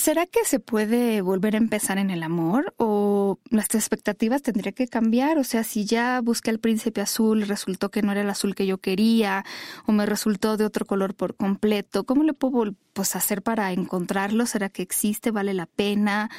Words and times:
¿Será 0.00 0.24
que 0.24 0.46
se 0.46 0.60
puede 0.60 1.20
volver 1.20 1.54
a 1.54 1.58
empezar 1.58 1.98
en 1.98 2.08
el 2.08 2.22
amor 2.22 2.72
o 2.78 3.38
nuestras 3.50 3.82
expectativas 3.82 4.40
tendrían 4.40 4.72
que 4.72 4.88
cambiar? 4.88 5.36
O 5.36 5.44
sea, 5.44 5.62
si 5.62 5.84
ya 5.84 6.22
busqué 6.22 6.48
al 6.48 6.58
príncipe 6.58 7.02
azul 7.02 7.42
resultó 7.46 7.90
que 7.90 8.00
no 8.00 8.10
era 8.10 8.22
el 8.22 8.30
azul 8.30 8.54
que 8.54 8.66
yo 8.66 8.78
quería 8.78 9.44
o 9.84 9.92
me 9.92 10.06
resultó 10.06 10.56
de 10.56 10.64
otro 10.64 10.86
color 10.86 11.14
por 11.14 11.36
completo, 11.36 12.04
¿cómo 12.04 12.22
le 12.22 12.32
puedo 12.32 12.74
pues, 12.94 13.14
hacer 13.14 13.42
para 13.42 13.72
encontrarlo? 13.72 14.46
¿Será 14.46 14.70
que 14.70 14.80
existe? 14.80 15.32
¿Vale 15.32 15.52
la 15.52 15.66
pena? 15.66 16.30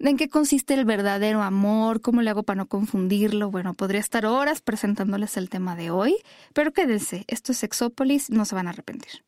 ¿En 0.00 0.18
qué 0.18 0.28
consiste 0.28 0.74
el 0.74 0.84
verdadero 0.84 1.40
amor? 1.42 2.02
¿Cómo 2.02 2.20
le 2.20 2.28
hago 2.28 2.42
para 2.42 2.58
no 2.58 2.66
confundirlo? 2.66 3.50
Bueno, 3.50 3.72
podría 3.72 4.00
estar 4.00 4.26
horas 4.26 4.60
presentándoles 4.60 5.38
el 5.38 5.48
tema 5.48 5.76
de 5.76 5.90
hoy, 5.90 6.14
pero 6.52 6.74
quédense, 6.74 7.24
esto 7.26 7.52
es 7.52 7.58
Sexópolis, 7.58 8.28
no 8.28 8.44
se 8.44 8.54
van 8.54 8.66
a 8.66 8.70
arrepentir. 8.70 9.27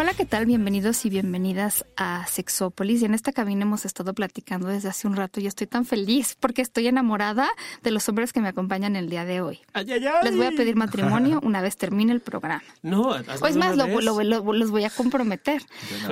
Hola, 0.00 0.14
¿qué 0.14 0.24
tal? 0.24 0.46
Bienvenidos 0.46 1.04
y 1.04 1.10
bienvenidas 1.10 1.84
a 1.94 2.26
Sexópolis. 2.26 3.02
Y 3.02 3.04
en 3.04 3.12
esta 3.12 3.32
cabina 3.32 3.64
hemos 3.64 3.84
estado 3.84 4.14
platicando 4.14 4.68
desde 4.68 4.88
hace 4.88 5.06
un 5.06 5.14
rato 5.14 5.40
y 5.40 5.46
estoy 5.46 5.66
tan 5.66 5.84
feliz 5.84 6.38
porque 6.40 6.62
estoy 6.62 6.86
enamorada 6.86 7.50
de 7.82 7.90
los 7.90 8.08
hombres 8.08 8.32
que 8.32 8.40
me 8.40 8.48
acompañan 8.48 8.96
el 8.96 9.10
día 9.10 9.26
de 9.26 9.42
hoy. 9.42 9.58
Ay, 9.74 9.92
ay, 9.92 10.06
ay. 10.06 10.12
Les 10.24 10.34
voy 10.38 10.46
a 10.46 10.52
pedir 10.52 10.74
matrimonio 10.74 11.38
una 11.44 11.60
vez 11.60 11.76
termine 11.76 12.12
el 12.14 12.20
programa. 12.20 12.62
No, 12.80 13.08
O 13.10 13.46
es 13.46 13.56
más, 13.58 13.76
lo, 13.76 13.86
lo- 14.00 14.22
lo- 14.22 14.52
los 14.54 14.70
voy 14.70 14.84
a 14.84 14.90
comprometer. 14.90 15.60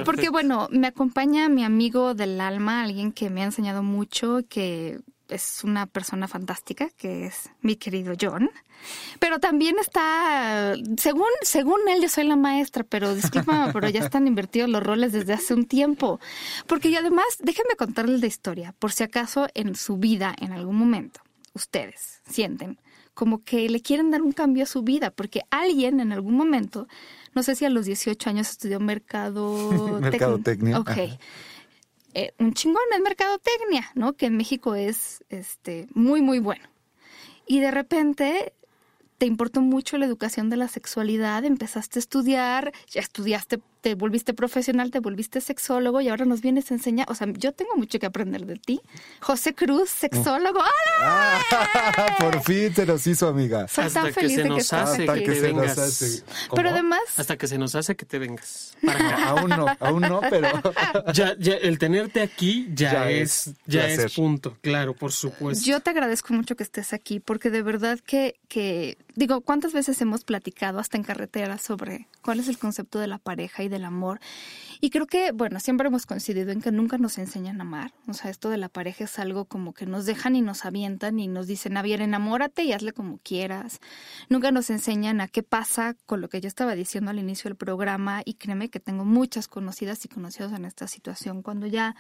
Porque 0.05 0.29
bueno, 0.29 0.69
me 0.71 0.87
acompaña 0.89 1.49
mi 1.49 1.65
amigo 1.65 2.13
del 2.13 2.43
alma, 2.43 2.83
alguien 2.83 3.11
que 3.11 3.31
me 3.31 3.41
ha 3.41 3.47
enseñado 3.47 3.83
mucho, 3.83 4.41
que 4.51 5.01
es 5.29 5.63
una 5.65 5.87
persona 5.87 6.29
fantástica, 6.29 6.89
que 6.97 7.27
es 7.27 7.51
mi 7.61 7.77
querido 7.77 8.15
John. 8.21 8.51
Pero 9.19 9.39
también 9.39 9.77
está, 9.79 10.75
según, 10.97 11.29
según 11.43 11.81
él, 11.89 12.03
yo 12.03 12.09
soy 12.09 12.25
la 12.25 12.37
maestra, 12.37 12.85
pero 12.85 13.15
discúlpame, 13.15 13.73
pero 13.73 13.89
ya 13.89 14.01
están 14.01 14.27
invertidos 14.27 14.69
los 14.69 14.83
roles 14.83 15.13
desde 15.13 15.33
hace 15.33 15.55
un 15.55 15.67
tiempo. 15.67 16.21
Porque 16.67 16.89
y 16.89 16.97
además, 16.97 17.27
déjenme 17.41 17.77
contarles 17.77 18.21
la 18.21 18.27
historia, 18.27 18.75
por 18.79 18.93
si 18.93 19.05
acaso 19.05 19.49
en 19.55 19.75
su 19.75 19.97
vida, 19.97 20.35
en 20.41 20.53
algún 20.53 20.77
momento, 20.77 21.21
ustedes 21.55 22.21
sienten 22.29 22.79
como 23.19 23.43
que 23.43 23.69
le 23.69 23.83
quieren 23.83 24.13
dar 24.13 24.23
un 24.23 24.31
cambio 24.31 24.63
a 24.63 24.67
su 24.67 24.83
vida, 24.83 25.11
porque 25.11 25.43
alguien 25.51 25.99
en 25.99 26.13
algún 26.13 26.37
momento, 26.37 26.87
no 27.35 27.43
sé 27.43 27.57
si 27.57 27.65
a 27.65 27.69
los 27.69 27.85
18 27.85 28.31
años 28.31 28.49
estudió 28.49 28.79
mercado 28.79 29.99
Mercadotecnia, 30.01 30.79
Ok. 30.79 30.91
Eh, 32.15 32.33
un 32.39 32.55
chingón 32.55 32.83
es 32.95 33.01
mercadotecnia, 33.01 33.91
¿no? 33.95 34.15
Que 34.15 34.27
en 34.27 34.37
México 34.37 34.75
es 34.75 35.25
este 35.29 35.87
muy, 35.95 36.23
muy 36.23 36.39
bueno. 36.39 36.69
Y 37.47 37.61
de 37.61 37.71
repente 37.71 38.53
te 39.19 39.27
importó 39.27 39.61
mucho 39.61 39.99
la 39.99 40.07
educación 40.07 40.49
de 40.49 40.57
la 40.57 40.69
sexualidad, 40.69 41.45
empezaste 41.45 41.99
a 41.99 42.01
estudiar, 42.01 42.73
ya 42.89 43.01
estudiaste, 43.01 43.61
te 43.81 43.95
volviste 43.95 44.35
profesional, 44.35 44.91
te 44.91 45.01
volviste 45.01 45.41
sexólogo 45.41 46.01
y 46.01 46.09
ahora 46.09 46.25
nos 46.25 46.41
vienes 46.41 46.71
a 46.71 46.75
enseñar, 46.75 47.07
o 47.11 47.15
sea, 47.15 47.29
yo 47.33 47.53
tengo 47.53 47.77
mucho 47.77 47.99
que 47.99 48.07
aprender 48.07 48.45
de 48.47 48.57
ti. 48.57 48.81
José 49.21 49.55
Cruz, 49.55 49.91
sexólogo. 49.91 50.59
¡Hola! 50.61 50.69
Ah, 51.01 52.17
por 52.19 52.43
fin 52.43 52.75
se 52.75 52.87
nos 52.87 53.07
hizo 53.07 53.29
amiga. 53.29 53.69
Soy 53.69 53.85
Hasta 53.85 54.03
tan 54.03 54.13
que 54.13 54.21
feliz 54.21 54.33
se 54.35 54.37
de 54.39 54.43
que 54.45 54.49
nos 54.49 54.59
estás 54.61 54.89
hace 54.91 55.07
que 55.07 55.13
que 55.15 55.31
te 55.33 55.35
se 55.41 55.53
nos 55.53 55.61
vengas. 55.61 55.79
hace. 55.79 56.23
Pero 56.55 56.71
además, 56.71 57.01
Hasta 57.17 57.37
que 57.37 57.47
se 57.47 57.59
nos 57.59 57.75
hace 57.75 57.97
que 57.97 58.05
te 58.07 58.19
vengas. 58.19 58.77
Para. 58.85 59.29
Aún 59.29 59.51
no, 59.51 59.67
aún 59.81 60.01
no, 60.03 60.21
pero 60.31 60.49
Ya, 61.13 61.37
ya, 61.39 61.55
el 61.55 61.79
tenerte 61.79 62.21
aquí 62.23 62.69
ya, 62.75 62.93
Ya 62.93 63.11
es, 63.11 63.49
es 63.49 63.55
ya 63.67 63.81
placer. 63.83 64.07
es 64.07 64.15
punto, 64.15 64.57
claro, 64.61 64.95
por 64.95 65.13
supuesto. 65.13 65.65
Yo 65.65 65.81
te 65.81 65.91
agradezco 65.91 66.33
mucho 66.35 66.57
que 66.57 66.63
estés 66.63 66.93
aquí 66.93 67.21
porque 67.21 67.51
de 67.51 67.63
verdad 67.63 67.99
que, 68.01 68.35
que, 68.49 68.97
digo, 69.15 69.41
¿cuántas 69.43 69.73
veces 69.73 70.01
hemos 70.01 70.25
platicado 70.25 70.79
hasta 70.79 70.97
en 70.97 71.05
carretera 71.05 71.59
sobre 71.59 72.09
cuál 72.23 72.41
es 72.41 72.49
el 72.49 72.59
concepto 72.59 72.99
de 72.99 73.07
la 73.07 73.19
pareja 73.19 73.63
y 73.63 73.68
del 73.69 73.85
amor? 73.85 74.21
Y 74.81 74.91
creo 74.91 75.07
que, 75.07 75.33
bueno, 75.33 75.61
siempre 75.61 75.89
hemos 75.89 76.07
coincidido 76.07 76.51
en 76.51 76.61
que 76.61 76.71
nunca 76.73 76.99
nos 76.99 77.19
enseñan 77.19 77.61
a 77.61 77.63
amar. 77.63 77.93
O 78.07 78.15
sea, 78.15 78.31
esto 78.31 78.51
de 78.51 78.59
la 78.59 78.69
pareja 78.69 79.05
es 79.05 79.19
algo 79.19 79.45
como 79.45 79.75
que 79.75 79.87
nos 79.87 80.07
dejan 80.07 80.37
y 80.37 80.43
nos 80.43 80.65
avientan 80.65 81.19
y 81.19 81.29
nos 81.29 81.47
dicen, 81.47 81.77
a 81.77 81.83
ver, 81.83 82.01
enamórate 82.01 82.65
y 82.65 82.73
hazle 82.73 82.93
como 82.93 83.19
quieras. 83.19 83.81
Nunca 84.29 84.51
nos 84.51 84.71
enseñan 84.71 85.21
a 85.21 85.29
qué 85.29 85.43
pasa 85.43 85.97
con 86.07 86.21
lo 86.21 86.29
que 86.29 86.41
yo 86.41 86.49
estaba 86.49 86.75
diciendo 86.75 87.11
al 87.11 87.19
inicio 87.19 87.49
del 87.49 87.57
programa 87.57 88.23
y 88.25 88.35
créeme 88.35 88.71
que 88.71 88.81
tengo 88.81 89.05
muchas 89.05 89.49
conocidas 89.49 90.05
y 90.05 90.09
conocidos 90.09 90.53
en 90.53 90.65
esta 90.65 90.87
situación. 90.87 91.43
Cuando 91.43 91.67
ya 91.67 91.97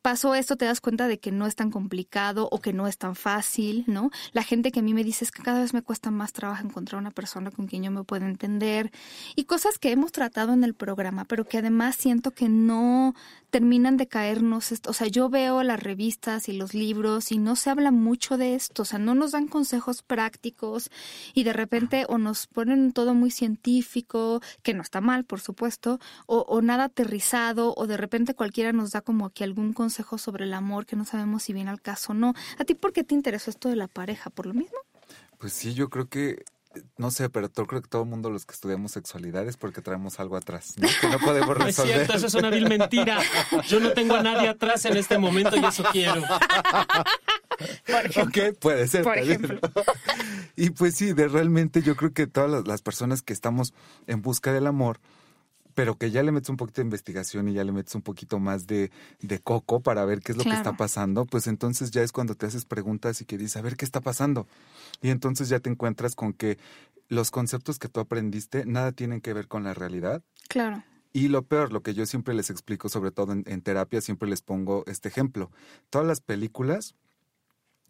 pasó 0.00 0.34
esto 0.34 0.56
te 0.56 0.64
das 0.64 0.80
cuenta 0.80 1.08
de 1.08 1.18
que 1.18 1.32
no 1.32 1.46
es 1.46 1.56
tan 1.56 1.70
complicado 1.70 2.48
o 2.50 2.60
que 2.60 2.72
no 2.72 2.86
es 2.86 2.98
tan 2.98 3.14
fácil, 3.14 3.84
¿no? 3.86 4.10
La 4.32 4.42
gente 4.42 4.72
que 4.72 4.80
a 4.80 4.82
mí 4.82 4.94
me 4.94 5.04
dice 5.04 5.24
es 5.24 5.30
que 5.30 5.42
cada 5.42 5.60
vez 5.60 5.74
me 5.74 5.82
cuesta 5.82 6.10
más 6.10 6.32
trabajo 6.32 6.64
encontrar 6.64 7.00
una 7.00 7.10
persona 7.10 7.50
con 7.50 7.66
quien 7.66 7.82
yo 7.82 7.90
me 7.90 8.04
pueda 8.04 8.26
entender 8.26 8.90
y 9.36 9.44
cosas 9.44 9.78
que 9.78 9.90
hemos 9.90 10.12
tratado 10.12 10.52
en 10.52 10.64
el 10.64 10.74
programa, 10.74 11.24
pero 11.24 11.44
que 11.46 11.58
además 11.58 11.96
siento 12.12 12.32
que 12.32 12.50
no 12.50 13.14
terminan 13.48 13.96
de 13.96 14.06
caernos, 14.06 14.70
est- 14.70 14.86
o 14.86 14.92
sea, 14.92 15.06
yo 15.06 15.30
veo 15.30 15.62
las 15.62 15.82
revistas 15.82 16.48
y 16.50 16.52
los 16.52 16.74
libros 16.74 17.32
y 17.32 17.38
no 17.38 17.56
se 17.56 17.70
habla 17.70 17.90
mucho 17.90 18.36
de 18.36 18.54
esto, 18.54 18.82
o 18.82 18.84
sea, 18.84 18.98
no 18.98 19.14
nos 19.14 19.32
dan 19.32 19.48
consejos 19.48 20.02
prácticos 20.02 20.90
y 21.32 21.44
de 21.44 21.54
repente 21.54 22.04
o 22.08 22.18
nos 22.18 22.46
ponen 22.48 22.92
todo 22.92 23.14
muy 23.14 23.30
científico, 23.30 24.40
que 24.62 24.74
no 24.74 24.82
está 24.82 25.00
mal, 25.00 25.24
por 25.24 25.40
supuesto, 25.40 25.98
o, 26.26 26.40
o 26.48 26.60
nada 26.60 26.84
aterrizado, 26.84 27.72
o 27.76 27.86
de 27.86 27.96
repente 27.96 28.34
cualquiera 28.34 28.72
nos 28.72 28.90
da 28.90 29.00
como 29.00 29.24
aquí 29.26 29.42
algún 29.42 29.72
consejo 29.72 30.18
sobre 30.18 30.44
el 30.44 30.52
amor 30.52 30.84
que 30.84 30.96
no 30.96 31.06
sabemos 31.06 31.42
si 31.44 31.54
viene 31.54 31.70
al 31.70 31.80
caso 31.80 32.12
o 32.12 32.14
no. 32.14 32.34
¿A 32.58 32.64
ti 32.64 32.74
por 32.74 32.92
qué 32.92 33.04
te 33.04 33.14
interesó 33.14 33.50
esto 33.50 33.70
de 33.70 33.76
la 33.76 33.88
pareja? 33.88 34.28
¿Por 34.28 34.46
lo 34.46 34.52
mismo? 34.54 34.76
pues 35.38 35.54
sí, 35.54 35.72
yo 35.74 35.88
creo 35.88 36.08
que 36.08 36.44
no 36.96 37.10
sé, 37.10 37.28
pero 37.28 37.50
yo 37.54 37.66
creo 37.66 37.82
que 37.82 37.88
todo 37.88 38.02
el 38.02 38.08
mundo 38.08 38.30
los 38.30 38.46
que 38.46 38.54
estudiamos 38.54 38.92
sexualidad 38.92 39.46
es 39.46 39.56
porque 39.56 39.80
traemos 39.82 40.18
algo 40.20 40.36
atrás, 40.36 40.74
¿no? 40.76 40.88
que 41.00 41.08
no 41.08 41.18
podemos 41.18 41.48
No 41.58 41.66
es 41.66 41.76
resolver. 41.76 41.94
cierto, 41.94 42.14
eso 42.14 42.26
es 42.26 42.34
una 42.34 42.50
vil 42.50 42.68
mentira. 42.68 43.18
Yo 43.68 43.80
no 43.80 43.92
tengo 43.92 44.14
a 44.14 44.22
nadie 44.22 44.48
atrás 44.48 44.84
en 44.84 44.96
este 44.96 45.18
momento 45.18 45.56
y 45.56 45.64
eso 45.64 45.84
quiero. 45.92 46.22
Ok, 48.22 48.56
puede 48.60 48.88
ser. 48.88 49.02
Por 49.02 49.18
ejemplo. 49.18 49.60
Y 50.56 50.70
pues 50.70 50.94
sí, 50.96 51.12
de 51.12 51.28
realmente 51.28 51.82
yo 51.82 51.96
creo 51.96 52.12
que 52.12 52.26
todas 52.26 52.50
las, 52.50 52.66
las 52.66 52.82
personas 52.82 53.22
que 53.22 53.32
estamos 53.32 53.72
en 54.06 54.22
busca 54.22 54.52
del 54.52 54.66
amor, 54.66 55.00
pero 55.74 55.96
que 55.96 56.10
ya 56.10 56.22
le 56.22 56.32
metes 56.32 56.48
un 56.48 56.56
poquito 56.56 56.80
de 56.80 56.86
investigación 56.86 57.48
y 57.48 57.54
ya 57.54 57.64
le 57.64 57.72
metes 57.72 57.94
un 57.94 58.02
poquito 58.02 58.38
más 58.38 58.66
de, 58.66 58.90
de 59.20 59.38
coco 59.40 59.80
para 59.80 60.04
ver 60.04 60.20
qué 60.20 60.32
es 60.32 60.38
lo 60.38 60.44
que 60.44 60.52
está 60.52 60.76
pasando, 60.76 61.24
pues 61.26 61.46
entonces 61.46 61.90
ya 61.90 62.02
es 62.02 62.12
cuando 62.12 62.34
te 62.34 62.46
haces 62.46 62.64
preguntas 62.64 63.20
y 63.20 63.24
que 63.24 63.38
dices, 63.38 63.56
a 63.56 63.62
ver 63.62 63.76
qué 63.76 63.84
está 63.84 64.00
pasando. 64.00 64.46
Y 65.00 65.10
entonces 65.10 65.48
ya 65.48 65.60
te 65.60 65.70
encuentras 65.70 66.14
con 66.14 66.32
que 66.32 66.58
los 67.08 67.30
conceptos 67.30 67.78
que 67.78 67.88
tú 67.88 68.00
aprendiste 68.00 68.64
nada 68.66 68.92
tienen 68.92 69.20
que 69.20 69.32
ver 69.32 69.48
con 69.48 69.64
la 69.64 69.74
realidad. 69.74 70.22
Claro. 70.48 70.82
Y 71.12 71.28
lo 71.28 71.42
peor, 71.42 71.72
lo 71.72 71.82
que 71.82 71.92
yo 71.92 72.06
siempre 72.06 72.32
les 72.32 72.48
explico, 72.48 72.88
sobre 72.88 73.10
todo 73.10 73.32
en, 73.32 73.44
en 73.46 73.60
terapia, 73.60 74.00
siempre 74.00 74.28
les 74.28 74.40
pongo 74.40 74.84
este 74.86 75.08
ejemplo. 75.08 75.50
Todas 75.90 76.06
las 76.06 76.20
películas 76.22 76.94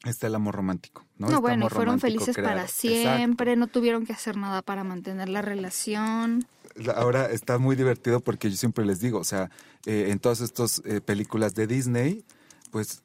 está 0.05 0.27
el 0.27 0.35
amor 0.35 0.57
romántico, 0.57 1.05
¿no? 1.17 1.27
No, 1.27 1.35
Este 1.35 1.41
bueno, 1.41 1.69
fueron 1.69 2.01
felices 2.01 2.35
creado. 2.35 2.55
para 2.55 2.63
Exacto. 2.63 3.17
siempre, 3.17 3.57
no 3.57 3.69
tuvieron 3.69 4.05
que 4.07 4.13
hacer 4.13 4.37
nada 4.37 4.63
para 4.63 4.83
mantener 4.85 5.29
la 5.29 5.43
relación. 5.43 6.47
Ahora 6.95 7.27
está 7.27 7.59
muy 7.59 7.77
divertido 7.77 8.21
porque 8.21 8.51
yo 8.51 8.57
siempre 8.57 8.85
les 8.85 9.01
digo, 9.01 9.19
o 9.19 9.25
sea, 9.25 9.51
eh, 9.87 10.09
en 10.11 10.19
todas 10.19 10.41
estas 10.41 10.83
eh, 10.85 11.01
películas 11.01 11.55
de 11.55 11.67
Disney, 11.67 12.25
pues 12.71 13.03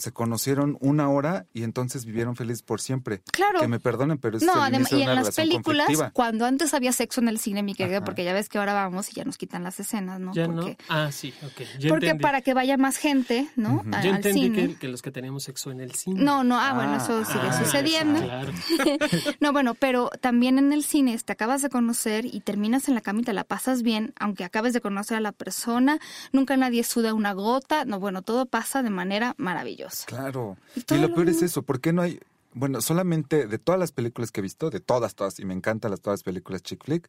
se 0.00 0.12
conocieron 0.12 0.76
una 0.80 1.08
hora 1.10 1.46
y 1.52 1.62
entonces 1.62 2.04
vivieron 2.04 2.34
felices 2.34 2.62
por 2.62 2.80
siempre. 2.80 3.22
Claro. 3.32 3.60
Que 3.60 3.68
me 3.68 3.78
perdonen, 3.78 4.18
pero 4.18 4.38
es 4.38 4.42
No, 4.42 4.54
además, 4.62 4.90
y 4.92 5.02
en 5.02 5.14
las 5.14 5.34
películas, 5.34 5.86
conflictiva. 5.86 6.10
cuando 6.12 6.46
antes 6.46 6.72
había 6.74 6.92
sexo 6.92 7.20
en 7.20 7.28
el 7.28 7.38
cine, 7.38 7.62
mi 7.62 7.74
querida, 7.74 7.98
Ajá. 7.98 8.04
porque 8.06 8.24
ya 8.24 8.32
ves 8.32 8.48
que 8.48 8.58
ahora 8.58 8.72
vamos 8.72 9.10
y 9.10 9.14
ya 9.14 9.24
nos 9.24 9.36
quitan 9.38 9.62
las 9.62 9.78
escenas, 9.78 10.18
¿no? 10.18 10.32
¿Ya 10.32 10.46
porque, 10.46 10.70
no? 10.70 10.76
Ah, 10.88 11.12
sí, 11.12 11.34
ok. 11.44 11.60
Ya 11.78 11.88
porque 11.90 12.06
entendí. 12.06 12.22
para 12.22 12.40
que 12.40 12.54
vaya 12.54 12.76
más 12.78 12.96
gente, 12.96 13.48
¿no? 13.56 13.82
A- 13.92 14.00
Yo 14.02 14.10
al 14.10 14.16
entendí 14.16 14.40
cine. 14.42 14.68
que, 14.68 14.74
que 14.76 14.88
los 14.88 15.02
que 15.02 15.10
teníamos 15.10 15.44
sexo 15.44 15.70
en 15.70 15.80
el 15.80 15.94
cine. 15.94 16.22
No, 16.22 16.44
no, 16.44 16.58
ah, 16.58 16.72
bueno, 16.72 16.96
eso 16.96 17.22
Ah, 17.22 17.24
sigue 17.32 17.46
ah, 17.48 17.64
sucediendo. 17.64 18.22
Claro. 18.22 18.52
no, 19.40 19.52
bueno, 19.52 19.74
pero 19.74 20.08
también 20.20 20.58
en 20.58 20.72
el 20.72 20.82
cine 20.82 21.18
te 21.22 21.32
acabas 21.32 21.60
de 21.62 21.68
conocer 21.68 22.24
y 22.24 22.40
terminas 22.40 22.88
en 22.88 22.94
la 22.94 23.00
cama 23.02 23.20
y 23.20 23.24
te 23.24 23.32
la 23.32 23.44
pasas 23.44 23.82
bien, 23.82 24.14
aunque 24.18 24.44
acabes 24.44 24.72
de 24.72 24.80
conocer 24.80 25.16
a 25.16 25.20
la 25.20 25.32
persona, 25.32 25.98
nunca 26.32 26.56
nadie 26.56 26.84
suda 26.84 27.12
una 27.14 27.32
gota, 27.32 27.84
no, 27.84 28.00
bueno, 28.00 28.22
todo 28.22 28.46
pasa 28.46 28.82
de 28.82 28.90
manera 28.90 29.34
maravillosa. 29.36 29.89
Claro. 30.06 30.56
Y 30.76 30.94
lo 30.94 31.08
lo 31.08 31.14
peor 31.14 31.28
es 31.28 31.42
eso, 31.42 31.62
¿por 31.62 31.80
qué 31.80 31.92
no 31.92 32.02
hay? 32.02 32.20
Bueno, 32.52 32.80
solamente 32.80 33.46
de 33.46 33.58
todas 33.58 33.78
las 33.78 33.92
películas 33.92 34.32
que 34.32 34.40
he 34.40 34.42
visto, 34.42 34.70
de 34.70 34.80
todas, 34.80 35.14
todas, 35.14 35.38
y 35.38 35.44
me 35.44 35.54
encantan 35.54 35.90
las 35.90 36.00
todas 36.00 36.20
las 36.20 36.24
películas 36.24 36.62
chick 36.62 36.84
flick, 36.84 37.08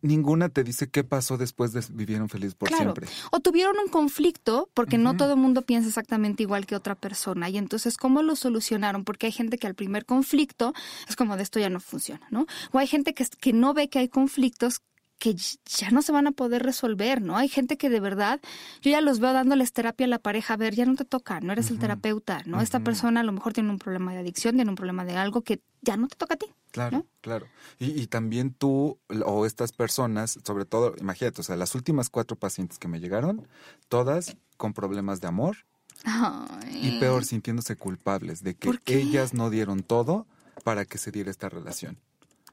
ninguna 0.00 0.48
te 0.48 0.64
dice 0.64 0.88
qué 0.88 1.04
pasó 1.04 1.36
después 1.36 1.72
de 1.72 1.82
vivieron 1.90 2.28
feliz 2.28 2.54
por 2.54 2.68
Claro. 2.68 2.84
siempre. 2.84 3.08
O 3.30 3.40
tuvieron 3.40 3.76
un 3.78 3.88
conflicto, 3.88 4.70
porque 4.74 4.98
no 4.98 5.16
todo 5.16 5.34
el 5.34 5.38
mundo 5.38 5.62
piensa 5.62 5.88
exactamente 5.88 6.42
igual 6.42 6.66
que 6.66 6.76
otra 6.76 6.94
persona. 6.94 7.48
Y 7.48 7.58
entonces, 7.58 7.96
¿cómo 7.96 8.22
lo 8.22 8.36
solucionaron? 8.36 9.04
Porque 9.04 9.26
hay 9.26 9.32
gente 9.32 9.58
que 9.58 9.66
al 9.66 9.74
primer 9.74 10.04
conflicto 10.04 10.72
es 11.08 11.16
como 11.16 11.36
de 11.36 11.42
esto 11.42 11.58
ya 11.58 11.68
no 11.68 11.80
funciona, 11.80 12.26
¿no? 12.30 12.46
O 12.72 12.78
hay 12.78 12.86
gente 12.86 13.14
que, 13.14 13.26
que 13.40 13.52
no 13.52 13.74
ve 13.74 13.88
que 13.88 13.98
hay 13.98 14.08
conflictos 14.08 14.80
que 15.18 15.34
ya 15.34 15.90
no 15.90 16.02
se 16.02 16.12
van 16.12 16.26
a 16.26 16.32
poder 16.32 16.62
resolver, 16.62 17.20
¿no? 17.20 17.36
Hay 17.36 17.48
gente 17.48 17.76
que 17.76 17.90
de 17.90 18.00
verdad, 18.00 18.40
yo 18.82 18.90
ya 18.90 19.00
los 19.00 19.18
veo 19.18 19.32
dándoles 19.32 19.72
terapia 19.72 20.06
a 20.06 20.08
la 20.08 20.18
pareja, 20.18 20.54
a 20.54 20.56
ver, 20.56 20.74
ya 20.74 20.86
no 20.86 20.94
te 20.94 21.04
toca, 21.04 21.40
no 21.40 21.52
eres 21.52 21.70
el 21.70 21.78
terapeuta, 21.78 22.42
¿no? 22.46 22.60
Esta 22.60 22.80
persona 22.80 23.20
a 23.20 23.24
lo 23.24 23.32
mejor 23.32 23.52
tiene 23.52 23.70
un 23.70 23.78
problema 23.78 24.12
de 24.12 24.18
adicción, 24.18 24.54
tiene 24.54 24.70
un 24.70 24.76
problema 24.76 25.04
de 25.04 25.16
algo 25.16 25.42
que 25.42 25.60
ya 25.82 25.96
no 25.96 26.06
te 26.06 26.16
toca 26.16 26.34
a 26.34 26.36
ti. 26.36 26.46
Claro, 26.70 26.98
¿no? 26.98 27.06
claro. 27.20 27.46
Y, 27.78 28.00
y 28.00 28.06
también 28.06 28.52
tú 28.52 28.98
o 29.24 29.46
estas 29.46 29.72
personas, 29.72 30.38
sobre 30.44 30.64
todo, 30.64 30.94
imagínate, 30.98 31.40
o 31.40 31.44
sea, 31.44 31.56
las 31.56 31.74
últimas 31.74 32.10
cuatro 32.10 32.36
pacientes 32.36 32.78
que 32.78 32.88
me 32.88 33.00
llegaron, 33.00 33.48
todas 33.88 34.36
con 34.56 34.72
problemas 34.72 35.20
de 35.20 35.28
amor 35.28 35.56
Ay. 36.04 36.96
y 36.96 37.00
peor, 37.00 37.24
sintiéndose 37.24 37.76
culpables 37.76 38.42
de 38.42 38.54
que 38.54 38.78
ellas 38.86 39.34
no 39.34 39.50
dieron 39.50 39.82
todo 39.82 40.26
para 40.62 40.84
que 40.84 40.98
se 40.98 41.10
diera 41.10 41.30
esta 41.30 41.48
relación. 41.48 41.98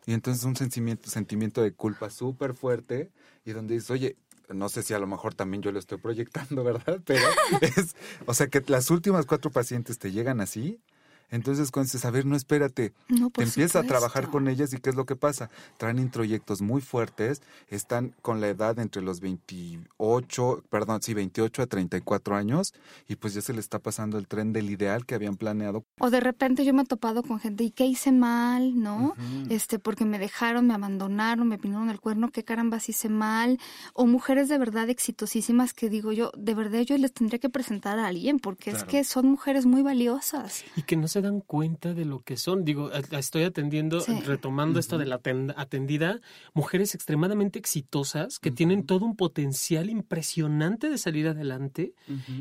Y 0.05 0.13
entonces 0.13 0.43
un 0.45 0.55
sentimiento, 0.55 1.09
sentimiento 1.09 1.61
de 1.61 1.73
culpa 1.73 2.09
súper 2.09 2.53
fuerte 2.53 3.11
y 3.43 3.51
donde 3.51 3.75
dices, 3.75 3.91
oye, 3.91 4.17
no 4.49 4.69
sé 4.69 4.83
si 4.83 4.93
a 4.93 4.99
lo 4.99 5.07
mejor 5.07 5.33
también 5.33 5.63
yo 5.63 5.71
lo 5.71 5.79
estoy 5.79 5.97
proyectando, 5.97 6.63
¿verdad? 6.63 7.01
Pero 7.05 7.25
es, 7.61 7.95
o 8.25 8.33
sea, 8.33 8.47
que 8.47 8.61
las 8.67 8.89
últimas 8.91 9.25
cuatro 9.25 9.51
pacientes 9.51 9.97
te 9.99 10.11
llegan 10.11 10.41
así. 10.41 10.79
Entonces, 11.31 11.71
cuando 11.71 11.85
dices, 11.85 12.05
a 12.05 12.11
ver, 12.11 12.25
no 12.25 12.35
espérate, 12.35 12.93
No, 13.09 13.29
te 13.29 13.43
empiezas 13.43 13.83
a 13.83 13.87
trabajar 13.87 14.29
con 14.29 14.47
ellas 14.47 14.73
y 14.73 14.77
¿qué 14.77 14.89
es 14.89 14.95
lo 14.95 15.05
que 15.05 15.15
pasa? 15.15 15.49
Traen 15.77 15.99
introyectos 15.99 16.61
muy 16.61 16.81
fuertes, 16.81 17.41
están 17.69 18.13
con 18.21 18.41
la 18.41 18.47
edad 18.47 18.79
entre 18.79 19.01
los 19.01 19.19
28, 19.19 20.63
perdón, 20.69 21.01
sí, 21.01 21.13
28 21.13 21.61
a 21.61 21.67
34 21.67 22.35
años 22.35 22.73
y 23.07 23.15
pues 23.15 23.33
ya 23.33 23.41
se 23.41 23.53
les 23.53 23.65
está 23.65 23.79
pasando 23.79 24.17
el 24.17 24.27
tren 24.27 24.53
del 24.53 24.69
ideal 24.69 25.05
que 25.05 25.15
habían 25.15 25.35
planeado. 25.35 25.83
O 25.99 26.09
de 26.09 26.19
repente 26.19 26.63
yo 26.65 26.73
me 26.73 26.83
he 26.83 26.85
topado 26.85 27.23
con 27.23 27.39
gente, 27.39 27.63
¿y 27.63 27.71
qué 27.71 27.85
hice 27.85 28.11
mal? 28.11 28.79
¿No? 28.79 29.15
Este, 29.49 29.79
porque 29.79 30.05
me 30.05 30.19
dejaron, 30.19 30.67
me 30.67 30.73
abandonaron, 30.73 31.47
me 31.47 31.57
pinaron 31.57 31.89
el 31.89 31.99
cuerno, 31.99 32.29
¿qué 32.31 32.43
carambas 32.43 32.89
hice 32.89 33.09
mal? 33.09 33.59
O 33.93 34.05
mujeres 34.05 34.49
de 34.49 34.57
verdad 34.57 34.89
exitosísimas 34.89 35.73
que 35.73 35.89
digo 35.89 36.11
yo, 36.11 36.31
de 36.37 36.53
verdad 36.53 36.81
yo 36.81 36.97
les 36.97 37.13
tendría 37.13 37.39
que 37.39 37.49
presentar 37.49 37.99
a 37.99 38.07
alguien, 38.07 38.39
porque 38.39 38.71
es 38.71 38.83
que 38.83 39.03
son 39.03 39.27
mujeres 39.27 39.65
muy 39.65 39.81
valiosas. 39.81 40.63
Y 40.75 40.83
que 40.83 40.95
no 40.95 41.07
se 41.15 41.21
dan 41.21 41.39
cuenta 41.39 41.93
de 41.93 42.03
lo 42.03 42.19
que 42.19 42.35
son. 42.35 42.65
Digo, 42.65 42.91
estoy 42.91 43.43
atendiendo, 43.43 44.01
Sí. 44.01 44.19
retomando 44.25 44.79
esto 44.79 44.97
de 44.97 45.05
la 45.05 45.21
aten- 45.21 45.53
atendida, 45.55 46.19
mujeres 46.53 46.93
extremadamente 46.93 47.57
exitosas 47.57 48.37
que 48.37 48.51
tienen 48.51 48.85
todo 48.85 49.05
un 49.05 49.15
potencial 49.15 49.89
impresionante 49.89 50.89
de 50.89 50.97
salir 50.97 51.27
adelante, 51.29 51.93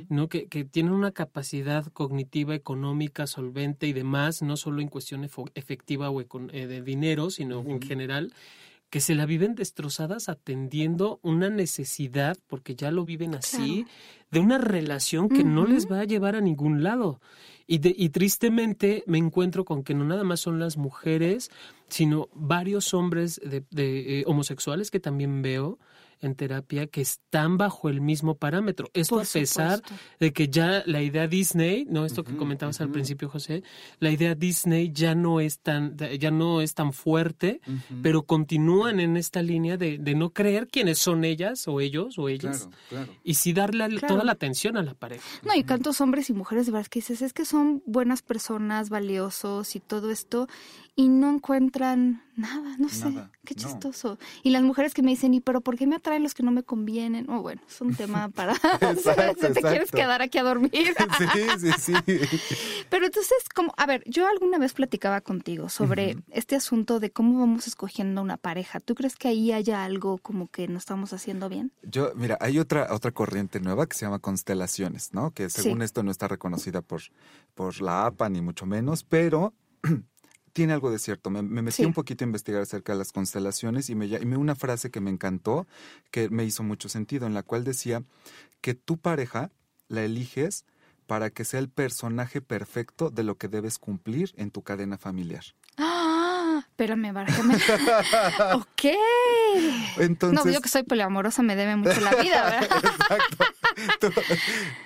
¿no? 0.09 0.29
Que, 0.29 0.47
que 0.49 0.65
tienen 0.65 0.93
una 0.93 1.13
capacidad 1.13 1.87
cognitiva, 1.93 2.55
económica, 2.57 3.29
solvente 3.29 3.87
y 3.87 3.93
demás, 3.93 4.43
no 4.43 4.57
solo 4.57 4.81
en 4.81 4.89
cuestión 4.89 5.25
efectiva 5.55 6.11
o 6.11 6.21
eh, 6.21 6.67
de 6.67 6.83
dinero, 6.83 7.31
sino 7.31 7.61
en 7.61 7.81
general, 7.81 8.33
que 8.95 9.01
se 9.01 9.17
la 9.17 9.27
viven 9.27 9.57
destrozadas 9.57 10.29
atendiendo 10.29 11.19
una 11.25 11.51
necesidad, 11.51 12.37
porque 12.47 12.77
ya 12.77 12.93
lo 12.93 13.05
viven 13.05 13.35
así, 13.35 13.87
de 14.31 14.39
una 14.39 14.57
relación 14.57 15.29
que 15.29 15.43
no 15.43 15.67
les 15.67 15.91
va 15.91 15.99
a 15.99 16.05
llevar 16.05 16.37
a 16.37 16.41
ningún 16.41 16.85
lado. 16.85 17.21
Y, 17.67 17.79
de- 17.79 17.93
y 17.99 18.11
tristemente 18.11 19.03
me 19.09 19.19
encuentro 19.19 19.65
con 19.65 19.83
que 19.83 19.95
no 19.95 20.05
nada 20.05 20.23
más 20.23 20.39
son 20.39 20.61
las 20.61 20.77
mujeres, 20.77 21.51
sino 21.89 22.29
varios 22.35 22.95
hombres 22.95 23.41
de, 23.45 23.65
de, 23.73 24.21
eh, 24.21 24.25
homosexuales 24.29 24.93
que 24.93 25.01
también 25.01 25.43
veo 25.43 25.81
en 26.21 26.35
terapia 26.35 26.87
que 26.87 27.01
están 27.01 27.57
bajo 27.59 27.89
el 27.89 28.01
mismo 28.01 28.37
parámetro. 28.37 28.89
Esto 28.95 29.17
Por 29.17 29.25
a 29.25 29.29
pesar 29.31 29.77
supuesto. 29.79 29.95
de 30.21 30.33
que 30.33 30.49
ya 30.49 30.83
la 30.87 31.03
idea 31.03 31.27
Disney, 31.29 31.87
no 31.89 32.05
esto 32.07 32.25
que 32.25 32.37
comentabas 32.37 32.81
al 32.81 32.91
principio, 32.91 33.29
José, 33.29 33.63
la 34.01 34.11
idea 34.11 34.35
Disney 34.35 34.91
ya 34.93 35.15
no 35.15 35.41
es 35.41 35.59
tan, 35.61 35.97
ya 35.97 36.31
no 36.31 36.61
es 36.61 36.75
tan 36.75 36.93
fuerte, 36.93 37.61
pero 38.03 38.23
continúan 38.25 39.01
en 39.01 39.17
esta 39.17 39.43
línea 39.43 39.77
de, 39.77 39.99
de 39.99 40.15
no 40.15 40.31
creer 40.31 40.69
quiénes 40.69 40.99
son 40.99 41.25
ellas 41.25 41.67
o 41.69 41.81
ellos 41.81 42.19
o 42.19 42.29
ellas. 42.29 42.69
Claro, 42.89 43.07
claro. 43.07 43.21
Y 43.25 43.35
sí 43.35 43.53
darle 43.53 43.85
Claro. 43.89 44.07
toda 44.15 44.25
la 44.25 44.33
atención 44.33 44.77
a 44.77 44.83
la 44.83 44.95
pareja. 44.95 45.25
No, 45.45 45.55
y 45.55 45.65
cuántos 45.65 46.01
hombres 46.01 46.31
y 46.31 46.33
mujeres 46.33 46.67
de 46.67 46.73
verdad 46.73 46.87
que 46.89 47.01
dices, 47.01 47.23
es 47.23 47.33
que 47.33 47.45
son 47.45 47.83
buenas 47.87 48.23
personas, 48.23 48.89
valiosos 48.89 49.77
y 49.77 49.81
todo 49.81 50.11
esto, 50.11 50.49
y 50.97 51.09
no 51.09 51.29
encuentran 51.31 52.23
nada, 52.37 52.77
no 52.79 52.89
sé, 52.89 53.11
Nada, 53.11 53.31
qué 53.45 53.55
no. 53.55 53.63
chistoso. 53.63 54.19
Y 54.45 54.51
las 54.51 54.63
mujeres 54.63 54.95
que 54.95 55.03
me 55.03 55.11
dicen, 55.11 55.35
¿y 55.35 55.41
pero 55.41 55.61
por 55.61 55.77
qué 55.77 55.87
me 55.89 55.97
atraen 55.97 56.23
los 56.23 56.35
que 56.35 56.43
no 56.45 56.51
me 56.53 56.63
convienen? 56.63 57.29
Oh, 57.29 57.43
bueno, 57.43 57.63
es 57.69 57.81
un 57.81 57.95
tema 57.97 58.29
para... 58.29 58.53
Exacto, 58.81 59.49
si 59.49 59.53
te 59.55 59.61
quieres 59.61 59.91
quedar 59.91 60.23
aquí 60.23 60.39
a 60.39 60.43
dormir. 60.45 60.71
Sí, 61.35 61.49
sí, 61.59 61.73
sí. 61.79 61.93
Pero 62.91 63.07
entonces, 63.07 63.33
como, 63.55 63.73
a 63.77 63.87
ver, 63.87 64.03
yo 64.07 64.27
alguna 64.29 64.59
vez 64.59 64.73
platicaba 64.73 65.21
contigo 65.21 65.69
sobre 65.69 66.17
este 66.31 66.55
asunto 66.57 67.01
de 67.01 67.11
cómo 67.11 67.39
vamos 67.41 67.67
escogiendo 67.67 68.23
una 68.23 68.37
pareja. 68.37 68.81
¿Tú 68.81 68.95
crees 68.95 69.17
que 69.17 69.29
ahí 69.29 69.53
haya 69.53 69.85
algo 69.85 70.19
como 70.19 70.49
que 70.49 70.69
no 70.69 70.79
estamos 70.79 71.13
haciendo 71.13 71.49
bien? 71.49 71.73
Yo, 71.83 72.13
mira, 72.15 72.37
hay 72.41 72.59
otra, 72.59 72.89
otra 72.93 73.11
corriente 73.13 73.61
nueva 73.61 73.87
que 73.87 73.97
se 73.97 74.05
llama 74.07 74.19
constelaciones, 74.21 75.13
¿no? 75.13 75.33
Que 75.33 75.51
según 75.51 75.79
Sí. 75.81 75.85
esto 75.85 76.03
no 76.03 76.11
está 76.11 76.29
reconocida 76.29 76.83
por, 76.83 77.03
por 77.55 77.81
la 77.81 78.07
APA 78.07 78.29
ni 78.29 78.41
mucho 78.41 78.67
menos, 78.67 79.03
pero 79.05 79.55
tiene 80.55 80.73
algo 80.73 80.91
de 80.91 80.99
cierto. 80.99 81.29
Me, 81.29 81.43
me 81.43 81.61
metí 81.61 81.77
Sí. 81.79 81.85
un 81.85 81.93
poquito 81.93 82.25
a 82.25 82.27
investigar 82.27 82.63
acerca 82.63 82.93
de 82.95 82.99
las 83.01 83.13
constelaciones 83.13 83.91
y 83.91 83.95
me, 83.95 84.07
y 84.07 84.25
me 84.25 84.39
una 84.39 84.55
frase 84.55 84.91
que 84.91 85.01
me 85.01 85.11
encantó, 85.11 85.67
que 86.11 86.31
me 86.31 86.45
hizo 86.45 86.63
mucho 86.63 86.89
sentido, 86.89 87.27
en 87.27 87.35
la 87.35 87.43
cual 87.43 87.65
decía 87.65 88.03
que 88.63 88.73
tu 88.75 88.97
pareja 88.97 89.51
la 89.89 90.03
eliges 90.03 90.65
para 91.07 91.29
que 91.29 91.45
sea 91.45 91.61
el 91.61 91.69
personaje 91.69 92.41
perfecto 92.41 93.11
de 93.11 93.25
lo 93.25 93.37
que 93.37 93.49
debes 93.49 93.79
cumplir 93.79 94.33
en 94.37 94.51
tu 94.51 94.63
cadena 94.63 94.97
familiar. 94.97 95.45
Ah, 95.77 96.63
espérame, 96.67 97.13
bárjame. 97.13 97.57
ok. 98.55 98.85
Entonces, 99.99 100.45
No, 100.45 100.51
yo 100.51 100.61
que 100.61 100.69
soy 100.69 100.83
poliamorosa 100.83 101.43
me 101.43 101.57
debe 101.57 101.77
mucho 101.77 102.01
la 102.01 102.15
vida, 102.23 102.45
¿verdad? 102.61 102.79
Exacto. 102.85 103.45
Tú, 104.01 104.13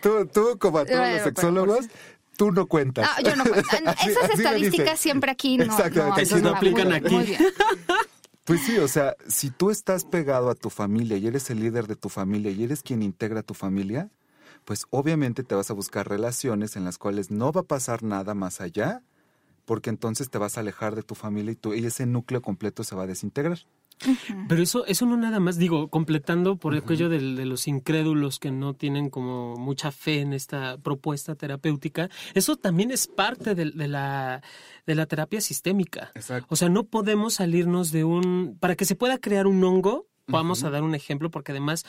tú, 0.03 0.27
tú, 0.27 0.59
como 0.59 0.79
a 0.79 0.85
todos 0.85 0.99
Bueno, 0.99 1.13
los 1.15 1.23
pero 1.23 1.35
sexólogos, 1.37 1.87
tú 2.39 2.53
no 2.53 2.67
cuentas. 2.67 3.11
Ah, 3.15 3.21
yo 3.21 3.37
no 3.37 3.45
cuento. 3.45 3.69
Así- 3.87 4.11
Esas 4.11 4.31
estadísticas 4.31 4.99
siempre 4.99 5.31
aquí 5.31 5.59
no. 5.59 5.65
Exactamente, 5.65 6.37
no, 6.37 6.41
no 6.51 6.57
aplican 6.57 6.87
muy- 6.89 6.97
aquí. 6.97 7.15
Muy 7.15 7.25
bien. 7.27 7.43
Pues 8.45 8.63
sí, 8.65 8.79
o 8.79 8.89
sea, 8.89 9.15
si 9.27 9.51
tú 9.51 9.71
estás 9.71 10.07
pegado 10.07 10.49
a 10.49 10.55
tu 10.55 10.71
familia 10.71 11.19
y 11.19 11.27
eres 11.27 11.51
el 11.51 11.61
líder 11.61 11.87
de 11.87 11.97
tu 11.97 12.09
familia 12.09 12.51
y 12.51 12.65
eres 12.65 12.83
quien 12.83 13.03
integra 13.03 13.43
tu 13.43 13.53
familia, 13.53 14.09
pues 14.65 14.87
obviamente 14.89 15.43
te 15.45 15.55
vas 15.55 15.71
a 15.71 15.75
buscar 15.75 16.09
relaciones 16.09 16.75
en 16.77 16.85
las 16.85 16.97
cuales 16.97 17.31
no 17.31 17.53
va 17.53 17.61
a 17.63 17.65
pasar 17.65 18.03
nada 18.03 18.33
más 18.35 18.63
allá, 18.63 19.03
porque 19.67 19.91
entonces 19.91 20.31
te 20.31 20.39
vas 20.39 20.57
a 20.57 20.61
alejar 20.61 20.95
de 20.95 21.03
tu 21.03 21.15
familia 21.15 21.53
y, 21.53 21.57
tu, 21.57 21.75
y 21.75 21.85
ese 21.85 22.07
núcleo 22.07 22.41
completo 22.41 22.85
se 22.85 22.95
va 22.97 23.03
a 23.03 23.07
desintegrar. 23.07 23.59
Pero 24.49 24.63
eso, 24.63 24.87
eso 24.87 25.07
no 25.07 25.17
nada 25.17 25.41
más, 25.41 25.57
digo, 25.59 25.89
completando 25.89 26.57
por 26.57 26.75
aquello 26.75 27.09
del- 27.09 27.37
de, 27.37 27.45
los 27.47 27.67
incrédulos 27.69 28.39
que 28.39 28.51
no 28.51 28.75
tienen 28.75 29.11
como 29.11 29.57
mucha 29.57 29.91
fe 29.91 30.21
en 30.21 30.33
esta 30.33 30.79
propuesta 30.79 31.35
terapéutica, 31.35 32.09
eso 32.35 32.57
también 32.57 32.91
es 32.91 33.07
parte 33.07 33.55
de, 33.55 33.71
de 33.71 33.89
la, 33.89 34.43
de 34.87 34.95
la 34.95 35.07
terapia 35.07 35.41
sistémica. 35.41 36.11
Exacto. 36.15 36.47
O 36.51 36.57
sea, 36.57 36.69
no 36.69 36.85
podemos 36.85 37.35
salirnos 37.35 37.91
de 37.93 38.05
un... 38.05 38.57
Para 38.61 38.77
que 38.77 38.85
se 38.85 38.95
pueda 38.95 39.19
crear 39.19 39.47
un 39.47 39.63
hongo, 39.65 40.07
vamos 40.29 40.63
a 40.65 40.71
dar 40.71 40.83
un 40.83 40.95
ejemplo, 40.95 41.31
porque 41.31 41.53
además 41.53 41.85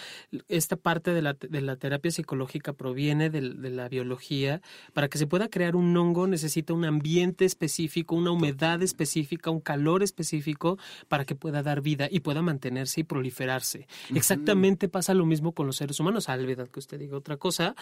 esta 0.48 0.76
parte 0.76 1.14
de 1.14 1.22
la, 1.22 1.34
de 1.34 1.62
la 1.62 1.76
terapia 1.76 2.10
psicológica 2.12 2.74
proviene 2.74 3.30
del- 3.30 3.62
de, 3.62 3.70
la 3.70 3.88
biología. 3.90 4.62
Para 4.94 5.08
que 5.10 5.18
se 5.18 5.28
pueda 5.28 5.50
crear 5.50 5.76
un 5.76 5.96
hongo 5.96 6.28
necesita 6.28 6.74
un 6.74 6.86
ambiente 6.86 7.46
específico, 7.46 8.16
una 8.16 8.32
humedad 8.32 8.82
específica, 8.82 9.50
un 9.50 9.60
calor 9.62 10.04
específico 10.04 10.78
para 11.08 11.26
que 11.26 11.36
pueda 11.36 11.62
dar 11.64 11.82
vida 11.82 12.08
y 12.10 12.22
pueda 12.22 12.42
mantenerse 12.42 13.02
y 13.02 13.04
proliferarse. 13.04 13.88
Exactamente 14.16 14.90
pasa 14.90 15.14
lo 15.14 15.26
mismo 15.26 15.54
con 15.54 15.68
los 15.68 15.76
seres 15.78 16.00
humanos, 16.00 16.26
salvedad 16.26 16.68
que 16.68 16.80
usted 16.80 17.00
diga 17.00 17.18
otra 17.18 17.38
cosa. 17.38 17.76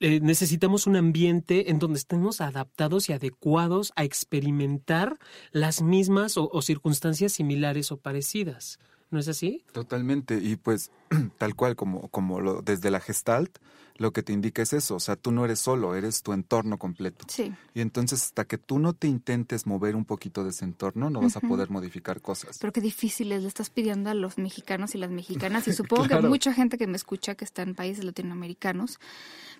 Eh, 0.00 0.20
necesitamos 0.20 0.86
un 0.86 0.96
ambiente 0.96 1.70
en 1.70 1.78
donde 1.78 1.98
estemos 1.98 2.40
adaptados 2.40 3.08
y 3.08 3.12
adecuados 3.12 3.92
a 3.96 4.04
experimentar 4.04 5.18
las 5.52 5.82
mismas 5.82 6.36
o, 6.36 6.48
o 6.52 6.62
circunstancias 6.62 7.32
similares 7.32 7.92
o 7.92 7.96
parecidas. 7.98 8.78
¿No 9.10 9.18
es 9.18 9.28
así? 9.28 9.64
Totalmente, 9.72 10.38
y 10.42 10.56
pues 10.56 10.90
tal 11.38 11.54
cual 11.54 11.76
como, 11.76 12.08
como 12.08 12.40
lo, 12.40 12.62
desde 12.62 12.90
la 12.90 13.00
gestalt, 13.00 13.58
lo 13.98 14.12
que 14.12 14.22
te 14.22 14.32
indica 14.32 14.62
es 14.62 14.72
eso, 14.72 14.94
o 14.94 15.00
sea, 15.00 15.16
tú 15.16 15.32
no 15.32 15.44
eres 15.44 15.58
solo, 15.58 15.96
eres 15.96 16.22
tu 16.22 16.32
entorno 16.32 16.78
completo. 16.78 17.26
Sí. 17.28 17.52
Y 17.74 17.80
entonces 17.80 18.22
hasta 18.22 18.44
que 18.44 18.56
tú 18.56 18.78
no 18.78 18.92
te 18.92 19.08
intentes 19.08 19.66
mover 19.66 19.96
un 19.96 20.04
poquito 20.04 20.44
de 20.44 20.50
ese 20.50 20.64
entorno, 20.64 21.10
no 21.10 21.20
vas 21.20 21.36
a 21.36 21.40
poder 21.40 21.68
modificar 21.68 22.20
cosas. 22.20 22.58
Pero 22.60 22.72
qué 22.72 22.80
difícil 22.80 23.32
es, 23.32 23.42
le 23.42 23.48
estás 23.48 23.70
pidiendo 23.70 24.08
a 24.10 24.14
los 24.14 24.38
mexicanos 24.38 24.94
y 24.94 24.98
las 24.98 25.10
mexicanas, 25.10 25.66
y 25.66 25.72
supongo 25.74 26.06
que 26.06 26.20
mucha 26.20 26.54
gente 26.54 26.78
que 26.78 26.86
me 26.86 26.96
escucha 26.96 27.34
que 27.34 27.44
está 27.44 27.62
en 27.62 27.74
países 27.74 28.04
latinoamericanos, 28.04 29.00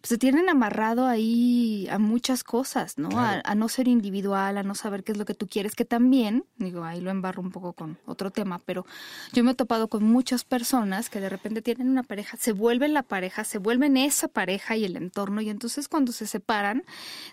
pues 0.00 0.08
se 0.08 0.18
tienen 0.18 0.48
amarrado 0.48 1.06
ahí 1.06 1.88
a 1.90 1.98
muchas 1.98 2.44
cosas, 2.44 2.96
¿no? 2.96 3.08
Claro. 3.08 3.42
A, 3.44 3.52
a 3.52 3.54
no 3.56 3.68
ser 3.68 3.88
individual, 3.88 4.56
a 4.56 4.62
no 4.62 4.76
saber 4.76 5.02
qué 5.02 5.12
es 5.12 5.18
lo 5.18 5.24
que 5.24 5.34
tú 5.34 5.48
quieres, 5.48 5.74
que 5.74 5.84
también, 5.84 6.44
digo, 6.58 6.84
ahí 6.84 7.00
lo 7.00 7.10
embarro 7.10 7.42
un 7.42 7.50
poco 7.50 7.72
con 7.72 7.98
otro 8.06 8.30
tema, 8.30 8.60
pero 8.60 8.86
yo 9.32 9.42
me 9.42 9.50
he 9.50 9.54
topado 9.54 9.88
con 9.88 10.04
muchas 10.04 10.44
personas 10.44 11.10
que 11.10 11.20
de 11.20 11.28
repente 11.28 11.60
tienen 11.60 11.88
una 11.88 12.04
pareja, 12.04 12.36
se 12.36 12.52
vuelven 12.52 12.94
la 12.94 13.02
pareja, 13.02 13.42
se 13.42 13.58
vuelven 13.58 13.96
esa 13.96 14.27
pareja 14.28 14.76
y 14.76 14.84
el 14.84 14.96
entorno, 14.96 15.40
y 15.40 15.50
entonces 15.50 15.88
cuando 15.88 16.12
se 16.12 16.26
separan, 16.26 16.84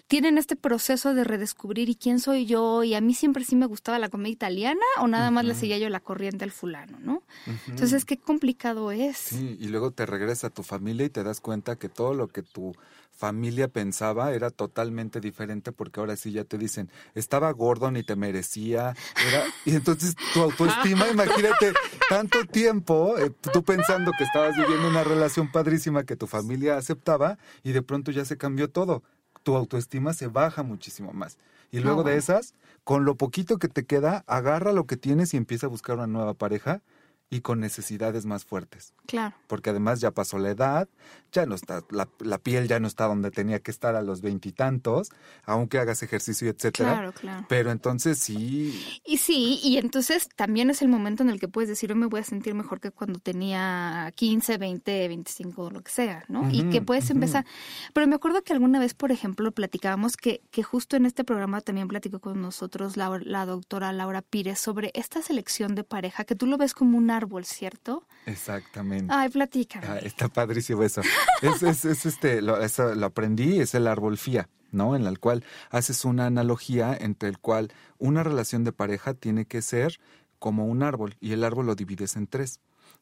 tienen 0.07 0.37
este 0.37 0.55
proceso 0.55 1.13
de 1.13 1.23
redescubrir 1.23 1.89
y 1.89 1.95
quién 1.95 2.19
soy 2.19 2.45
yo, 2.45 2.83
y 2.83 2.93
a 2.95 3.01
mí 3.01 3.13
siempre 3.13 3.43
sí 3.43 3.55
me 3.55 3.65
gustaba 3.65 3.99
la 3.99 4.09
comida 4.09 4.29
italiana, 4.29 4.85
o 4.99 5.07
nada 5.07 5.31
más 5.31 5.45
le 5.45 5.55
seguía 5.55 5.77
yo 5.77 5.89
la 5.89 5.99
corriente 5.99 6.43
al 6.43 6.51
fulano, 6.51 6.99
¿no? 6.99 7.23
Entonces, 7.67 8.05
qué 8.05 8.17
complicado 8.17 8.91
es. 8.91 9.17
Sí, 9.17 9.57
y 9.59 9.67
luego 9.67 9.91
te 9.91 10.05
regresas 10.05 10.45
a 10.45 10.49
tu 10.49 10.63
familia 10.63 11.05
y 11.05 11.09
te 11.09 11.23
das 11.23 11.41
cuenta 11.41 11.75
que 11.75 11.89
todo 11.89 12.13
lo 12.13 12.27
que 12.27 12.41
tu 12.41 12.75
familia 13.15 13.69
pensaba 13.69 14.33
era 14.33 14.49
totalmente 14.49 15.21
diferente 15.21 15.71
porque 15.71 15.99
ahora 15.99 16.15
sí 16.17 16.31
ya 16.31 16.43
te 16.43 16.57
dicen, 16.57 16.91
estaba 17.13 17.49
gordo 17.51 17.89
ni 17.89 18.03
te 18.03 18.15
merecía, 18.15 18.95
era... 19.27 19.43
y 19.63 19.75
entonces 19.75 20.15
tu 20.33 20.41
autoestima, 20.41 21.07
imagínate, 21.11 21.73
tanto 22.09 22.45
tiempo, 22.45 23.17
eh, 23.17 23.31
tú 23.53 23.63
pensando 23.63 24.11
que 24.17 24.25
estabas 24.25 24.57
viviendo 24.57 24.89
una 24.89 25.03
relación 25.03 25.51
padrísima 25.51 26.03
que 26.03 26.15
tu 26.15 26.27
familia 26.27 26.77
aceptaba 26.85 27.37
y 27.63 27.71
de 27.71 27.81
pronto 27.81 28.11
ya 28.11 28.25
se 28.25 28.37
cambió 28.37 28.69
todo, 28.69 29.03
tu 29.43 29.55
autoestima 29.55 30.13
se 30.13 30.27
baja 30.27 30.63
muchísimo 30.63 31.13
más. 31.13 31.37
Y 31.71 31.79
luego 31.79 31.99
de 31.99 32.11
bueno. 32.11 32.19
esas, 32.19 32.53
con 32.83 33.05
lo 33.05 33.15
poquito 33.15 33.57
que 33.57 33.67
te 33.67 33.85
queda, 33.85 34.23
agarra 34.27 34.71
lo 34.71 34.85
que 34.85 34.97
tienes 34.97 35.33
y 35.33 35.37
empieza 35.37 35.67
a 35.67 35.69
buscar 35.69 35.97
una 35.97 36.07
nueva 36.07 36.33
pareja 36.33 36.81
y 37.29 37.41
con 37.41 37.60
necesidades 37.60 38.25
más 38.25 38.46
fuertes 38.46 38.94
Claro. 39.08 39.36
porque 39.48 39.70
además 39.72 40.00
ya 40.01 40.12
pasó 40.12 40.38
la 40.38 40.50
edad, 40.51 40.88
ya 41.32 41.46
no 41.46 41.55
está, 41.55 41.84
la, 41.91 42.08
la 42.20 42.38
piel 42.38 42.67
ya 42.67 42.79
no 42.79 42.88
está 42.88 43.05
donde 43.05 43.29
tenía 43.29 43.60
que 43.60 43.70
estar 43.72 43.96
a 43.96 44.01
los 44.01 44.22
veintitantos, 44.22 45.10
aunque 45.44 45.77
hagas 45.79 46.01
ejercicio, 46.03 46.50
etcétera. 46.50 46.94
Claro, 46.94 47.12
claro. 47.13 47.46
Pero 47.50 47.72
entonces 47.72 48.17
sí, 48.20 49.00
Y 49.03 49.17
sí, 49.17 49.60
y 49.63 49.77
entonces 49.77 50.29
también 50.36 50.70
es 50.70 50.82
el 50.82 50.88
momento 50.88 51.24
en 51.24 51.29
el 51.29 51.39
que 51.39 51.48
puedes 51.48 51.67
decir, 51.70 51.89
yo 51.89 51.96
me 51.96 52.05
voy 52.08 52.22
a 52.22 52.24
sentir 52.24 52.53
mejor 52.55 52.79
que 52.79 52.91
cuando 52.91 53.20
tenía 53.20 54.12
15, 54.15 54.58
20, 54.58 55.08
25 55.08 55.62
o 55.63 55.72
lo 55.72 55.82
que 55.82 55.91
sea, 55.91 56.24
¿no? 56.27 56.50
y 56.51 56.70
que 56.70 56.82
puedes 56.82 57.10
empezar. 57.10 57.46
Pero 57.94 58.08
me 58.08 58.15
acuerdo 58.15 58.44
que 58.44 58.53
alguna 58.53 58.79
vez, 58.79 58.94
por 58.94 59.12
ejemplo, 59.12 59.51
platicábamos 59.51 60.17
que, 60.17 60.41
que 60.51 60.63
justo 60.63 60.96
en 60.96 61.05
este 61.05 61.24
programa 61.24 61.62
también 61.62 61.88
platicó 61.88 62.20
con 62.20 62.41
nosotros 62.41 62.98
la, 62.98 63.20
la 63.24 63.46
doctora 63.46 63.91
Laura 63.91 64.22
Pires 64.22 64.60
sobre 64.60 64.91
esta 64.94 65.22
selección 65.22 65.75
de 65.75 65.84
pareja, 65.84 66.24
que 66.24 66.36
tú 66.36 66.48
lo 66.48 66.58
ves 66.58 66.74
como 66.74 66.98
un 66.98 67.12
árbol, 67.15 67.45
¿cierto? 67.45 68.05
exactamente. 68.25 69.13
Ay, 69.13 69.29
platícame. 69.29 69.88
Ah, 69.88 69.98
está 69.98 70.27
padrísimo 70.27 70.84
eso. 70.84 71.01
Es, 71.41 71.63
es, 71.63 71.86
es 71.86 72.05
este, 72.05 72.41
lo, 72.41 72.62
eso 72.62 72.95
lo 72.95 73.05
aprendí, 73.05 73.60
es 73.60 73.75
el 73.75 73.88
árbol 73.88 74.17
FIA, 74.17 74.50
¿no? 74.72 74.95
En 74.95 75.05
el 75.05 75.19
cual 75.19 75.43
haces 75.69 76.05
una 76.05 76.25
analogía 76.25 76.95
entre 77.00 77.29
el 77.29 77.39
cual 77.39 77.72
una 77.98 78.24
relación 78.24 78.63
de 78.63 78.72
pareja 78.72 79.13
tiene 79.13 79.45
que 79.45 79.62
ser 79.62 80.00
como 80.39 80.65
un 80.65 80.84
árbol 80.84 81.15
y 81.19 81.34
el 81.34 81.43
árbol 81.43 81.65
lo 81.67 81.75
divides 81.75 82.15
en 82.15 82.27
tres. 82.27 82.60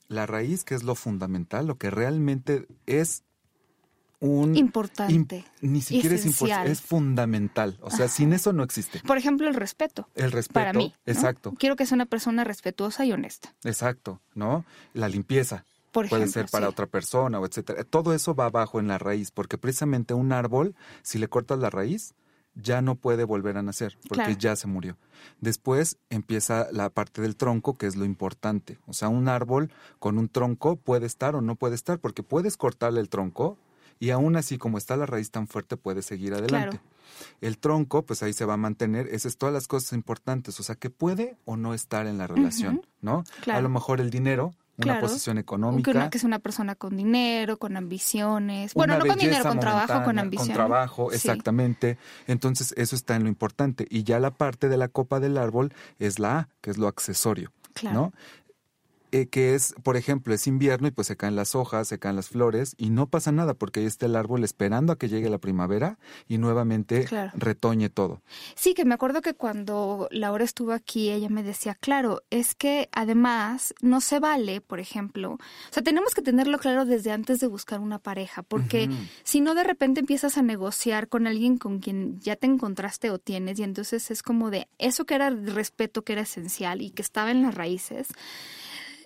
La 0.08 0.25
raíz, 0.25 0.63
que 0.63 0.75
es 0.75 0.84
lo 0.84 0.96
fundamental, 0.96 1.67
lo 1.67 1.77
que 1.77 1.89
realmente 1.89 2.67
es 2.86 3.24
un... 4.24 4.56
Importante. 4.56 5.44
im- 5.62 5.70
ni 5.70 5.82
siquiera 5.82 6.15
es 6.15 6.25
importante, 6.25 6.72
es 6.72 6.82
fundamental. 6.82 7.77
O 7.82 7.92
sea, 7.92 8.08
sin 8.08 8.32
eso 8.34 8.53
no 8.53 8.63
existe. 8.63 9.01
Por 9.06 9.18
ejemplo, 9.18 9.48
el 9.48 9.53
respeto. 9.53 10.08
El 10.15 10.32
respeto. 10.32 10.53
Para 10.53 10.74
mí. 10.74 10.94
¿no? 11.06 11.12
Exacto, 11.13 11.53
Quiero 11.60 11.75
que 11.75 11.86
sea 11.86 11.96
una 11.96 12.06
persona 12.06 12.44
respetuosa 12.44 13.06
y 13.06 13.12
honesta. 13.12 13.53
exacto, 13.63 14.22
¿no? 14.34 14.65
La 14.94 15.10
limpieza. 15.10 15.65
Por 15.92 16.10
Puede 16.10 16.24
ejemplo, 16.24 16.42
ser 16.44 16.50
para 16.51 16.65
sí. 16.68 16.72
otra 16.72 16.88
persona 16.88 17.39
o 17.39 17.46
etcétera. 17.46 17.84
Todo 17.84 18.13
eso 18.13 18.34
va 18.34 18.46
abajo 18.46 18.80
en 18.80 18.88
la 18.88 18.98
raíz, 18.98 19.30
porque 19.32 19.58
precisamente 19.60 20.13
un 20.15 20.32
árbol, 20.32 20.74
si 21.03 21.20
le 21.20 21.27
cortas 21.27 21.60
la 21.60 21.70
raíz, 21.70 22.15
ya 22.56 22.82
no 22.82 22.96
puede 22.96 23.24
volver 23.25 23.58
a 23.58 23.62
nacer, 23.63 23.98
porque 24.08 24.24
Claro. 24.25 24.39
ya 24.39 24.56
se 24.56 24.68
murió. 24.68 24.96
Después 25.42 25.98
empieza 26.10 26.68
la 26.72 26.89
parte 26.89 27.22
del 27.22 27.36
tronco, 27.36 27.75
que 27.75 27.88
es 27.88 27.96
lo 27.96 28.06
importante. 28.06 28.80
O 28.88 28.94
sea, 28.94 29.10
un 29.10 29.27
árbol 29.27 29.72
con 30.00 30.18
un 30.18 30.30
tronco 30.30 30.77
puede 30.77 31.06
estar 31.06 31.36
o 31.36 31.42
no 31.42 31.56
puede 31.56 31.75
estar, 31.75 32.00
porque 32.00 32.24
puedes 32.24 32.58
cortarle 32.58 33.00
el 33.01 33.10
tronco 33.10 33.58
y 34.03 34.12
aún 34.12 34.36
así, 34.36 34.57
como 34.57 34.77
está 34.77 34.98
la 34.98 35.05
raíz 35.05 35.31
tan 35.31 35.48
fuerte, 35.48 35.77
puede 35.77 36.01
seguir 36.01 36.33
adelante. 36.33 36.77
Claro. 36.77 36.83
El 37.39 37.57
tronco, 37.57 38.05
pues 38.05 38.22
ahí 38.24 38.33
se 38.33 38.43
va 38.43 38.55
a 38.55 38.57
mantener. 38.57 39.07
Esas 39.07 39.25
es 39.27 39.38
todas 39.38 39.53
las 39.53 39.67
cosas 39.67 39.93
importantes. 39.93 40.60
O 40.60 40.63
sea, 40.63 40.75
que 40.75 40.89
puede 40.89 41.38
o 41.45 41.55
no 41.55 41.74
estar 41.74 42.05
en 42.07 42.17
la 42.17 42.27
relación, 42.27 42.86
¿no? 43.01 43.24
Claro. 43.41 43.60
A 43.60 43.62
lo 43.62 43.69
mejor 43.69 44.01
el 44.01 44.10
dinero, 44.10 44.53
una 44.77 44.86
Claro. 44.95 45.01
posición 45.01 45.36
Que, 45.38 45.41
económica. 45.41 45.91
una, 45.91 46.10
que 46.10 46.17
es 46.17 46.24
una 46.25 46.39
persona 46.39 46.75
con 46.75 46.98
dinero, 46.98 47.57
con 47.60 47.77
ambiciones. 47.77 48.74
Bueno, 48.74 48.98
no 48.98 49.05
con 49.05 49.17
dinero, 49.17 49.43
con 49.43 49.60
trabajo, 49.60 50.03
con 50.03 50.19
ambición. 50.19 50.48
Con 50.50 50.55
trabajo, 50.55 51.10
Sí. 51.12 51.15
exactamente. 51.17 51.98
Entonces, 52.27 52.74
eso 52.75 52.95
está 52.95 53.15
en 53.15 53.24
lo 53.24 53.29
importante. 53.29 53.88
Y 53.89 54.03
ya 54.03 54.19
la 54.19 54.31
parte 54.31 54.67
de 54.67 54.75
la 54.77 54.88
copa 54.89 55.19
del 55.22 55.38
árbol 55.38 55.72
es 56.00 56.19
la 56.19 56.39
A, 56.39 56.50
que 56.62 56.72
es 56.72 56.77
lo 56.77 56.88
accesorio, 56.88 57.51
Claro. 57.74 57.95
¿no? 57.95 58.13
Eh, 59.15 59.27
que 59.27 59.53
es, 59.53 59.75
por 59.84 59.96
ejemplo, 59.96 60.34
es 60.34 60.48
invierno 60.48 60.88
y 60.88 60.91
pues 60.91 61.05
se 61.05 61.15
caen 61.15 61.36
las 61.36 61.53
hojas, 61.53 61.88
se 61.88 62.00
caen 62.00 62.15
las 62.15 62.29
flores 62.29 62.74
y 62.79 62.89
no 62.89 63.05
pasa 63.12 63.32
nada 63.32 63.53
porque 63.53 63.82
ahí 63.82 63.86
está 63.86 64.08
el 64.08 64.15
árbol 64.15 64.43
esperando 64.43 64.91
a 64.91 64.98
que 64.98 65.08
llegue 65.08 65.29
la 65.29 65.38
primavera 65.38 66.00
y 66.27 66.39
nuevamente 66.39 67.05
Claro. 67.05 67.32
retoñe 67.36 67.89
todo. 67.91 68.24
Sí, 68.55 68.74
que 68.74 68.86
me 68.86 68.96
acuerdo 68.96 69.22
que 69.22 69.36
cuando 69.36 70.08
Laura 70.10 70.43
estuvo 70.43 70.72
aquí, 70.72 71.12
ella 71.12 71.29
me 71.29 71.43
decía, 71.43 71.75
claro, 71.75 72.24
es 72.32 72.55
que 72.55 72.89
además 72.91 73.75
no 73.82 74.01
se 74.01 74.20
vale, 74.20 74.62
por 74.62 74.79
ejemplo, 74.79 75.34
o 75.34 75.38
sea, 75.70 75.84
tenemos 75.84 76.15
que 76.15 76.24
tenerlo 76.24 76.58
claro 76.58 76.86
desde 76.86 77.12
antes 77.12 77.39
de 77.39 77.46
buscar 77.46 77.82
una 77.82 78.00
pareja, 78.00 78.41
porque 78.41 78.89
si 79.24 79.41
no 79.41 79.53
de 79.53 79.63
repente 79.63 80.00
empiezas 80.00 80.39
a 80.39 80.41
negociar 80.41 81.08
con 81.08 81.27
alguien 81.27 81.60
con 81.60 81.77
quien 81.77 82.20
ya 82.20 82.36
te 82.36 82.48
encontraste 82.48 83.12
o 83.12 83.20
tienes, 83.20 83.60
y 83.60 83.63
entonces 83.63 84.10
es 84.10 84.24
como 84.24 84.50
de 84.50 84.67
eso 84.79 85.05
que 85.05 85.13
era 85.13 85.29
respeto, 85.29 86.01
que 86.01 86.13
era 86.13 86.24
esencial 86.24 86.82
y 86.82 86.89
que 86.89 87.03
estaba 87.03 87.29
en 87.29 87.43
las 87.43 87.53
raíces. 87.53 88.08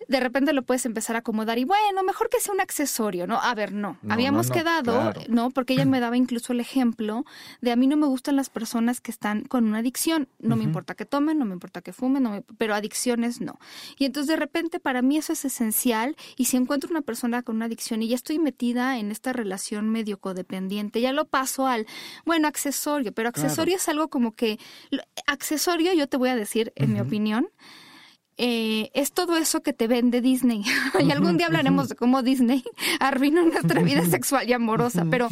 De 0.08 0.20
repente 0.20 0.54
lo 0.54 0.62
puedes 0.64 0.86
empezar 0.86 1.16
a 1.16 1.20
acomodar 1.20 1.58
y 1.58 1.66
bueno, 1.66 2.04
mejor 2.04 2.30
que 2.30 2.40
sea 2.40 2.54
un 2.54 2.62
accesorio, 2.62 3.28
¿no? 3.28 3.40
A 3.42 3.54
ver, 3.56 3.74
no. 3.74 3.98
No, 4.02 4.14
Habíamos 4.14 4.48
no, 4.50 4.56
no, 4.56 4.60
quedado, 4.62 4.84
claro. 5.14 5.22
¿no? 5.28 5.50
Porque 5.52 5.74
ella 5.74 5.86
me 5.86 6.00
daba 6.00 6.16
incluso 6.18 6.54
el 6.54 6.60
ejemplo 6.60 7.26
de 7.62 7.72
a 7.72 7.76
mí 7.76 7.88
no 7.88 7.98
me 7.98 8.08
gustan 8.08 8.36
las 8.36 8.50
personas 8.50 9.02
que 9.02 9.12
están 9.12 9.44
con 9.44 9.66
una 9.66 9.80
adicción. 9.80 10.28
No 10.40 10.56
me 10.56 10.64
importa 10.64 10.96
que 10.96 11.06
tomen, 11.06 11.38
no 11.38 11.46
me 11.46 11.54
importa 11.54 11.82
que 11.82 11.94
fumen, 11.94 12.24
no 12.24 12.32
me- 12.32 12.42
pero 12.58 12.74
adicciones 12.74 13.42
no. 13.42 13.60
Y 13.98 14.06
entonces 14.06 14.28
de 14.28 14.36
repente 14.38 14.80
para 14.80 15.02
mí 15.02 15.18
eso 15.18 15.34
es 15.34 15.44
esencial 15.46 16.16
y 16.38 16.46
si 16.46 16.58
encuentro 16.58 16.90
una 16.90 17.02
persona 17.02 17.42
con 17.44 17.58
una 17.58 17.66
adicción 17.66 18.02
y 18.02 18.08
ya 18.08 18.16
estoy 18.16 18.40
metida 18.40 18.98
en 19.00 19.12
esta 19.12 19.34
relación 19.34 19.90
medio 19.90 20.20
codependiente, 20.20 21.02
ya 21.02 21.12
lo 21.12 21.26
paso 21.26 21.68
al, 21.68 21.86
bueno, 22.26 22.48
accesorio, 22.48 23.12
pero 23.12 23.32
Claro. 23.32 23.48
accesorio 23.48 23.76
es 23.76 23.88
algo 23.90 24.08
como 24.08 24.32
que, 24.34 24.58
accesorio 25.26 25.94
yo 25.94 26.08
te 26.08 26.18
voy 26.18 26.30
a 26.30 26.36
decir, 26.36 26.72
en 26.76 26.94
mi 26.94 27.00
opinión, 27.00 27.50
eh, 28.38 28.92
es 28.94 29.12
todo 29.14 29.36
eso 29.38 29.62
que 29.62 29.74
te 29.74 29.88
vende 29.88 30.22
Disney. 30.22 30.64
y 31.00 31.12
algún 31.12 31.38
día 31.38 31.48
hablaremos 31.48 31.90
de 31.90 31.96
cómo 31.96 32.22
Disney 32.24 32.64
arruinó 33.00 33.44
nuestra 33.46 33.82
vida 33.82 34.06
sexual 34.06 34.48
y 34.48 34.54
amorosa, 34.54 35.06
pero 35.10 35.28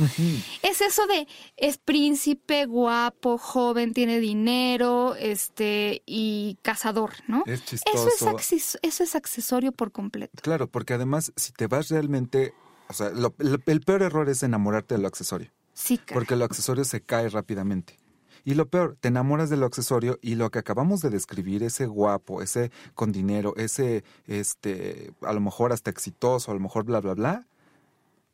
es 0.61 0.81
eso 0.81 1.05
de 1.07 1.27
es 1.57 1.77
príncipe, 1.77 2.65
guapo, 2.65 3.37
joven, 3.37 3.93
tiene 3.93 4.19
dinero, 4.19 5.15
este 5.15 6.01
y 6.05 6.57
cazador, 6.61 7.11
¿no? 7.27 7.43
Es 7.45 7.61
Eso 7.61 8.07
es, 8.07 8.19
chistoso. 8.39 8.77
eso 8.81 9.03
es 9.03 9.15
accesorio 9.15 9.71
por 9.71 9.91
completo. 9.91 10.41
Claro, 10.41 10.67
porque 10.67 10.93
además, 10.93 11.31
si 11.35 11.51
te 11.51 11.67
vas 11.67 11.89
realmente, 11.89 12.53
o 12.87 12.93
sea, 12.93 13.09
lo- 13.11 13.35
el, 13.39 13.61
el 13.65 13.81
peor 13.81 14.01
error 14.01 14.29
es 14.29 14.43
enamorarte 14.43 14.95
de 14.95 15.01
lo 15.01 15.07
accesorio, 15.07 15.51
Sí, 15.73 15.97
caray. 15.97 16.13
porque 16.13 16.35
lo 16.35 16.45
accesorio 16.45 16.83
se 16.85 17.01
cae 17.01 17.29
rápidamente. 17.29 17.97
Y 18.45 18.53
lo 18.53 18.69
peor, 18.69 18.95
te 19.01 19.07
enamoras 19.07 19.49
de 19.49 19.57
lo 19.57 19.65
accesorio 19.65 20.19
y 20.21 20.35
lo 20.35 20.51
que 20.51 20.59
acabamos 20.59 21.01
de 21.01 21.09
describir, 21.09 21.63
ese 21.63 21.87
guapo, 21.87 22.41
ese 22.43 22.71
con 22.93 23.11
dinero, 23.11 23.55
ese, 23.57 24.03
este, 24.27 25.11
a 25.21 25.33
lo 25.33 25.41
mejor 25.41 25.73
hasta 25.73 25.89
exitoso, 25.89 26.51
a 26.51 26.53
lo 26.53 26.59
mejor 26.59 26.83
bla, 26.85 27.01
bla, 27.01 27.15
bla, 27.15 27.47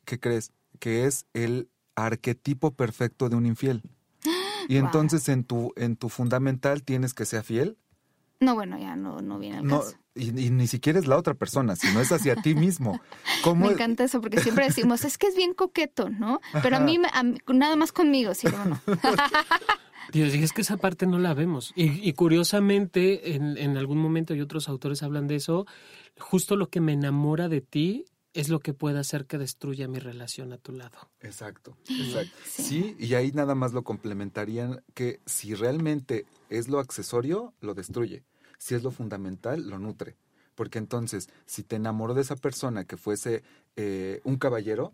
¿qué 0.04 0.20
crees? 0.20 0.52
Que 0.78 1.06
es 1.06 1.24
el 1.32 1.68
arquetipo 1.96 2.72
perfecto 2.72 3.28
de 3.30 3.36
un 3.36 3.46
infiel. 3.46 3.82
Y 4.68 4.76
Wow. 4.78 4.84
entonces 4.86 5.28
en 5.28 5.42
tu, 5.44 5.72
en 5.76 5.96
tu 5.96 6.08
fundamental 6.08 6.82
tienes 6.84 7.14
que 7.14 7.24
ser 7.24 7.42
fiel 7.42 7.78
No, 8.42 8.54
bueno, 8.54 8.78
ya 8.78 8.96
no, 8.96 9.20
no 9.20 9.38
viene 9.38 9.58
al 9.58 9.66
no, 9.66 9.80
caso. 9.80 9.96
y, 10.14 10.28
y 10.46 10.50
ni 10.50 10.66
siquiera 10.66 10.98
es 10.98 11.06
la 11.06 11.16
otra 11.16 11.34
persona, 11.34 11.76
sino 11.76 12.00
es 12.00 12.10
hacia 12.12 12.34
ti 12.36 12.54
mismo. 12.54 13.00
¿Cómo? 13.44 13.66
Me 13.66 13.72
encanta 13.72 14.04
eso 14.04 14.20
porque 14.20 14.40
siempre 14.40 14.66
decimos, 14.66 15.04
es 15.04 15.16
que 15.16 15.28
es 15.28 15.36
bien 15.36 15.54
coqueto, 15.54 16.10
¿no? 16.10 16.40
Pero 16.62 16.76
a 16.76 16.80
mí, 16.80 16.98
me- 16.98 17.08
a 17.12 17.22
mí- 17.22 17.38
nada 17.52 17.76
más 17.76 17.92
conmigo, 17.92 18.34
sí, 18.34 18.48
no, 18.48 18.64
no. 18.86 18.96
Dios, 20.12 20.34
y 20.34 20.42
es 20.42 20.52
que 20.52 20.60
esa 20.62 20.76
parte 20.76 21.06
no 21.06 21.18
la 21.18 21.32
vemos. 21.32 21.72
Y, 21.74 22.06
y 22.06 22.12
curiosamente, 22.12 23.34
en, 23.34 23.56
en 23.56 23.76
algún 23.76 23.98
momento, 23.98 24.34
y 24.34 24.40
otros 24.40 24.68
autores 24.68 25.02
hablan 25.02 25.26
de 25.26 25.36
eso, 25.36 25.66
justo 26.18 26.56
lo 26.56 26.68
que 26.68 26.80
me 26.80 26.92
enamora 26.92 27.48
de 27.48 27.60
ti 27.60 28.04
es 28.34 28.48
lo 28.48 28.60
que 28.60 28.74
puede 28.74 28.98
hacer 28.98 29.26
que 29.26 29.38
destruya 29.38 29.88
mi 29.88 29.98
relación 29.98 30.52
a 30.52 30.58
tu 30.58 30.72
lado. 30.72 30.98
Exacto, 31.20 31.76
exacto. 31.88 32.32
Sí. 32.46 32.96
y 32.98 33.14
ahí 33.14 33.30
nada 33.32 33.54
más 33.54 33.72
lo 33.74 33.84
complementarían 33.84 34.82
que 34.94 35.20
si 35.26 35.54
realmente 35.54 36.24
es 36.48 36.68
lo 36.68 36.78
accesorio, 36.78 37.52
lo 37.60 37.74
destruye. 37.74 38.24
Si 38.62 38.76
es 38.76 38.84
lo 38.84 38.92
fundamental, 38.92 39.68
lo 39.68 39.80
nutre. 39.80 40.14
Porque 40.54 40.78
entonces, 40.78 41.28
si 41.46 41.64
te 41.64 41.74
enamoró 41.74 42.14
de 42.14 42.20
esa 42.20 42.36
persona 42.36 42.84
que 42.84 42.96
fuese 42.96 43.42
eh, 43.74 44.20
un 44.22 44.36
caballero, 44.36 44.92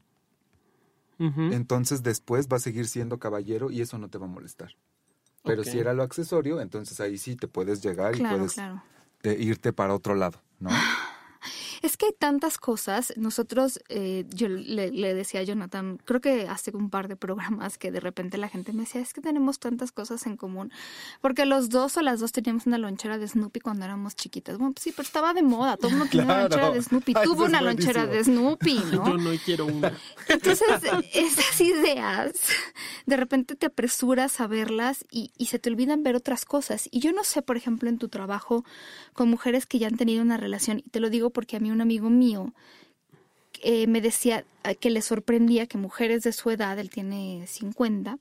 entonces 1.18 2.02
después 2.02 2.48
va 2.50 2.56
a 2.56 2.60
seguir 2.60 2.88
siendo 2.88 3.18
caballero 3.18 3.70
y 3.70 3.82
eso 3.82 3.98
no 3.98 4.08
te 4.08 4.16
va 4.16 4.24
a 4.24 4.30
molestar. 4.30 4.70
Pero 5.42 5.64
si 5.64 5.78
era 5.78 5.92
lo 5.92 6.02
accesorio, 6.02 6.62
entonces 6.62 6.98
ahí 7.00 7.18
sí 7.18 7.36
te 7.36 7.46
puedes 7.46 7.82
llegar 7.82 8.16
y 8.16 8.20
puedes 8.20 8.56
irte 9.22 9.74
para 9.74 9.94
otro 9.94 10.14
lado, 10.14 10.40
¿no? 10.60 10.70
Es 11.82 11.96
que 11.96 12.06
hay 12.06 12.12
tantas 12.18 12.58
cosas. 12.58 13.12
Nosotros, 13.16 13.80
eh, 13.88 14.24
yo 14.30 14.48
le, 14.48 15.14
decía 15.14 15.40
a 15.40 15.42
Jonathan, 15.42 15.98
creo 16.04 16.20
que 16.20 16.48
hace 16.48 16.70
un 16.74 16.90
par 16.90 17.08
de 17.08 17.16
programas 17.16 17.78
que 17.78 17.90
de 17.90 18.00
repente 18.00 18.38
la 18.38 18.48
gente 18.48 18.72
me 18.72 18.80
decía, 18.80 19.00
es 19.00 19.12
que 19.12 19.20
tenemos 19.20 19.58
tantas 19.58 19.92
cosas 19.92 20.26
en 20.26 20.36
común. 20.36 20.72
Porque 21.20 21.46
los 21.46 21.68
dos 21.68 21.96
o 21.96 22.02
las 22.02 22.20
dos 22.20 22.32
teníamos 22.32 22.66
una 22.66 22.78
lonchera 22.78 23.18
de 23.18 23.28
Snoopy 23.28 23.60
cuando 23.60 23.84
éramos 23.84 24.16
chiquitas. 24.16 24.58
Bueno, 24.58 24.74
pues 24.74 24.84
sí, 24.84 24.92
pero 24.92 25.06
estaba 25.06 25.34
de 25.34 25.42
moda. 25.42 25.76
Todo 25.76 25.88
el 25.88 25.96
mundo 25.96 26.10
tenía 26.10 26.24
una 26.24 26.42
lonchera 26.42 26.70
de 26.70 26.82
Snoopy. 26.82 27.14
Tuvo 27.24 27.44
una 27.44 27.62
lonchera 27.62 28.06
de 28.06 28.24
Snoopy, 28.24 28.78
¿no? 28.92 29.06
Yo 29.06 29.18
no 29.18 29.30
quiero 29.44 29.66
una. 29.66 29.92
Entonces, 30.28 30.68
esas 31.12 31.60
ideas, 31.60 32.32
de 33.06 33.16
repente 33.16 33.54
te 33.54 33.66
apresuras 33.66 34.40
a 34.40 34.46
verlas 34.46 35.04
y, 35.10 35.32
y 35.36 35.46
se 35.46 35.58
te 35.58 35.70
olvidan 35.70 36.02
ver 36.02 36.16
otras 36.16 36.44
cosas. 36.44 36.88
Y 36.90 37.00
yo 37.00 37.12
no 37.12 37.24
sé, 37.24 37.42
por 37.42 37.56
ejemplo, 37.56 37.88
en 37.88 37.98
tu 37.98 38.08
trabajo 38.08 38.64
con 39.12 39.28
mujeres 39.28 39.66
que 39.66 39.78
ya 39.78 39.88
han 39.88 39.96
tenido 39.96 40.22
una 40.22 40.36
relación, 40.36 40.78
y 40.78 40.90
te 40.90 41.00
lo 41.00 41.10
digo 41.10 41.30
porque 41.30 41.56
a 41.56 41.60
mí 41.60 41.67
un 41.72 41.80
amigo 41.80 42.10
mío 42.10 42.52
eh, 43.62 43.86
me 43.86 44.00
decía 44.00 44.44
eh, 44.64 44.76
que 44.76 44.90
le 44.90 45.02
sorprendía 45.02 45.66
que 45.66 45.78
mujeres 45.78 46.22
de 46.22 46.32
su 46.32 46.50
edad, 46.50 46.78
él 46.78 46.90
tiene 46.90 47.44
50, 47.46 48.18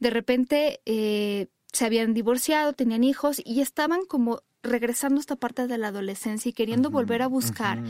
de 0.00 0.10
repente 0.10 0.80
eh, 0.84 1.46
se 1.72 1.84
habían 1.84 2.14
divorciado, 2.14 2.72
tenían 2.72 3.04
hijos 3.04 3.40
y 3.44 3.60
estaban 3.60 4.04
como 4.06 4.42
regresando 4.62 5.18
a 5.18 5.20
esta 5.20 5.36
parte 5.36 5.66
de 5.66 5.78
la 5.78 5.88
adolescencia 5.88 6.48
y 6.48 6.52
queriendo 6.52 6.90
volver 6.90 7.22
a 7.22 7.28
buscar 7.28 7.82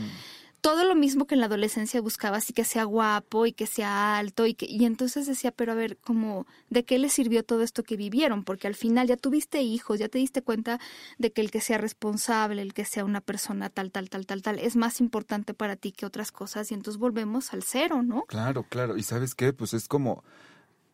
todo 0.61 0.83
lo 0.85 0.95
mismo 0.95 1.27
que 1.27 1.35
en 1.35 1.41
la 1.41 1.47
adolescencia 1.47 2.01
buscaba, 2.01 2.37
así 2.37 2.53
que 2.53 2.63
sea 2.63 2.83
guapo 2.83 3.45
y 3.45 3.53
que 3.53 3.67
sea 3.67 4.17
alto 4.17 4.45
y 4.45 4.53
que 4.53 4.65
y 4.65 4.85
entonces 4.85 5.27
decía, 5.27 5.51
pero 5.51 5.71
a 5.71 5.75
ver, 5.75 5.97
como 5.97 6.45
de 6.69 6.83
qué 6.83 6.97
le 6.99 7.09
sirvió 7.09 7.43
todo 7.43 7.61
esto 7.61 7.83
que 7.83 7.95
vivieron, 7.95 8.43
porque 8.43 8.67
al 8.67 8.75
final 8.75 9.07
ya 9.07 9.17
tuviste 9.17 9.61
hijos, 9.61 9.99
ya 9.99 10.09
te 10.09 10.17
diste 10.17 10.41
cuenta 10.41 10.79
de 11.17 11.31
que 11.31 11.41
el 11.41 11.51
que 11.51 11.61
sea 11.61 11.77
responsable, 11.77 12.61
el 12.61 12.73
que 12.73 12.85
sea 12.85 13.05
una 13.05 13.21
persona 13.21 13.69
tal 13.69 13.91
tal 13.91 14.09
tal 14.09 14.25
tal 14.25 14.41
tal 14.41 14.59
es 14.59 14.75
más 14.75 14.99
importante 14.99 15.53
para 15.53 15.75
ti 15.75 15.91
que 15.91 16.05
otras 16.05 16.31
cosas 16.31 16.71
y 16.71 16.73
entonces 16.73 16.99
volvemos 16.99 17.53
al 17.53 17.63
cero, 17.63 18.03
¿no? 18.03 18.23
Claro, 18.23 18.63
claro, 18.63 18.97
y 18.97 19.03
¿sabes 19.03 19.35
qué? 19.35 19.53
Pues 19.53 19.73
es 19.73 19.87
como 19.87 20.23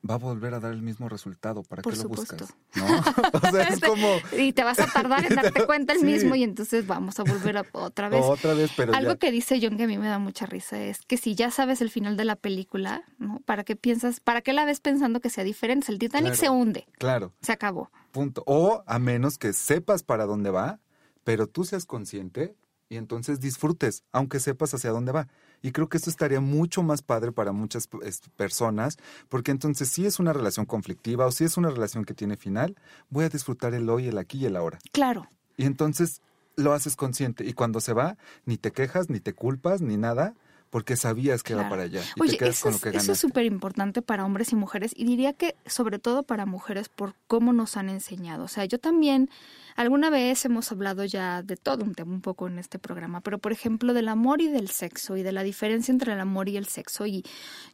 va 0.07 0.15
a 0.15 0.17
volver 0.17 0.53
a 0.53 0.59
dar 0.59 0.73
el 0.73 0.81
mismo 0.81 1.07
resultado. 1.07 1.63
¿Para 1.63 1.81
Por 1.81 1.93
qué 1.93 2.03
lo 2.03 2.09
buscas? 2.09 2.53
¿No? 2.75 2.85
o 3.33 3.51
sea, 3.51 3.67
es 3.69 3.79
como... 3.79 4.07
y 4.37 4.51
te 4.53 4.63
vas 4.63 4.79
a 4.79 4.87
tardar 4.87 5.25
en 5.25 5.35
darte 5.35 5.65
cuenta 5.65 5.93
el 5.93 6.03
mismo 6.03 6.35
y 6.35 6.43
entonces 6.43 6.85
vamos 6.85 7.19
a 7.19 7.23
volver 7.23 7.57
a, 7.57 7.65
otra 7.71 8.09
vez. 8.09 8.21
Otra 8.23 8.53
vez, 8.53 8.71
pero 8.75 8.93
Algo 8.93 9.17
que 9.17 9.31
dice 9.31 9.59
John 9.61 9.77
que 9.77 9.83
a 9.83 9.87
mí 9.87 9.97
me 9.97 10.07
da 10.07 10.19
mucha 10.19 10.45
risa 10.45 10.81
es 10.81 11.01
que 11.05 11.17
si 11.17 11.35
ya 11.35 11.51
sabes 11.51 11.81
el 11.81 11.89
final 11.89 12.17
de 12.17 12.25
la 12.25 12.35
película, 12.35 13.03
¿no? 13.17 13.39
¿Para 13.45 13.63
qué 13.63 13.75
piensas, 13.75 14.19
para 14.19 14.41
qué 14.41 14.53
la 14.53 14.65
ves 14.65 14.81
pensando 14.81 15.21
que 15.21 15.29
sea 15.29 15.43
diferente? 15.43 15.91
El 15.91 15.99
Titanic 15.99 16.33
se 16.33 16.49
hunde. 16.49 16.85
Claro. 16.97 17.33
Se 17.41 17.51
acabó. 17.51 17.89
Punto. 18.11 18.43
O 18.45 18.83
a 18.85 18.99
menos 18.99 19.37
que 19.37 19.53
sepas 19.53 20.03
para 20.03 20.25
dónde 20.25 20.49
va, 20.49 20.79
pero 21.23 21.47
tú 21.47 21.63
seas 21.63 21.85
consciente 21.85 22.55
y 22.89 22.97
entonces 22.97 23.39
disfrutes, 23.39 24.03
aunque 24.11 24.39
sepas 24.39 24.73
hacia 24.73 24.91
dónde 24.91 25.11
va. 25.11 25.27
Y 25.63 25.71
creo 25.71 25.89
que 25.89 25.97
esto 25.97 26.09
estaría 26.09 26.41
mucho 26.41 26.83
más 26.83 27.01
padre 27.01 27.31
para 27.31 27.53
muchas 27.53 27.89
personas, 28.35 28.97
porque 29.29 29.49
entonces 29.49 29.89
si 29.89 30.05
es 30.05 30.19
una 30.19 30.33
relación 30.33 30.65
conflictiva 30.65 31.25
o 31.25 31.31
si 31.31 31.45
es 31.45 31.57
una 31.57 31.69
relación 31.69 32.03
que 32.03 32.13
tiene 32.13 32.35
final, 32.35 32.75
voy 33.09 33.25
a 33.25 33.29
disfrutar 33.29 33.73
el 33.73 33.89
hoy, 33.89 34.09
el 34.09 34.17
aquí 34.17 34.39
y 34.39 34.45
el 34.45 34.57
ahora. 34.57 34.77
Claro. 34.91 35.29
Y 35.55 35.65
entonces 35.65 36.21
lo 36.57 36.73
haces 36.73 36.95
consciente 36.95 37.45
y 37.45 37.53
cuando 37.53 37.79
se 37.79 37.93
va, 37.93 38.17
ni 38.45 38.57
te 38.57 38.71
quejas, 38.71 39.09
ni 39.09 39.21
te 39.21 39.33
culpas, 39.33 39.81
ni 39.81 39.95
nada, 39.95 40.35
porque 40.73 40.95
sabías 40.95 41.43
que 41.43 41.53
iba 41.53 41.69
para 41.69 41.83
allá. 41.83 42.01
Y 42.15 42.21
Oye, 42.23 42.37
eso, 42.41 42.69
es, 42.69 42.83
eso 42.83 43.11
es 43.11 43.19
súper 43.19 43.45
importante 43.45 44.01
para 44.01 44.25
hombres 44.25 44.51
y 44.53 44.55
mujeres 44.55 44.91
y 44.95 45.05
diría 45.05 45.33
que 45.33 45.55
sobre 45.67 45.99
todo 45.99 46.23
para 46.23 46.47
mujeres 46.47 46.89
por 46.89 47.13
cómo 47.27 47.53
nos 47.53 47.77
han 47.77 47.89
enseñado. 47.89 48.45
O 48.45 48.47
sea, 48.47 48.65
yo 48.65 48.79
también 48.79 49.29
Alguna 49.75 50.11
vez 50.11 50.45
hemos 50.45 50.71
hablado 50.71 51.03
ya 51.03 51.41
de 51.41 51.57
todo 51.57 51.83
un 51.83 51.95
tema 51.95 52.11
un 52.11 52.21
poco 52.21 52.47
en 52.47 52.59
este 52.59 52.77
programa, 52.77 53.21
pero 53.21 53.39
por 53.39 53.51
ejemplo 53.51 53.93
del 53.93 54.07
amor 54.07 54.41
y 54.41 54.47
del 54.47 54.69
sexo 54.69 55.17
y 55.17 55.23
de 55.23 55.31
la 55.31 55.41
diferencia 55.41 55.91
entre 55.91 56.13
el 56.13 56.19
amor 56.19 56.47
y 56.47 56.57
el 56.57 56.67
sexo. 56.67 57.07
Y 57.07 57.25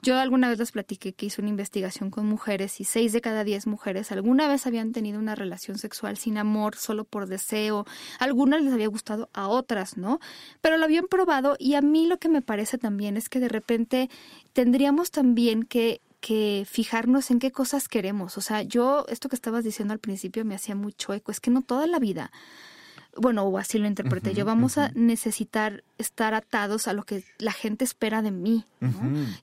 yo 0.01 0.17
alguna 0.17 0.49
vez 0.49 0.59
les 0.59 0.71
platiqué 0.71 1.13
que 1.13 1.25
hice 1.25 1.41
una 1.41 1.49
investigación 1.49 2.09
con 2.09 2.25
mujeres 2.25 2.79
y 2.79 2.85
seis 2.85 3.11
de 3.11 3.21
cada 3.21 3.43
diez 3.43 3.67
mujeres 3.67 4.11
alguna 4.11 4.47
vez 4.47 4.65
habían 4.65 4.93
tenido 4.93 5.19
una 5.19 5.35
relación 5.35 5.77
sexual 5.77 6.17
sin 6.17 6.37
amor, 6.37 6.75
solo 6.77 7.03
por 7.03 7.27
deseo. 7.27 7.85
Algunas 8.19 8.61
les 8.63 8.73
había 8.73 8.87
gustado, 8.87 9.29
a 9.33 9.49
otras 9.49 9.97
no, 9.97 10.19
pero 10.61 10.77
lo 10.77 10.85
habían 10.85 11.07
probado 11.07 11.57
y 11.59 11.73
a 11.73 11.81
mí 11.81 12.07
lo 12.07 12.17
que 12.17 12.29
me 12.29 12.41
parece 12.41 12.77
también 12.77 12.88
es 13.17 13.29
que 13.29 13.39
de 13.39 13.49
repente 13.49 14.09
tendríamos 14.53 15.11
también 15.11 15.63
que 15.63 16.01
que 16.19 16.65
fijarnos 16.69 17.31
en 17.31 17.39
qué 17.39 17.51
cosas 17.51 17.87
queremos. 17.87 18.37
O 18.37 18.41
sea, 18.41 18.61
yo, 18.61 19.05
esto 19.07 19.29
que 19.29 19.35
estabas 19.35 19.63
diciendo 19.63 19.93
al 19.93 19.99
principio 19.99 20.43
me 20.43 20.55
hacía 20.55 20.75
mucho 20.75 21.13
eco, 21.13 21.31
es 21.31 21.39
que 21.39 21.51
no 21.51 21.61
toda 21.61 21.87
la 21.87 21.99
vida 21.99 22.31
bueno, 23.19 23.43
o 23.43 23.57
así 23.57 23.77
lo 23.77 23.87
interpreté 23.87 24.33
yo, 24.33 24.45
vamos 24.45 24.77
a 24.77 24.91
necesitar 24.95 25.83
estar 25.97 26.33
atados 26.33 26.87
a 26.87 26.93
lo 26.93 27.03
que 27.03 27.23
la 27.37 27.51
gente 27.51 27.83
espera 27.83 28.21
de 28.21 28.31
mí. 28.31 28.65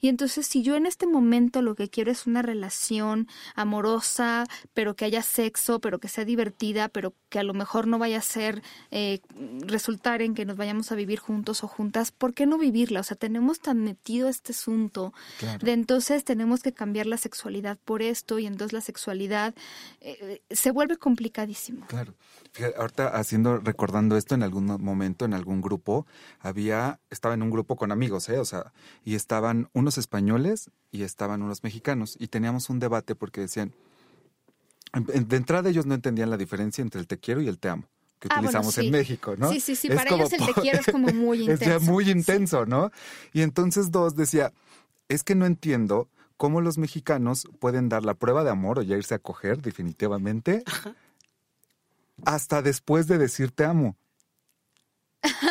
Y 0.00 0.08
entonces, 0.08 0.46
si 0.46 0.62
yo 0.62 0.76
en 0.76 0.86
este 0.86 1.06
momento 1.06 1.60
lo 1.60 1.74
que 1.74 1.90
quiero 1.90 2.10
es 2.10 2.26
una 2.26 2.40
relación 2.40 3.28
amorosa, 3.54 4.46
pero 4.72 4.96
que 4.96 5.04
haya 5.04 5.22
sexo, 5.22 5.78
pero 5.78 5.98
que 5.98 6.08
sea 6.08 6.24
divertida, 6.24 6.88
pero 6.88 7.12
que 7.28 7.38
a 7.38 7.42
lo 7.42 7.52
mejor 7.52 7.86
no 7.86 7.98
vaya 7.98 8.18
a 8.18 8.22
ser, 8.22 8.62
eh, 8.90 9.20
resultar 9.60 10.22
en 10.22 10.34
que 10.34 10.46
nos 10.46 10.56
vayamos 10.56 10.90
a 10.90 10.94
vivir 10.94 11.18
juntos 11.18 11.62
o 11.64 11.68
juntas, 11.68 12.12
¿por 12.12 12.32
qué 12.32 12.46
no 12.46 12.56
vivirla? 12.56 13.00
O 13.00 13.02
sea, 13.02 13.16
tenemos 13.16 13.60
tan 13.60 13.82
metido 13.82 14.28
este 14.28 14.52
asunto 14.52 15.12
de 15.60 15.72
entonces 15.72 16.24
tenemos 16.24 16.62
que 16.62 16.72
cambiar 16.72 17.06
la 17.06 17.18
sexualidad 17.18 17.78
por 17.84 18.00
esto 18.00 18.38
y 18.38 18.46
entonces 18.46 18.72
la 18.72 18.80
sexualidad 18.80 19.54
eh, 20.00 20.40
se 20.50 20.70
vuelve 20.70 20.96
complicadísimo. 20.96 21.86
Claro. 21.86 22.14
ahorita 22.78 23.08
haciendo 23.08 23.60
recordando 23.66 24.16
esto 24.16 24.34
en 24.34 24.42
algún 24.42 24.66
momento, 24.66 25.24
en 25.24 25.34
algún 25.34 25.60
grupo, 25.60 26.06
había, 26.40 27.00
estaba 27.10 27.34
en 27.34 27.42
un 27.42 27.50
grupo 27.50 27.76
con 27.76 27.92
amigos, 27.92 28.28
¿eh? 28.30 28.38
O 28.38 28.44
sea, 28.44 28.72
y 29.04 29.14
estaban 29.14 29.68
unos 29.74 29.98
españoles 29.98 30.70
y 30.90 31.02
estaban 31.02 31.42
unos 31.42 31.62
mexicanos, 31.62 32.16
y 32.18 32.28
teníamos 32.28 32.70
un 32.70 32.78
debate 32.78 33.14
porque 33.14 33.42
decían, 33.42 33.74
de 34.94 35.36
entrada 35.36 35.68
ellos 35.68 35.84
no 35.84 35.94
entendían 35.94 36.30
la 36.30 36.38
diferencia 36.38 36.80
entre 36.80 37.00
el 37.00 37.06
te 37.06 37.18
quiero 37.18 37.42
y 37.42 37.48
el 37.48 37.58
te 37.58 37.68
amo 37.68 37.86
que 38.18 38.28
ah, 38.30 38.38
utilizamos 38.38 38.78
en 38.78 38.90
México, 38.90 39.34
¿no? 39.36 39.52
Sí, 39.52 39.60
sí, 39.60 39.76
sí, 39.76 39.88
para 39.88 40.14
ellos 40.14 40.32
el 40.32 40.46
te 40.46 40.54
quiero 40.54 40.80
es 40.80 40.86
como 40.86 41.08
muy 41.12 41.40
intenso. 41.40 41.64
Es 41.64 41.68
ya 41.68 41.78
muy 41.80 42.10
intenso, 42.10 42.64
¿no? 42.64 42.90
Y 43.32 43.42
entonces 43.42 43.90
dos 43.90 44.16
decía, 44.16 44.52
es 45.08 45.22
que 45.22 45.34
no 45.34 45.44
entiendo 45.44 46.08
cómo 46.36 46.60
los 46.60 46.78
mexicanos 46.78 47.48
pueden 47.58 47.88
dar 47.88 48.04
la 48.04 48.14
prueba 48.14 48.44
de 48.44 48.50
amor 48.50 48.78
o 48.78 48.82
ya 48.82 48.96
irse 48.96 49.14
a 49.14 49.18
coger 49.18 49.60
definitivamente 49.60 50.64
hasta 52.24 52.62
después 52.62 53.06
de 53.06 53.18
decir 53.18 53.50
te 53.50 53.64
amo. 53.64 53.96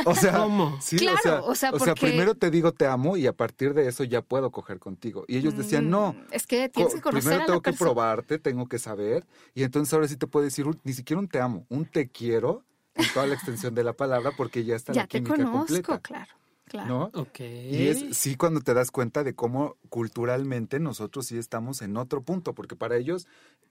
O 0.06 0.16
sea, 0.16 0.34
¿Cómo? 0.38 0.80
Sí, 0.82 1.08
o 1.08 1.18
sea, 1.18 1.42
o 1.42 1.80
sea, 1.80 1.96
primero 1.96 2.36
te 2.36 2.50
digo 2.50 2.72
te 2.72 2.88
amo 2.88 3.18
y 3.18 3.28
a 3.28 3.34
partir 3.34 3.74
de 3.74 3.88
eso 3.88 4.04
ya 4.04 4.22
puedo 4.22 4.52
coger 4.52 4.80
contigo. 4.80 5.26
Y 5.28 5.38
ellos 5.38 5.58
decían, 5.58 5.90
no. 5.90 6.14
Mm, 6.14 6.28
es 6.32 6.48
que 6.48 6.70
tienes 6.70 6.94
que 6.94 7.02
conocer 7.02 7.30
Primero 7.30 7.46
tengo 7.46 7.62
que 7.62 7.74
probarte, 7.74 8.40
tengo 8.40 8.68
que 8.68 8.80
saber. 8.80 9.26
Y 9.54 9.64
entonces 9.64 9.94
ahora 9.94 10.08
sí 10.08 10.18
te 10.18 10.28
puedo 10.28 10.44
decir 10.46 10.66
ni 10.84 10.94
siquiera 10.94 11.20
un 11.20 11.28
te 11.28 11.40
amo, 11.40 11.66
un 11.70 11.86
te 11.86 12.10
quiero 12.10 12.64
en 12.96 13.06
toda 13.14 13.28
la 13.28 13.36
extensión 13.36 13.76
de 13.76 13.84
la 13.84 13.94
palabra 13.94 14.32
porque 14.36 14.64
ya 14.64 14.76
está 14.76 14.94
la 14.94 15.08
química 15.08 15.36
conozco, 15.36 15.58
completa. 15.58 16.00
claro. 16.00 16.32
Claro. 16.76 17.12
¿No? 17.14 17.22
Okay. 17.22 17.76
Y 17.76 17.88
es 17.88 18.18
sí 18.18 18.36
cuando 18.36 18.60
te 18.62 18.74
das 18.74 18.92
cuenta 18.92 19.24
de 19.24 19.34
cómo 19.34 19.78
culturalmente 19.90 20.80
nosotros 20.80 21.28
sí 21.28 21.38
estamos 21.38 21.82
en 21.82 21.96
otro 21.98 22.22
punto, 22.22 22.54
porque 22.54 22.76
para 22.76 22.98
ellos, 22.98 23.28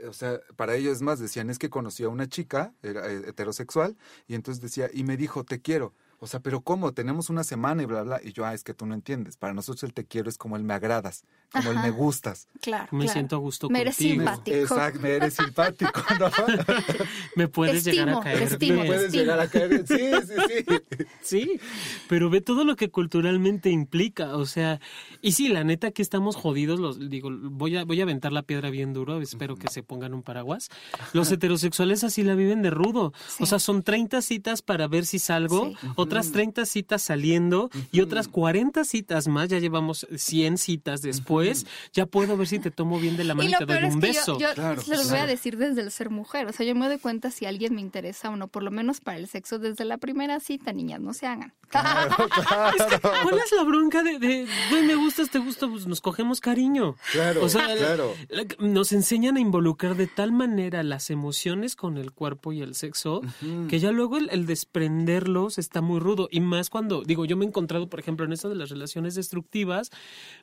o 0.08 0.12
sea, 0.12 0.40
para 0.56 0.74
ellos 0.74 0.94
es 0.94 1.02
más, 1.02 1.18
decían, 1.18 1.50
es 1.50 1.58
que 1.58 1.70
conocí 1.70 2.04
a 2.04 2.08
una 2.08 2.28
chica, 2.28 2.72
era 2.82 3.10
eh, 3.12 3.22
heterosexual, 3.28 3.96
y 4.26 4.34
entonces 4.34 4.62
decía, 4.62 4.88
y 4.92 5.04
me 5.04 5.16
dijo, 5.16 5.44
te 5.44 5.60
quiero. 5.60 5.92
O 6.24 6.26
sea, 6.26 6.40
pero 6.40 6.62
¿cómo? 6.62 6.92
Tenemos 6.94 7.28
una 7.28 7.44
semana 7.44 7.82
y 7.82 7.84
bla, 7.84 8.02
bla. 8.02 8.18
Y 8.24 8.32
yo, 8.32 8.46
ah, 8.46 8.54
es 8.54 8.64
que 8.64 8.72
tú 8.72 8.86
no 8.86 8.94
entiendes. 8.94 9.36
Para 9.36 9.52
nosotros 9.52 9.82
el 9.82 9.92
te 9.92 10.06
quiero 10.06 10.30
es 10.30 10.38
como 10.38 10.56
el 10.56 10.64
me 10.64 10.72
agradas, 10.72 11.24
como 11.52 11.70
el 11.70 11.80
me 11.80 11.90
gustas. 11.90 12.48
Claro. 12.62 12.88
Me 12.92 13.08
siento 13.08 13.36
a 13.36 13.40
gusto 13.40 13.68
me 13.68 13.82
eres 13.82 13.96
simpático. 13.96 14.56
Exacto, 14.56 15.00
me 15.00 15.10
eres 15.10 15.34
simpático, 15.34 16.02
¿no? 16.18 16.30
me 17.36 17.46
puedes 17.48 17.84
llegar 17.84 18.08
a 18.08 18.20
caer. 18.20 18.42
Estimo, 18.42 18.80
me 18.80 18.86
puedes 18.86 19.12
llegar 19.12 19.38
a 19.38 19.48
caer. 19.48 19.86
Sí, 19.86 19.98
sí, 19.98 20.34
sí. 20.48 20.76
sí, 21.20 21.60
pero 22.08 22.30
ve 22.30 22.40
todo 22.40 22.64
lo 22.64 22.74
que 22.74 22.88
culturalmente 22.88 23.68
implica. 23.68 24.34
O 24.38 24.46
sea, 24.46 24.80
y 25.20 25.32
sí, 25.32 25.48
la 25.48 25.62
neta 25.62 25.90
que 25.90 26.00
estamos 26.00 26.36
jodidos. 26.36 26.80
Los, 26.80 27.10
digo, 27.10 27.28
voy 27.30 27.76
a, 27.76 27.84
voy 27.84 28.00
a 28.00 28.04
aventar 28.04 28.32
la 28.32 28.44
piedra 28.44 28.70
bien 28.70 28.94
duro. 28.94 29.20
Espero 29.20 29.56
que 29.56 29.68
se 29.68 29.82
pongan 29.82 30.14
un 30.14 30.22
paraguas. 30.22 30.70
Los 31.12 31.30
heterosexuales 31.30 32.02
así 32.02 32.22
la 32.22 32.34
viven 32.34 32.62
de 32.62 32.70
rudo. 32.70 33.12
O 33.40 33.44
sea, 33.44 33.58
son 33.58 33.82
30 33.82 34.22
citas 34.22 34.62
para 34.62 34.88
ver 34.88 35.04
si 35.04 35.18
salgo. 35.18 35.74
O 35.96 36.13
otras 36.14 36.32
30 36.32 36.64
citas 36.66 37.02
saliendo 37.02 37.70
y 37.90 38.00
otras 38.00 38.28
40 38.28 38.84
citas 38.84 39.26
más, 39.26 39.48
ya 39.48 39.58
llevamos 39.58 40.06
100 40.14 40.58
citas 40.58 41.02
después, 41.02 41.66
ya 41.92 42.06
puedo 42.06 42.36
ver 42.36 42.46
si 42.46 42.58
te 42.58 42.70
tomo 42.70 43.00
bien 43.00 43.16
de 43.16 43.24
la 43.24 43.34
mano 43.34 43.50
y, 43.50 43.52
te 43.52 43.66
doy 43.66 43.84
un 43.84 43.98
beso. 43.98 44.38
Yo, 44.38 44.48
se 44.54 44.96
los 44.96 45.10
voy 45.10 45.18
a 45.18 45.26
decir 45.26 45.56
desde 45.56 45.80
el 45.80 45.90
ser 45.90 46.10
mujer, 46.10 46.46
o 46.46 46.52
sea, 46.52 46.64
yo 46.64 46.74
me 46.74 46.86
doy 46.86 46.98
cuenta 46.98 47.30
si 47.30 47.46
alguien 47.46 47.74
me 47.74 47.80
interesa 47.80 48.30
o 48.30 48.36
no, 48.36 48.48
por 48.48 48.62
lo 48.62 48.70
menos 48.70 49.00
para 49.00 49.18
el 49.18 49.26
sexo 49.26 49.58
desde 49.58 49.84
la 49.84 49.98
primera 49.98 50.38
cita, 50.38 50.72
niñas, 50.72 51.00
no 51.00 51.12
se 51.14 51.26
hagan. 51.26 51.52
¿Cuál 51.72 53.38
es 53.38 53.52
la 53.52 53.64
bronca 53.64 54.02
de, 54.02 54.18
de 54.18 54.46
me 54.86 54.94
gustas, 54.94 55.30
te 55.30 55.38
gusta, 55.38 55.66
pues 55.66 55.86
nos 55.86 56.00
cogemos 56.00 56.40
cariño? 56.40 56.96
Claro, 57.12 57.44
o 57.44 57.48
sea, 57.48 57.74
claro. 57.76 58.14
nos 58.60 58.92
enseñan 58.92 59.36
a 59.36 59.40
involucrar 59.40 59.96
de 59.96 60.06
tal 60.06 60.32
manera 60.32 60.82
las 60.82 61.10
emociones 61.10 61.74
con 61.74 61.98
el 61.98 62.12
cuerpo 62.12 62.52
y 62.52 62.62
el 62.62 62.74
sexo 62.74 63.22
que 63.68 63.80
ya 63.80 63.90
luego 63.90 64.18
el, 64.18 64.46
desprenderlos 64.46 65.58
está 65.58 65.80
muy 65.80 66.00
rudo. 66.04 66.28
Y 66.30 66.40
más 66.40 66.70
cuando, 66.70 67.02
digo, 67.02 67.24
yo 67.24 67.36
me 67.36 67.44
he 67.44 67.48
encontrado, 67.48 67.88
por 67.88 67.98
ejemplo, 67.98 68.24
en 68.24 68.32
esto 68.32 68.48
de 68.48 68.54
las 68.54 68.70
relaciones 68.70 69.16
destructivas, 69.16 69.90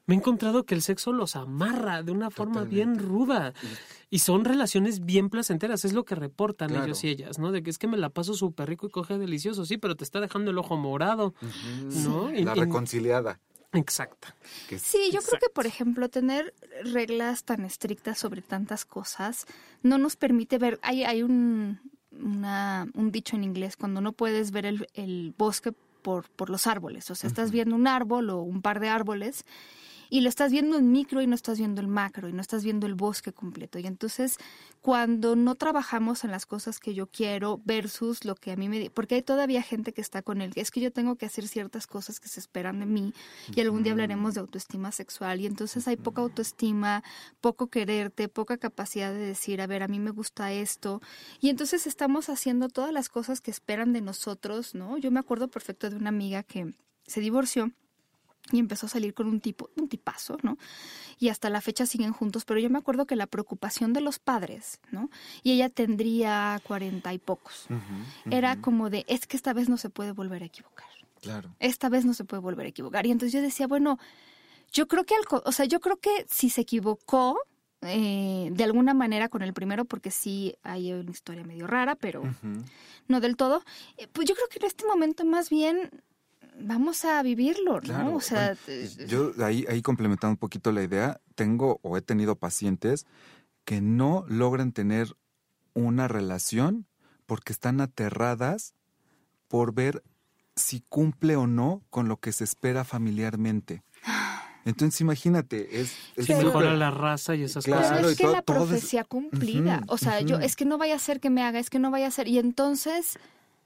me 0.06 0.16
he 0.16 0.18
encontrado 0.18 0.66
que 0.66 0.76
el 0.76 0.82
sexo 0.82 1.14
los 1.14 1.38
amarra 1.38 2.04
de 2.04 2.12
una 2.12 2.30
forma 2.30 2.66
bien 2.66 3.00
ruda. 3.00 3.54
Y 4.10 4.20
son 4.20 4.44
relaciones 4.44 5.06
bien 5.06 5.30
placenteras, 5.30 5.86
es 5.86 5.94
lo 5.94 6.04
que 6.04 6.16
reportan 6.16 6.76
ellos 6.76 7.04
y 7.06 7.10
ellas, 7.10 7.40
¿no? 7.40 7.54
De 7.54 7.64
que 7.64 7.70
es 7.70 7.78
que 7.78 7.88
me 7.88 7.98
la 7.98 8.10
paso 8.10 8.34
súper 8.34 8.68
rico 8.68 8.88
y 8.88 8.90
coge 8.90 9.18
delicioso, 9.18 9.66
sí, 9.66 9.78
pero 9.78 9.96
te 9.96 10.04
está 10.04 10.20
dejando 10.20 10.52
el 10.52 10.58
ojo 10.58 10.76
morado, 10.76 11.34
¿no? 12.04 12.30
La 12.30 12.54
reconciliada. 12.56 13.40
Exacto. 13.74 14.28
Sí, 14.78 15.12
yo 15.14 15.22
creo 15.22 15.40
que, 15.40 15.50
por 15.50 15.66
ejemplo, 15.66 16.10
tener 16.10 16.54
reglas 16.84 17.46
tan 17.46 17.64
estrictas 17.64 18.18
sobre 18.18 18.42
tantas 18.42 18.84
cosas 18.84 19.46
no 19.82 19.98
nos 19.98 20.18
permite 20.18 20.58
ver. 20.58 20.78
Hay, 20.82 21.04
hay 21.04 21.24
un, 21.24 21.80
un 22.12 23.12
dicho 23.12 23.36
en 23.36 23.44
inglés 23.44 23.78
cuando 23.78 24.02
no 24.02 24.12
puedes 24.12 24.52
ver 24.52 24.66
el, 24.66 24.88
el 24.94 25.34
bosque 25.38 25.74
por, 26.02 26.30
por 26.30 26.50
los 26.50 26.68
árboles. 26.68 27.10
O 27.12 27.16
sea, 27.16 27.28
estás 27.28 27.52
viendo 27.52 27.76
un 27.76 27.88
árbol 27.88 28.30
o 28.30 28.42
un 28.42 28.62
par 28.62 28.80
de 28.80 28.90
árboles 28.90 29.46
y 30.12 30.20
lo 30.20 30.28
estás 30.28 30.52
viendo 30.52 30.78
en 30.78 30.92
micro 30.92 31.22
y 31.22 31.28
no 31.28 31.36
estás 31.36 31.58
viendo 31.58 31.80
el 31.80 31.88
macro 31.88 32.28
y 32.28 32.34
no 32.34 32.42
estás 32.42 32.66
viendo 32.66 32.86
el 32.86 32.96
bosque 32.96 33.32
completo. 33.32 33.80
Y 33.80 33.88
entonces, 33.88 34.38
cuando 34.82 35.38
no 35.38 35.56
trabajamos 35.56 36.26
en 36.26 36.32
las 36.32 36.46
cosas 36.46 36.82
que 36.82 36.94
yo 36.94 37.08
quiero 37.08 37.62
versus 37.64 38.26
lo 38.26 38.36
que 38.36 38.52
a 38.52 38.58
mí 38.58 38.68
me... 38.68 38.90
Porque 38.90 39.16
hay 39.16 39.22
todavía 39.22 39.62
gente 39.62 39.94
que 39.94 40.02
está 40.02 40.22
con 40.22 40.42
él, 40.42 40.52
es 40.56 40.70
que 40.70 40.82
yo 40.82 40.92
tengo 40.92 41.16
que 41.16 41.26
hacer 41.26 41.48
ciertas 41.48 41.88
cosas 41.88 42.20
que 42.20 42.28
se 42.28 42.42
esperan 42.42 42.82
de 42.82 42.88
mí 42.88 43.14
y 43.56 43.62
algún 43.62 43.84
día 43.84 43.94
hablaremos 43.94 44.34
de 44.34 44.42
autoestima 44.42 44.92
sexual 44.92 45.40
y 45.40 45.46
entonces 45.46 45.88
hay 45.88 45.96
poca 45.96 46.22
autoestima, 46.22 47.06
poco 47.40 47.68
quererte, 47.68 48.28
poca 48.28 48.58
capacidad 48.58 49.14
de 49.14 49.20
decir, 49.20 49.62
a 49.62 49.68
ver, 49.68 49.82
a 49.82 49.88
mí 49.88 50.00
me 50.00 50.12
gusta 50.12 50.52
esto. 50.52 51.02
Y 51.40 51.48
entonces 51.48 51.88
estamos 51.88 52.28
haciendo 52.28 52.68
todas 52.68 52.92
las 52.92 53.08
cosas 53.08 53.40
que 53.40 53.50
esperan 53.50 53.94
de 53.94 54.02
nosotros, 54.02 54.76
¿no? 54.76 54.98
Yo 54.98 55.10
me 55.10 55.22
acuerdo 55.22 55.48
perfecto 55.48 55.90
de 55.90 55.96
una 55.96 56.10
amiga 56.10 56.44
que 56.44 56.74
se 57.08 57.22
divorció 57.22 57.72
y 58.52 58.60
empezó 58.60 58.86
a 58.86 58.90
salir 58.90 59.14
con 59.14 59.28
un 59.28 59.40
tipo, 59.40 59.70
un 59.76 59.88
tipazo, 59.88 60.38
¿no? 60.44 60.58
Y 61.20 61.30
hasta 61.30 61.50
la 61.50 61.62
fecha 61.62 61.86
siguen 61.86 62.14
juntos, 62.14 62.46
pero 62.46 62.60
yo 62.60 62.70
me 62.70 62.80
acuerdo 62.80 63.06
que 63.06 63.16
la 63.16 63.28
preocupación 63.28 63.94
de 63.94 64.02
los 64.02 64.20
padres, 64.20 64.80
¿no? 64.92 65.10
Y 65.44 65.54
ella 65.54 65.70
tendría 65.70 66.62
cuarenta 66.66 67.14
y 67.14 67.20
pocos. 67.20 67.68
Era 68.30 68.60
como 68.62 68.90
de, 68.90 69.06
es 69.08 69.28
que 69.28 69.38
esta 69.38 69.54
vez 69.54 69.70
no 69.70 69.78
se 69.78 69.90
puede 69.90 70.12
volver 70.12 70.44
a 70.44 70.46
equivocar. 70.46 70.88
Claro. 71.22 71.56
Esta 71.60 71.90
vez 71.90 72.06
no 72.06 72.14
se 72.14 72.24
puede 72.24 72.42
volver 72.42 72.66
a 72.66 72.70
equivocar. 72.70 73.06
Y 73.06 73.12
entonces 73.12 73.34
yo 73.34 73.42
decía, 73.42 73.68
bueno, 73.68 74.00
yo 74.72 74.88
creo 74.88 75.04
que, 75.06 75.16
o 75.30 75.52
sea, 75.52 75.66
yo 75.66 75.80
creo 75.80 75.98
que 75.98 76.26
si 76.30 76.50
se 76.50 76.62
equivocó, 76.62 77.38
eh, 77.84 78.50
de 78.52 78.64
alguna 78.64 78.94
manera 78.94 79.28
con 79.28 79.42
el 79.42 79.54
primero, 79.54 79.86
porque 79.86 80.12
sí 80.12 80.56
hay 80.62 80.94
una 80.94 81.10
historia 81.10 81.44
medio 81.44 81.66
rara, 81.66 81.96
pero 81.96 82.24
no 83.08 83.20
del 83.20 83.36
todo, 83.36 83.64
eh, 83.98 84.08
pues 84.12 84.28
yo 84.28 84.36
creo 84.36 84.48
que 84.50 84.60
en 84.60 84.66
este 84.66 84.86
momento 84.86 85.26
más 85.26 85.50
bien 85.50 85.90
vamos 86.64 87.06
a 87.06 87.22
vivirlo, 87.24 87.82
¿no? 87.82 88.16
O 88.16 88.22
sea, 88.22 88.56
yo 89.08 89.32
ahí, 89.44 89.66
ahí 89.70 89.82
complementando 89.82 90.32
un 90.32 90.38
poquito 90.38 90.72
la 90.72 90.84
idea, 90.84 91.22
tengo 91.36 91.80
o 91.84 91.98
he 91.98 92.02
tenido 92.02 92.36
pacientes 92.36 93.06
que 93.66 93.82
no 93.82 94.26
logran 94.28 94.72
tener 94.72 95.16
una 95.74 96.08
relación 96.08 96.88
porque 97.26 97.54
están 97.54 97.82
aterradas 97.82 98.74
por 99.48 99.74
ver 99.74 100.04
si 100.56 100.82
cumple 100.90 101.36
o 101.36 101.48
no 101.48 101.84
con 101.90 102.08
lo 102.08 102.18
que 102.18 102.32
se 102.32 102.44
espera 102.44 102.84
familiarmente. 102.84 103.84
Entonces 104.66 105.02
imagínate, 105.02 105.82
es, 105.82 105.96
es 106.16 106.30
mejora 106.30 106.76
la 106.76 106.92
raza 106.92 107.36
y 107.36 107.44
esas 107.44 107.66
cosas. 107.66 107.94
Pero 107.96 108.10
es 108.10 108.18
que 108.18 108.28
la 108.28 108.44
profecía 108.44 109.04
cumplida. 109.04 109.82
o 109.88 109.98
sea, 109.98 110.22
yo 110.22 110.40
es 110.40 110.56
que 110.56 110.66
no 110.66 110.78
vaya 110.78 110.96
a 110.96 111.00
ser 111.00 111.20
que 111.20 111.30
me 111.30 111.44
haga, 111.44 111.60
es 111.60 111.70
que 111.70 111.80
no 111.80 111.90
vaya 111.90 112.08
a 112.08 112.12
ser. 112.12 112.28
Y 112.28 112.38
entonces 112.38 113.18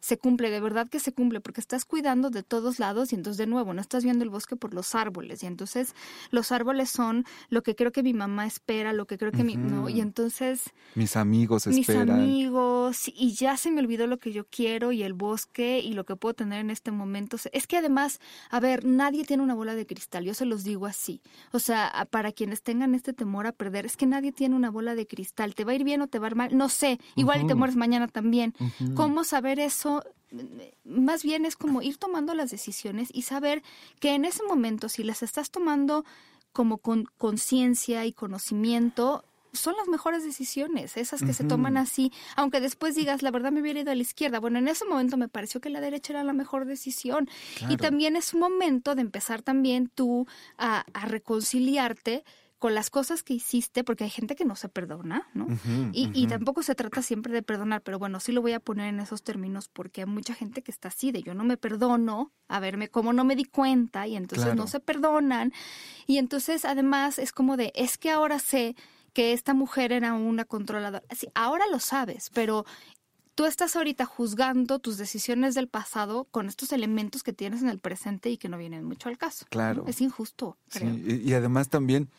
se 0.05 0.19
cumple, 0.19 0.51
de 0.51 0.59
verdad 0.59 0.87
que 0.87 0.99
se 0.99 1.13
cumple, 1.13 1.41
porque 1.41 1.59
estás 1.59 1.83
cuidando 1.83 2.29
de 2.29 2.43
todos 2.43 2.77
lados 2.77 3.11
y 3.11 3.15
entonces 3.15 3.39
de 3.39 3.47
nuevo 3.47 3.73
no 3.73 3.81
estás 3.81 4.03
viendo 4.03 4.23
el 4.23 4.29
bosque 4.29 4.55
por 4.55 4.71
los 4.71 4.93
árboles 4.93 5.41
y 5.41 5.47
entonces 5.47 5.95
los 6.29 6.51
árboles 6.51 6.91
son 6.91 7.25
lo 7.49 7.63
que 7.63 7.75
creo 7.75 7.91
que 7.91 8.03
mi 8.03 8.13
mamá 8.13 8.45
espera, 8.45 8.93
lo 8.93 9.07
que 9.07 9.17
creo 9.17 9.31
que 9.31 9.43
mi 9.43 9.55
no 9.55 9.89
y 9.89 10.01
entonces 10.01 10.61
mis 10.93 11.15
amigos 11.15 11.65
esperan. 11.65 12.19
Mis 12.19 12.27
amigos 12.27 13.11
y 13.15 13.33
ya 13.33 13.57
se 13.57 13.71
me 13.71 13.81
olvidó 13.81 14.05
lo 14.05 14.19
que 14.19 14.31
yo 14.31 14.45
quiero 14.45 14.91
y 14.91 15.01
el 15.01 15.13
bosque 15.13 15.79
y 15.79 15.93
lo 15.93 16.05
que 16.05 16.15
puedo 16.15 16.35
tener 16.35 16.59
en 16.59 16.69
este 16.69 16.91
momento. 16.91 17.37
Es 17.51 17.65
que 17.65 17.77
además, 17.77 18.19
a 18.51 18.59
ver, 18.59 18.85
nadie 18.85 19.25
tiene 19.25 19.41
una 19.41 19.55
bola 19.55 19.73
de 19.73 19.87
cristal, 19.87 20.23
yo 20.23 20.35
se 20.35 20.45
los 20.45 20.63
digo 20.63 20.85
así. 20.85 21.19
O 21.51 21.57
sea, 21.57 22.07
para 22.11 22.31
quienes 22.31 22.61
tengan 22.61 22.93
este 22.93 23.13
temor 23.13 23.47
a 23.47 23.53
perder, 23.53 23.87
es 23.87 23.97
que 23.97 24.05
nadie 24.05 24.31
tiene 24.31 24.55
una 24.55 24.69
bola 24.69 24.93
de 24.93 25.07
cristal. 25.07 25.55
¿Te 25.55 25.63
va 25.63 25.71
a 25.71 25.75
ir 25.75 25.83
bien 25.83 26.03
o 26.03 26.07
te 26.07 26.19
va 26.19 26.27
a 26.27 26.29
ir 26.29 26.35
mal? 26.35 26.55
No 26.55 26.69
sé, 26.69 26.99
igual 27.15 27.41
y 27.41 27.47
te 27.47 27.55
mueres 27.55 27.75
mañana 27.75 28.07
también. 28.07 28.53
¿Cómo 28.93 29.23
saber 29.23 29.59
eso? 29.59 29.94
Más 30.84 31.23
bien 31.23 31.45
es 31.45 31.55
como 31.55 31.81
ir 31.81 31.97
tomando 31.97 32.34
las 32.34 32.51
decisiones 32.51 33.10
y 33.13 33.23
saber 33.23 33.63
que 33.99 34.13
en 34.13 34.25
ese 34.25 34.43
momento, 34.43 34.89
si 34.89 35.03
las 35.03 35.23
estás 35.23 35.51
tomando 35.51 36.05
como 36.51 36.77
con 36.77 37.05
conciencia 37.17 38.05
y 38.05 38.13
conocimiento, 38.13 39.25
son 39.55 39.75
las 39.77 39.88
mejores 39.88 40.23
decisiones, 40.23 40.97
esas 40.97 41.21
que 41.21 41.34
se 41.34 41.43
toman 41.43 41.77
así, 41.77 42.12
aunque 42.36 42.60
después 42.60 42.95
digas, 42.95 43.23
la 43.23 43.31
verdad 43.31 43.51
me 43.51 43.62
hubiera 43.62 43.79
ido 43.79 43.91
a 43.91 43.95
la 43.95 44.01
izquierda. 44.01 44.39
Bueno, 44.39 44.60
en 44.60 44.67
ese 44.67 44.86
momento 44.86 45.17
me 45.17 45.29
pareció 45.29 45.62
que 45.62 45.69
la 45.69 45.81
derecha 45.81 46.13
era 46.13 46.23
la 46.23 46.34
mejor 46.34 46.65
decisión. 46.65 47.29
Y 47.69 47.77
también 47.77 48.15
es 48.15 48.34
un 48.34 48.41
momento 48.41 48.95
de 48.95 49.01
empezar 49.01 49.41
también 49.41 49.89
tú 49.93 50.27
a, 50.58 50.86
a 50.93 51.05
reconciliarte 51.05 52.23
con 52.65 52.73
las 52.73 52.89
cosas 52.89 53.21
que 53.21 53.36
hiciste, 53.36 53.84
porque 53.84 54.06
hay 54.06 54.10
gente 54.10 54.36
que 54.36 54.43
no 54.43 54.56
se 54.56 54.69
perdona, 54.69 55.28
¿no? 55.36 55.45
y, 55.93 56.10
y, 56.15 56.25
tampoco 56.25 56.63
se 56.63 56.73
trata 56.73 57.04
siempre 57.04 57.32
de 57.32 57.43
perdonar, 57.43 57.84
pero 57.84 57.99
bueno, 57.99 58.19
sí 58.19 58.32
lo 58.32 58.41
voy 58.41 58.54
a 58.54 58.60
poner 58.60 58.88
en 58.88 58.99
esos 58.99 59.21
términos 59.21 59.69
porque 59.71 60.01
hay 60.01 60.08
mucha 60.08 60.34
gente 60.34 60.63
que 60.63 60.71
está 60.71 60.88
así, 60.88 61.12
de 61.12 61.21
yo 61.21 61.36
no 61.36 61.43
me 61.43 61.58
perdono, 61.58 62.32
a 62.47 62.60
verme 62.60 62.89
como 62.89 63.13
no 63.13 63.23
me 63.23 63.36
di 63.36 63.43
cuenta 63.43 64.08
y 64.08 64.15
entonces 64.15 64.56
no 64.56 64.65
se 64.65 64.80
perdonan. 64.80 65.54
Y 66.08 66.17
entonces 66.17 66.65
además 66.65 67.19
es 67.19 67.32
como 67.32 67.56
de, 67.56 67.71
es 67.75 67.99
que 67.99 68.10
ahora 68.10 68.39
sé 68.39 68.75
que 69.13 69.34
esta 69.34 69.54
mujer 69.54 69.91
era 69.91 70.13
una 70.13 70.43
controladora. 70.43 71.04
Sí, 71.15 71.28
ahora 71.36 71.65
lo 71.71 71.80
sabes, 71.80 72.32
pero 72.34 72.65
tú 73.36 73.45
estás 73.45 73.75
ahorita 73.75 74.06
juzgando 74.06 74.80
tus 74.80 74.97
decisiones 74.97 75.54
del 75.54 75.67
pasado 75.67 76.23
con 76.32 76.47
estos 76.47 76.71
elementos 76.71 77.21
que 77.21 77.34
tienes 77.34 77.62
en 77.62 77.69
el 77.69 77.80
presente 77.80 78.30
y 78.32 78.38
que 78.38 78.49
no 78.49 78.58
vienen 78.58 78.86
mucho 78.86 79.10
al 79.10 79.17
caso. 79.17 79.45
Claro. 79.49 79.84
Es 79.88 80.01
injusto. 80.01 80.58
Creo. 80.69 80.95
Sí, 80.95 81.21
y, 81.23 81.34
además 81.34 81.69
también 81.69 82.10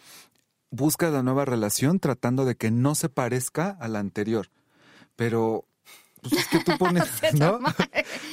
buscas 0.70 1.12
la 1.12 1.22
nueva 1.22 1.44
relación 1.44 2.00
tratando 2.00 2.44
de 2.44 2.56
que 2.56 2.70
no 2.70 2.94
se 2.94 3.08
parezca 3.08 3.70
a 3.70 3.88
la 3.88 3.98
anterior. 3.98 4.50
Pero 5.16 5.66
pues 6.22 6.32
es 6.42 6.48
que 6.48 6.58
tú 6.60 6.72
pones, 6.78 7.04
¿no? 7.34 7.60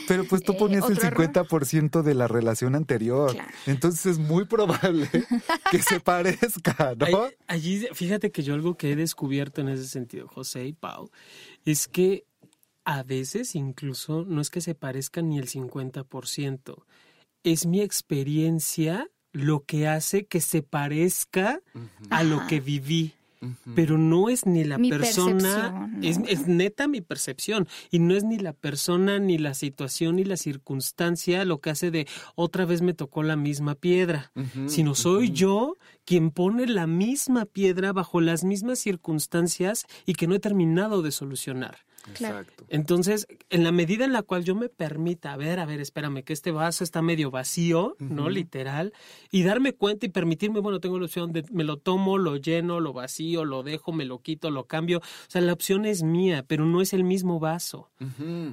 Pero 0.07 0.25
pues 0.25 0.43
tú 0.43 0.53
eh, 0.53 0.57
pones 0.57 0.83
el 0.89 0.99
50% 0.99 2.01
de 2.01 2.13
la 2.13 2.27
relación 2.27 2.75
anterior. 2.75 3.35
Entonces 3.65 4.05
es 4.05 4.19
muy 4.19 4.45
probable 4.45 5.09
que 5.71 5.81
se 5.81 5.99
parezca, 5.99 6.95
¿no? 6.97 7.27
Allí, 7.47 7.87
fíjate 7.93 8.31
que 8.31 8.43
yo 8.43 8.53
algo 8.53 8.75
que 8.75 8.91
he 8.91 8.95
descubierto 8.95 9.61
en 9.61 9.69
ese 9.69 9.87
sentido, 9.87 10.27
José 10.27 10.65
y 10.65 10.73
Pau, 10.73 11.09
es 11.65 11.87
que 11.87 12.25
a 12.85 13.03
veces 13.03 13.55
incluso 13.55 14.25
no 14.25 14.41
es 14.41 14.49
que 14.49 14.61
se 14.61 14.75
parezcan 14.75 15.29
ni 15.29 15.39
el 15.39 15.47
50%, 15.47 16.83
es 17.43 17.65
mi 17.65 17.81
experiencia 17.81 19.09
lo 19.33 19.65
que 19.65 19.87
hace 19.87 20.25
que 20.25 20.39
se 20.39 20.61
parezca 20.61 21.59
a 22.09 22.23
lo 22.23 22.47
que 22.47 22.61
viví. 22.61 23.13
Pero 23.75 23.97
no 23.97 24.29
es 24.29 24.45
ni 24.45 24.63
la 24.63 24.77
persona, 24.77 25.91
es, 26.01 26.17
es, 26.29 26.47
neta 26.47 26.87
mi 26.87 27.01
percepción, 27.01 27.67
y 27.91 27.99
no 27.99 28.15
es 28.15 28.23
ni 28.23 28.37
la 28.37 28.53
persona, 28.53 29.19
ni 29.19 29.37
la 29.37 29.53
situación, 29.53 30.15
ni 30.15 30.23
la 30.23 30.37
circunstancia 30.37 31.43
lo 31.43 31.59
que 31.59 31.69
hace 31.71 31.91
de 31.91 32.07
otra 32.35 32.63
vez 32.63 32.81
me 32.81 32.93
tocó 32.93 33.21
la 33.21 33.35
misma 33.35 33.75
piedra, 33.75 34.31
sino 34.67 34.95
soy 34.95 35.31
yo 35.31 35.75
quien 36.05 36.31
pone 36.31 36.67
la 36.67 36.87
misma 36.87 37.43
piedra 37.43 37.91
bajo 37.91 38.21
las 38.21 38.45
mismas 38.45 38.79
circunstancias 38.79 39.87
y 40.05 40.13
que 40.13 40.27
no 40.27 40.35
he 40.35 40.39
terminado 40.39 41.01
de 41.01 41.11
solucionar. 41.11 41.79
Exacto. 42.11 42.65
Entonces, 42.69 43.27
en 43.49 43.63
la 43.63 43.71
medida 43.71 44.05
en 44.05 44.13
la 44.13 44.23
cual 44.23 44.43
yo 44.43 44.55
me 44.55 44.69
permita, 44.69 45.33
a 45.33 45.37
ver, 45.37 45.59
a 45.59 45.65
ver, 45.65 45.79
espérame, 45.79 46.23
que 46.23 46.33
este 46.33 46.51
vaso 46.51 46.83
está 46.83 47.01
medio 47.01 47.31
vacío, 47.31 47.95
¿no? 47.99 48.29
Literal, 48.29 48.93
y 49.31 49.43
darme 49.43 49.73
cuenta 49.73 50.05
y 50.05 50.09
permitirme, 50.09 50.59
bueno, 50.59 50.79
tengo 50.79 50.99
la 50.99 51.05
opción 51.05 51.31
de 51.31 51.43
me 51.51 51.63
lo 51.63 51.77
tomo, 51.77 52.17
lo 52.17 52.35
lleno, 52.37 52.79
lo 52.79 52.93
vacío, 52.93 53.45
lo 53.45 53.63
dejo, 53.63 53.91
me 53.91 54.05
lo 54.05 54.19
quito, 54.21 54.51
lo 54.51 54.65
cambio. 54.65 54.99
O 54.99 55.01
sea, 55.29 55.41
la 55.41 55.53
opción 55.53 55.85
es 55.85 56.03
mía, 56.03 56.43
pero 56.47 56.65
no 56.65 56.81
es 56.81 56.93
el 56.93 57.03
mismo 57.03 57.39
vaso. 57.39 57.89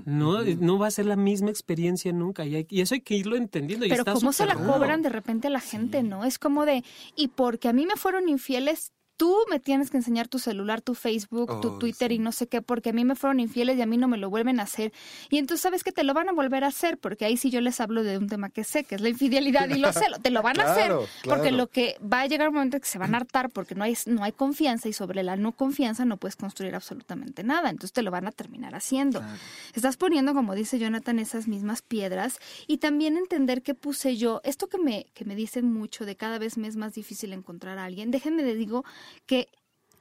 No, 0.06 0.42
no 0.42 0.78
va 0.78 0.86
a 0.86 0.90
ser 0.90 1.06
la 1.06 1.16
misma 1.16 1.50
experiencia 1.50 2.12
nunca. 2.12 2.44
Y, 2.46 2.54
hay- 2.56 2.66
y 2.70 2.80
eso 2.80 2.94
hay 2.94 3.00
que 3.00 3.16
irlo 3.16 3.36
entendiendo. 3.36 3.84
y 3.86 3.88
Pero 3.88 4.02
está 4.02 4.12
cómo 4.12 4.32
se 4.32 4.46
la 4.46 4.54
cobran 4.54 5.02
de 5.02 5.08
repente 5.08 5.48
a 5.48 5.50
la 5.50 5.60
gente, 5.60 6.02
¿no? 6.02 6.24
Es 6.24 6.38
como 6.38 6.66
de, 6.66 6.84
y 7.16 7.28
porque 7.28 7.68
a 7.68 7.72
mí 7.72 7.86
me 7.86 7.96
fueron 7.96 8.28
infieles, 8.28 8.92
tú 9.20 9.36
me 9.50 9.60
tienes 9.60 9.90
que 9.90 9.98
enseñar 9.98 10.28
tu 10.28 10.38
celular, 10.38 10.80
tu 10.80 10.94
Facebook, 10.94 11.60
tu 11.60 11.68
Oh, 11.68 11.78
Twitter 11.78 12.10
y 12.10 12.18
no 12.18 12.32
sé 12.32 12.46
qué, 12.46 12.62
porque 12.62 12.88
a 12.88 12.92
mí 12.94 13.04
me 13.04 13.14
fueron 13.16 13.38
infieles 13.38 13.76
y 13.76 13.82
a 13.82 13.86
mí 13.86 13.98
no 13.98 14.08
me 14.08 14.16
lo 14.16 14.30
vuelven 14.30 14.60
a 14.60 14.62
hacer. 14.62 14.94
Y 15.28 15.36
entonces 15.36 15.60
sabes 15.60 15.84
que 15.84 15.92
te 15.92 16.04
lo 16.04 16.14
van 16.14 16.30
a 16.30 16.32
volver 16.32 16.64
a 16.64 16.68
hacer, 16.68 16.96
porque 16.96 17.26
ahí 17.26 17.36
sí 17.36 17.50
yo 17.50 17.60
les 17.60 17.82
hablo 17.82 18.02
de 18.02 18.16
un 18.16 18.28
tema 18.30 18.48
que 18.48 18.64
sé, 18.64 18.84
que 18.84 18.94
es 18.94 19.02
la 19.02 19.10
infidelidad 19.10 19.68
y 19.68 19.78
lo 19.78 19.92
sé, 19.92 20.08
lo- 20.08 20.18
te 20.20 20.30
lo 20.30 20.40
van 20.40 20.58
a 20.58 20.72
hacer. 20.72 20.86
Claro, 20.86 21.06
Porque 21.26 21.52
lo 21.52 21.66
que 21.66 21.96
va 22.00 22.22
a 22.22 22.26
llegar 22.28 22.48
un 22.48 22.54
momento 22.54 22.78
en 22.78 22.80
que 22.80 22.88
se 22.88 22.98
van 22.98 23.14
a 23.14 23.18
hartar 23.18 23.50
porque 23.50 23.74
no 23.74 23.84
hay, 23.84 23.94
no 24.06 24.24
hay 24.24 24.32
confianza 24.32 24.88
y 24.88 24.94
sobre 24.94 25.22
la 25.22 25.36
no 25.36 25.52
confianza 25.52 26.06
no 26.06 26.16
puedes 26.16 26.36
construir 26.36 26.74
absolutamente 26.74 27.44
nada. 27.44 27.68
Entonces 27.68 27.92
te 27.92 28.00
lo 28.02 28.10
van 28.10 28.26
a 28.26 28.32
terminar 28.32 28.74
haciendo. 28.74 29.18
Claro. 29.20 29.36
Estás 29.74 29.98
poniendo, 29.98 30.32
como 30.32 30.54
dice 30.54 30.78
Jonathan, 30.78 31.18
esas 31.18 31.46
mismas 31.46 31.82
piedras 31.82 32.38
y 32.66 32.78
también 32.78 33.18
entender 33.18 33.60
qué 33.62 33.74
puse 33.74 34.16
yo. 34.16 34.40
Esto 34.44 34.68
que 34.68 34.78
me, 34.78 35.04
que 35.12 35.26
me 35.26 35.34
dicen 35.36 35.70
mucho 35.70 36.06
de 36.06 36.16
cada 36.16 36.38
vez 36.38 36.56
me 36.56 36.68
es 36.68 36.76
más 36.76 36.94
difícil 36.94 37.34
encontrar 37.34 37.76
a 37.78 37.84
alguien. 37.84 38.10
Déjenme 38.10 38.42
le 38.42 38.54
digo 38.54 38.84
que 39.26 39.48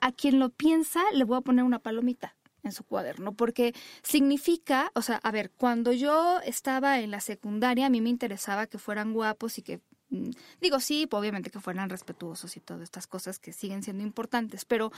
a 0.02 0.12
quien 0.12 0.40
lo 0.40 0.50
piensa 0.50 1.02
le 1.14 1.24
voy 1.24 1.38
a 1.38 1.42
poner 1.42 1.66
una 1.66 1.80
palomita 1.80 2.36
en 2.64 2.72
su 2.72 2.84
cuaderno, 2.84 3.34
porque 3.34 3.74
significa, 4.04 4.92
o 4.94 5.02
sea, 5.02 5.18
a 5.18 5.32
ver, 5.32 5.52
cuando 5.52 5.92
yo 5.92 6.40
estaba 6.42 7.00
en 7.00 7.12
la 7.12 7.22
secundaria, 7.22 7.86
a 7.86 7.90
mí 7.90 8.02
me 8.02 8.10
interesaba 8.10 8.68
que 8.68 8.78
fueran 8.78 9.14
guapos 9.14 9.58
y 9.58 9.62
que, 9.62 9.80
mm, 10.10 10.32
digo, 10.62 10.80
sí, 10.80 11.08
obviamente 11.12 11.52
que 11.52 11.60
fueran 11.62 11.90
respetuosos 11.90 12.58
y 12.58 12.60
todas 12.60 12.84
estas 12.84 13.08
cosas 13.08 13.40
que 13.40 13.54
siguen 13.54 13.82
siendo 13.82 14.04
importantes, 14.04 14.66
pero 14.66 14.92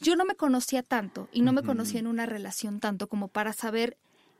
yo 0.00 0.14
no 0.14 0.24
me 0.24 0.36
conocía 0.36 0.82
tanto 0.82 1.28
y 1.32 1.42
no 1.42 1.52
me 1.52 1.62
conocía 1.62 2.00
en 2.00 2.06
una 2.06 2.26
relación 2.26 2.78
tanto 2.78 3.08
como 3.08 3.28
para 3.28 3.52
saber 3.52 3.96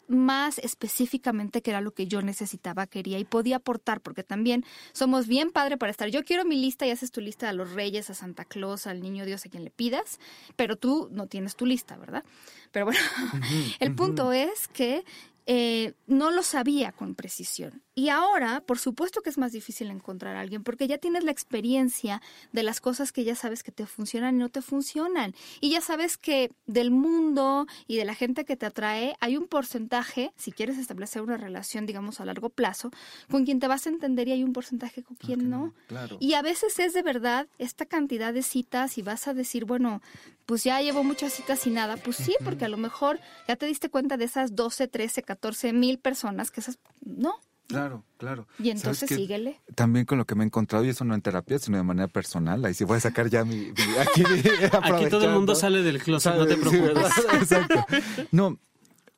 más 0.08 0.58
específicamente 0.58 1.62
qué 1.62 1.70
era 1.70 1.80
lo 1.80 1.92
que 1.92 2.06
yo 2.06 2.22
necesitaba, 2.22 2.86
quería 2.86 3.18
y 3.18 3.24
podía 3.24 3.56
aportar, 3.56 4.00
porque 4.00 4.24
también 4.24 4.64
somos 4.92 5.26
bien 5.26 5.50
padre 5.50 5.76
para 5.76 5.90
estar. 5.90 6.08
Yo 6.08 6.24
quiero 6.24 6.44
mi 6.44 6.56
lista 6.56 6.86
y 6.86 6.90
haces 6.90 7.10
tu 7.10 7.20
lista 7.20 7.48
a 7.48 7.52
los 7.52 7.72
reyes, 7.72 8.10
a 8.10 8.14
Santa 8.14 8.44
Claus, 8.44 8.86
al 8.86 9.00
niño 9.00 9.24
Dios, 9.24 9.44
a 9.46 9.48
quien 9.48 9.64
le 9.64 9.70
pidas, 9.70 10.18
pero 10.56 10.76
tú 10.76 11.08
no 11.12 11.26
tienes 11.26 11.56
tu 11.56 11.66
lista, 11.66 11.96
¿verdad? 11.96 12.24
Pero 12.72 12.86
bueno, 12.86 13.00
el 13.80 13.94
punto 13.94 14.32
es 14.32 14.68
que 14.68 15.04
eh, 15.46 15.94
no 16.06 16.30
lo 16.30 16.42
sabía 16.42 16.92
con 16.92 17.14
precisión. 17.14 17.82
Y 17.98 18.10
ahora, 18.10 18.60
por 18.60 18.78
supuesto 18.78 19.22
que 19.22 19.30
es 19.30 19.38
más 19.38 19.50
difícil 19.50 19.90
encontrar 19.90 20.36
a 20.36 20.40
alguien, 20.40 20.62
porque 20.62 20.86
ya 20.86 20.98
tienes 20.98 21.24
la 21.24 21.32
experiencia 21.32 22.22
de 22.52 22.62
las 22.62 22.80
cosas 22.80 23.10
que 23.10 23.24
ya 23.24 23.34
sabes 23.34 23.64
que 23.64 23.72
te 23.72 23.86
funcionan 23.86 24.36
y 24.36 24.38
no 24.38 24.50
te 24.50 24.62
funcionan. 24.62 25.34
Y 25.60 25.70
ya 25.70 25.80
sabes 25.80 26.16
que 26.16 26.52
del 26.66 26.92
mundo 26.92 27.66
y 27.88 27.96
de 27.96 28.04
la 28.04 28.14
gente 28.14 28.44
que 28.44 28.56
te 28.56 28.66
atrae, 28.66 29.16
hay 29.18 29.36
un 29.36 29.48
porcentaje, 29.48 30.32
si 30.36 30.52
quieres 30.52 30.78
establecer 30.78 31.22
una 31.22 31.38
relación, 31.38 31.86
digamos, 31.86 32.20
a 32.20 32.24
largo 32.24 32.50
plazo, 32.50 32.92
con 33.32 33.44
quien 33.44 33.58
te 33.58 33.66
vas 33.66 33.84
a 33.86 33.90
entender 33.90 34.28
y 34.28 34.32
hay 34.32 34.44
un 34.44 34.52
porcentaje 34.52 35.02
con 35.02 35.16
quien 35.16 35.50
no. 35.50 35.74
Claro. 35.88 36.18
Y 36.20 36.34
a 36.34 36.42
veces 36.42 36.78
es 36.78 36.94
de 36.94 37.02
verdad 37.02 37.48
esta 37.58 37.84
cantidad 37.84 38.32
de 38.32 38.44
citas 38.44 38.96
y 38.96 39.02
vas 39.02 39.26
a 39.26 39.34
decir, 39.34 39.64
bueno, 39.64 40.02
pues 40.46 40.62
ya 40.62 40.80
llevo 40.80 41.02
muchas 41.02 41.32
citas 41.32 41.66
y 41.66 41.70
nada. 41.70 41.96
Pues 41.96 42.16
sí, 42.16 42.36
porque 42.44 42.64
a 42.64 42.68
lo 42.68 42.76
mejor 42.76 43.18
ya 43.48 43.56
te 43.56 43.66
diste 43.66 43.90
cuenta 43.90 44.16
de 44.16 44.26
esas 44.26 44.54
12, 44.54 44.86
13, 44.86 45.24
14 45.24 45.72
mil 45.72 45.98
personas 45.98 46.52
que 46.52 46.60
esas, 46.60 46.78
no. 47.04 47.40
Claro, 47.68 48.02
claro. 48.16 48.48
Y 48.58 48.64
¿Sabes 48.68 48.76
entonces 48.80 49.08
qué? 49.10 49.14
síguele. 49.16 49.60
También 49.74 50.06
con 50.06 50.16
lo 50.18 50.24
que 50.24 50.34
me 50.34 50.42
he 50.42 50.46
encontrado, 50.46 50.84
y 50.84 50.88
eso 50.88 51.04
no 51.04 51.14
en 51.14 51.20
terapia, 51.20 51.58
sino 51.58 51.76
de 51.76 51.82
manera 51.84 52.08
personal. 52.08 52.64
Ahí 52.64 52.72
sí 52.74 52.82
voy 52.84 52.96
a 52.96 53.00
sacar 53.00 53.28
ya 53.28 53.44
mi. 53.44 53.56
mi- 53.56 53.72
aquí, 54.00 54.22
Aquí 54.82 55.08
todo 55.10 55.26
el 55.26 55.32
mundo 55.32 55.54
sale 55.54 55.82
del 55.82 56.02
closet, 56.02 56.34
no 56.34 56.46
te 56.46 56.56
preocupes. 56.56 56.96
Exacto. 57.34 57.84
No, 58.32 58.58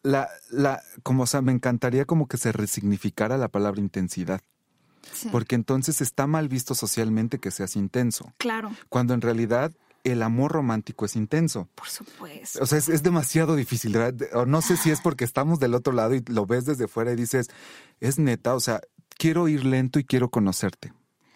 la, 0.02 0.28
la, 0.50 0.82
como 1.04 1.22
o 1.22 1.26
sea, 1.26 1.42
me 1.42 1.52
encantaría 1.52 2.04
como 2.06 2.26
que 2.26 2.36
se 2.38 2.50
resignificara 2.52 3.38
la 3.38 3.48
palabra 3.48 3.80
intensidad, 3.80 4.40
Sí, 5.12 5.28
porque 5.30 5.54
entonces 5.54 6.00
está 6.00 6.26
mal 6.26 6.48
visto 6.48 6.74
socialmente 6.74 7.38
que 7.38 7.50
seas 7.50 7.76
intenso, 7.76 8.32
claro, 8.36 8.70
cuando 8.88 9.14
en 9.14 9.20
realidad 9.22 9.72
el 10.04 10.22
amor 10.22 10.52
romántico 10.52 11.04
es 11.04 11.16
intenso. 11.16 11.68
por 11.74 11.88
supuesto. 11.88 12.62
O 12.62 12.66
sea, 12.66 12.78
es, 12.78 12.88
es 12.88 13.02
demasiado 13.02 13.56
difícil. 13.56 13.92
¿verdad? 13.92 14.44
No 14.46 14.62
sé 14.62 14.76
si 14.76 14.90
es 14.90 15.00
porque 15.00 15.24
estamos 15.24 15.58
del 15.60 15.74
otro 15.74 15.92
lado 15.92 16.14
y 16.14 16.22
lo 16.28 16.46
ves 16.46 16.64
desde 16.64 16.88
fuera 16.88 17.12
y 17.12 17.16
dices, 17.16 17.48
es 18.00 18.18
neta, 18.18 18.54
o 18.54 18.60
sea, 18.60 18.80
quiero 19.18 19.48
ir 19.48 19.64
lento 19.64 19.98
y 19.98 20.04
quiero 20.04 20.30
conocerte. 20.30 20.92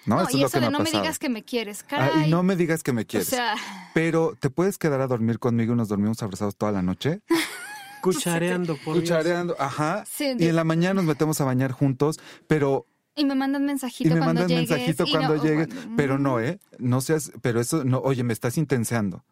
No, 0.07 0.17
No, 0.17 0.29
eso 0.29 0.31
y 0.33 0.35
es 0.37 0.41
lo 0.43 0.47
eso 0.47 0.53
que 0.53 0.61
me 0.61 0.61
de 0.61 0.67
ha 0.67 0.71
no 0.71 0.79
me 0.85 0.91
digas 0.91 1.19
que 1.19 1.29
me 1.31 1.45
quieres, 1.45 1.83
Ah, 1.85 1.87
caray. 1.89 2.29
y 2.29 2.31
no 2.31 2.43
me 2.43 2.57
digas 2.57 2.83
que 2.83 2.93
me 2.93 3.07
quieres. 3.07 3.29
O 3.29 3.31
sea, 3.31 3.55
Pero 3.95 4.37
te 4.39 4.51
puedes 4.51 4.77
quedar 4.79 5.01
a 5.01 5.07
dormir 5.07 5.39
conmigo 5.39 5.73
y 5.73 5.77
nos 5.77 5.89
dormimos 5.89 6.23
abrazados 6.23 6.57
toda 6.57 6.73
la 6.73 6.83
noche. 6.83 7.21
Cuchareando, 8.03 8.77
por 8.85 8.95
Dios. 8.95 9.05
Cuchareando, 9.05 9.57
ajá. 9.59 10.05
Sí, 10.07 10.35
y 10.39 10.47
en 10.49 10.57
la 10.57 10.65
mañana 10.65 10.95
nos 10.95 11.05
metemos 11.05 11.41
a 11.41 11.45
bañar 11.45 11.73
juntos, 11.73 12.21
pero 12.47 12.87
y 13.17 13.25
me 13.25 13.35
mandan 13.35 13.65
mensajito 13.65 14.11
y 14.11 14.15
me 14.15 14.21
cuando 14.21 14.47
llegues. 14.47 14.69
mensajito 14.71 15.05
cuando 15.11 15.37
no- 15.37 15.43
llegues, 15.43 15.69
cuando- 15.69 15.97
pero 15.97 16.19
no, 16.19 16.41
¿eh? 16.41 16.59
No 16.79 17.01
seas, 17.01 17.33
pero 17.43 17.61
eso 17.61 17.85
no, 17.85 17.99
oye, 18.01 18.23
me 18.25 18.33
estás 18.33 18.59
intenseando. 18.59 19.25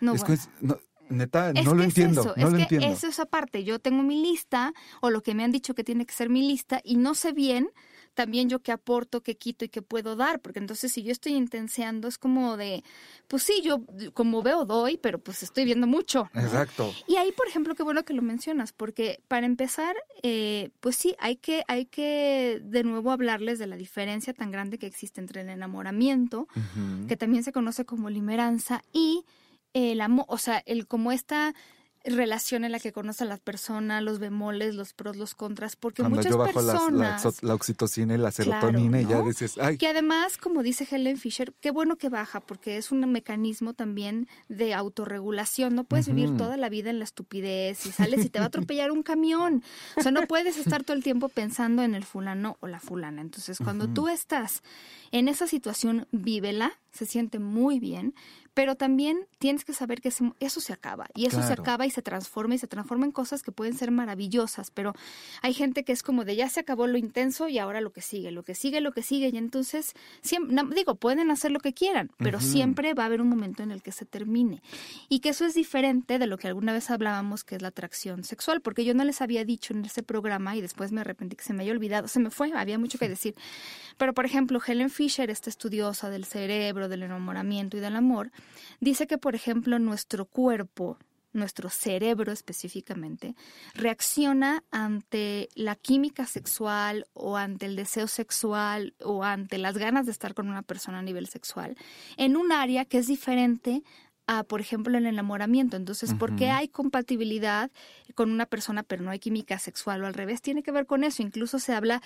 No, 0.00 0.14
es 0.14 0.20
bueno. 0.22 0.26
que 0.26 0.32
es- 0.34 0.50
no, 0.60 0.78
neta, 1.10 1.50
Es 1.50 1.64
no 1.64 1.72
lo 1.74 1.78
que 1.78 1.84
entiendo, 1.84 2.20
es 2.20 2.26
eso, 2.26 2.34
no 2.36 2.46
es 2.46 2.50
lo 2.52 2.56
que 2.56 2.62
entiendo. 2.64 2.86
eso 2.88 3.06
es 3.06 3.18
aparte. 3.20 3.64
Yo 3.64 3.78
tengo 3.78 4.02
mi 4.02 4.20
lista 4.22 4.72
o 5.00 5.10
lo 5.10 5.22
que 5.22 5.34
me 5.34 5.44
han 5.44 5.52
dicho 5.52 5.74
que 5.74 5.84
tiene 5.84 6.04
que 6.06 6.14
ser 6.14 6.28
mi 6.30 6.46
lista 6.46 6.80
y 6.84 6.96
no 6.96 7.14
sé 7.14 7.32
bien 7.32 7.70
también 8.18 8.48
yo 8.48 8.58
qué 8.58 8.72
aporto, 8.72 9.22
qué 9.22 9.36
quito 9.36 9.64
y 9.64 9.68
qué 9.68 9.80
puedo 9.80 10.16
dar, 10.16 10.40
porque 10.40 10.58
entonces 10.58 10.90
si 10.90 11.04
yo 11.04 11.12
estoy 11.12 11.34
intenseando 11.34 12.08
es 12.08 12.18
como 12.18 12.56
de, 12.56 12.82
pues 13.28 13.44
sí, 13.44 13.62
yo 13.62 13.84
como 14.12 14.42
veo 14.42 14.64
doy, 14.64 14.96
pero 14.96 15.20
pues 15.20 15.44
estoy 15.44 15.64
viendo 15.64 15.86
mucho. 15.86 16.28
Exacto. 16.34 16.92
Y 17.06 17.14
ahí, 17.14 17.30
por 17.30 17.46
ejemplo, 17.46 17.76
qué 17.76 17.84
bueno 17.84 18.04
que 18.04 18.14
lo 18.14 18.22
mencionas, 18.22 18.72
porque 18.72 19.20
para 19.28 19.46
empezar, 19.46 19.94
eh, 20.24 20.70
pues 20.80 20.96
sí, 20.96 21.14
hay 21.20 21.36
que, 21.36 21.62
hay 21.68 21.86
que 21.86 22.60
de 22.60 22.82
nuevo 22.82 23.12
hablarles 23.12 23.60
de 23.60 23.68
la 23.68 23.76
diferencia 23.76 24.34
tan 24.34 24.50
grande 24.50 24.78
que 24.78 24.86
existe 24.86 25.20
entre 25.20 25.42
el 25.42 25.50
enamoramiento, 25.50 26.48
que 27.06 27.16
también 27.16 27.44
se 27.44 27.52
conoce 27.52 27.84
como 27.84 28.10
limeranza, 28.10 28.82
y 28.92 29.24
el 29.74 30.00
amor, 30.00 30.24
o 30.26 30.38
sea, 30.38 30.60
el 30.66 30.88
como 30.88 31.12
esta 31.12 31.54
relación 32.04 32.64
en 32.64 32.72
la 32.72 32.80
que 32.80 32.92
conoce 32.92 33.24
a 33.24 33.26
la 33.26 33.36
persona, 33.36 34.00
los 34.00 34.18
bemoles, 34.18 34.74
los 34.74 34.92
pros, 34.94 35.16
los 35.16 35.34
contras, 35.34 35.76
porque 35.76 36.02
Cuando 36.02 36.16
muchas 36.18 36.30
yo 36.32 36.38
bajo 36.38 36.52
las- 36.62 36.64
la, 36.66 36.72
personas... 36.72 37.24
exo- 37.24 37.42
la 37.42 37.54
oxitocina 37.54 38.14
y 38.14 38.18
la 38.18 38.30
Claro, 38.32 38.60
serotonina 38.68 39.00
y 39.02 39.06
ya 39.06 39.20
dices, 39.22 39.58
ay, 39.58 39.76
Que 39.78 39.88
además, 39.88 40.36
como 40.38 40.62
dice 40.62 40.86
Helen 40.90 41.16
Fisher, 41.18 41.52
qué 41.60 41.70
bueno 41.70 41.96
que 41.96 42.08
baja, 42.08 42.40
porque 42.40 42.76
es 42.76 42.92
un 42.92 43.00
mecanismo 43.12 43.74
también 43.74 44.28
de 44.48 44.74
autorregulación. 44.74 45.74
No 45.74 45.84
puedes 45.84 46.06
vivir 46.08 46.36
toda 46.36 46.56
la 46.56 46.68
vida 46.68 46.90
en 46.90 46.98
la 46.98 47.04
estupidez 47.04 47.84
y 47.86 47.92
sales 47.92 48.24
y 48.24 48.28
te 48.30 48.38
va 48.38 48.46
a 48.46 48.48
atropellar 48.48 48.90
un 48.90 49.02
camión. 49.02 49.62
O 49.96 50.02
sea, 50.02 50.12
no 50.12 50.26
puedes 50.26 50.56
estar 50.56 50.84
todo 50.84 50.96
el 50.96 51.02
tiempo 51.02 51.28
pensando 51.28 51.82
en 51.82 51.94
el 51.94 52.04
fulano 52.04 52.56
o 52.60 52.66
la 52.68 52.80
fulana. 52.80 53.20
Entonces, 53.22 53.58
cuando 53.62 53.88
tú 53.88 54.08
estás 54.08 54.62
en 55.10 55.28
esa 55.28 55.46
situación, 55.46 56.06
vívela, 56.12 56.72
se 56.92 57.06
siente 57.06 57.38
muy 57.38 57.78
bien, 57.80 58.14
pero 58.58 58.74
también 58.74 59.28
tienes 59.38 59.64
que 59.64 59.72
saber 59.72 60.00
que 60.00 60.08
eso 60.08 60.60
se 60.60 60.72
acaba 60.72 61.06
y 61.14 61.26
eso 61.26 61.40
se 61.44 61.52
acaba 61.52 61.86
y 61.86 61.90
se 61.90 62.02
transforma 62.02 62.56
y 62.56 62.58
se 62.58 62.66
transforma 62.66 63.06
en 63.06 63.12
cosas 63.12 63.44
que 63.44 63.52
pueden 63.52 63.72
ser 63.74 63.92
maravillosas, 63.92 64.72
pero 64.72 64.94
hay 65.42 65.54
gente 65.54 65.84
que 65.84 65.92
es 65.92 66.02
como 66.02 66.24
de 66.24 66.34
ya 66.34 66.48
se 66.48 66.58
acabó 66.58 66.88
lo 66.88 66.98
intenso 66.98 67.48
y 67.48 67.60
ahora 67.60 67.80
lo 67.80 67.92
que 67.92 68.00
sigue, 68.00 68.32
lo 68.32 68.42
que 68.42 68.56
sigue, 68.56 68.80
lo 68.80 68.90
que 68.90 69.04
sigue 69.04 69.30
y 69.32 69.36
entonces 69.36 69.92
siempre, 70.22 70.56
no, 70.56 70.64
digo, 70.70 70.96
pueden 70.96 71.30
hacer 71.30 71.52
lo 71.52 71.60
que 71.60 71.72
quieran, 71.72 72.10
pero 72.16 72.40
siempre 72.40 72.94
va 72.94 73.04
a 73.04 73.06
haber 73.06 73.20
un 73.20 73.28
momento 73.28 73.62
en 73.62 73.70
el 73.70 73.80
que 73.80 73.92
se 73.92 74.04
termine 74.04 74.60
y 75.08 75.20
que 75.20 75.28
eso 75.28 75.44
es 75.44 75.54
diferente 75.54 76.18
de 76.18 76.26
lo 76.26 76.36
que 76.36 76.48
alguna 76.48 76.72
vez 76.72 76.90
hablábamos 76.90 77.44
que 77.44 77.54
es 77.54 77.62
la 77.62 77.68
atracción 77.68 78.24
sexual, 78.24 78.60
porque 78.60 78.84
yo 78.84 78.92
no 78.92 79.04
les 79.04 79.22
había 79.22 79.44
dicho 79.44 79.72
en 79.72 79.84
ese 79.84 80.02
programa 80.02 80.56
y 80.56 80.60
después 80.62 80.90
me 80.90 81.02
arrepentí 81.02 81.36
que 81.36 81.44
se 81.44 81.54
me 81.54 81.62
haya 81.62 81.70
olvidado, 81.70 82.08
se 82.08 82.18
me 82.18 82.32
fue, 82.32 82.50
había 82.52 82.76
mucho 82.76 82.98
que 82.98 83.08
decir. 83.08 83.36
Pero, 83.98 84.14
por 84.14 84.24
ejemplo, 84.24 84.60
Helen 84.66 84.90
Fisher, 84.90 85.28
esta 85.28 85.50
estudiosa 85.50 86.08
del 86.08 86.24
cerebro, 86.24 86.88
del 86.88 87.02
enamoramiento 87.02 87.76
y 87.76 87.80
del 87.80 87.96
amor, 87.96 88.30
dice 88.80 89.06
que, 89.06 89.18
por 89.18 89.34
ejemplo, 89.34 89.78
nuestro 89.78 90.24
cuerpo, 90.24 90.98
nuestro 91.32 91.68
cerebro 91.68 92.32
específicamente, 92.32 93.34
reacciona 93.74 94.64
ante 94.70 95.48
la 95.54 95.74
química 95.74 96.26
sexual 96.26 97.06
o 97.12 97.36
ante 97.36 97.66
el 97.66 97.76
deseo 97.76 98.06
sexual 98.06 98.94
o 99.02 99.24
ante 99.24 99.58
las 99.58 99.76
ganas 99.76 100.06
de 100.06 100.12
estar 100.12 100.32
con 100.32 100.48
una 100.48 100.62
persona 100.62 101.00
a 101.00 101.02
nivel 101.02 101.26
sexual 101.26 101.76
en 102.16 102.36
un 102.36 102.52
área 102.52 102.84
que 102.86 102.98
es 102.98 103.08
diferente 103.08 103.82
a, 104.28 104.44
por 104.44 104.60
ejemplo, 104.60 104.96
el 104.96 105.06
enamoramiento. 105.06 105.76
Entonces, 105.76 106.12
¿por 106.12 106.36
qué 106.36 106.50
hay 106.50 106.68
compatibilidad 106.68 107.70
con 108.14 108.30
una 108.30 108.44
persona 108.44 108.82
pero 108.82 109.02
no 109.02 109.10
hay 109.10 109.18
química 109.18 109.58
sexual 109.58 110.04
o 110.04 110.06
al 110.06 110.12
revés? 110.12 110.42
Tiene 110.42 110.62
que 110.62 110.70
ver 110.70 110.84
con 110.84 111.02
eso. 111.02 111.22
Incluso 111.22 111.58
se 111.58 111.72
habla 111.72 112.02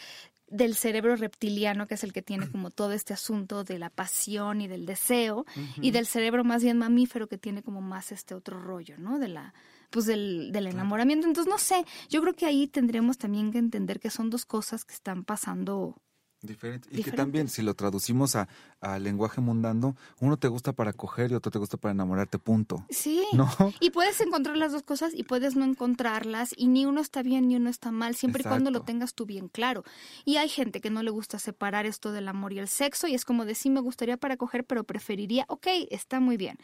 del 0.46 0.76
cerebro 0.76 1.16
reptiliano, 1.16 1.88
que 1.88 1.94
es 1.94 2.04
el 2.04 2.12
que 2.12 2.22
tiene 2.22 2.48
como 2.48 2.70
todo 2.70 2.92
este 2.92 3.12
asunto 3.12 3.64
de 3.64 3.80
la 3.80 3.90
pasión 3.90 4.60
y 4.60 4.68
del 4.68 4.86
deseo, 4.86 5.44
y 5.80 5.90
del 5.90 6.06
cerebro 6.06 6.44
más 6.44 6.62
bien 6.62 6.78
mamífero, 6.78 7.26
que 7.26 7.38
tiene 7.38 7.64
como 7.64 7.82
más 7.82 8.12
este 8.12 8.36
otro 8.36 8.60
rollo, 8.60 8.96
¿no? 8.98 9.18
De 9.18 9.28
la 9.28 9.52
pues 9.90 10.06
del, 10.06 10.52
del 10.52 10.68
enamoramiento. 10.68 11.26
Entonces, 11.26 11.50
no 11.50 11.58
sé, 11.58 11.84
yo 12.08 12.22
creo 12.22 12.34
que 12.34 12.46
ahí 12.46 12.66
tendremos 12.68 13.18
también 13.18 13.50
que 13.50 13.58
entender 13.58 13.98
que 14.00 14.10
son 14.10 14.30
dos 14.30 14.46
cosas 14.46 14.84
que 14.84 14.94
están 14.94 15.24
pasando 15.24 16.00
Diferente. 16.42 16.88
Y 16.90 17.04
que 17.04 17.12
también, 17.12 17.48
si 17.48 17.62
lo 17.62 17.74
traducimos 17.74 18.34
a, 18.34 18.48
a, 18.80 18.98
lenguaje 18.98 19.40
mundano, 19.40 19.96
uno 20.18 20.36
te 20.36 20.48
gusta 20.48 20.72
para 20.72 20.92
coger 20.92 21.30
y 21.30 21.34
otro 21.34 21.52
te 21.52 21.60
gusta 21.60 21.76
para 21.76 21.92
enamorarte, 21.92 22.40
punto. 22.40 22.84
Sí. 22.90 23.24
¿No? 23.32 23.48
Y 23.78 23.90
puedes 23.90 24.20
encontrar 24.20 24.56
las 24.56 24.72
dos 24.72 24.82
cosas 24.82 25.12
y 25.14 25.22
puedes 25.22 25.54
no 25.54 25.64
encontrarlas 25.64 26.52
y 26.56 26.66
ni 26.66 26.84
uno 26.84 27.00
está 27.00 27.22
bien 27.22 27.46
ni 27.46 27.54
uno 27.54 27.70
está 27.70 27.92
mal, 27.92 28.16
siempre 28.16 28.42
y 28.44 28.48
cuando 28.48 28.72
lo 28.72 28.82
tengas 28.82 29.14
tú 29.14 29.24
bien 29.24 29.46
claro. 29.46 29.84
Y 30.24 30.36
hay 30.36 30.48
gente 30.48 30.80
que 30.80 30.90
no 30.90 31.04
le 31.04 31.10
gusta 31.10 31.38
separar 31.38 31.86
esto 31.86 32.10
del 32.10 32.26
amor 32.26 32.52
y 32.52 32.58
el 32.58 32.66
sexo 32.66 33.06
y 33.06 33.14
es 33.14 33.24
como 33.24 33.44
decir, 33.44 33.70
me 33.70 33.80
gustaría 33.80 34.16
para 34.16 34.36
coger, 34.36 34.64
pero 34.64 34.82
preferiría, 34.82 35.44
ok, 35.48 35.66
está 35.90 36.18
muy 36.18 36.36
bien. 36.36 36.58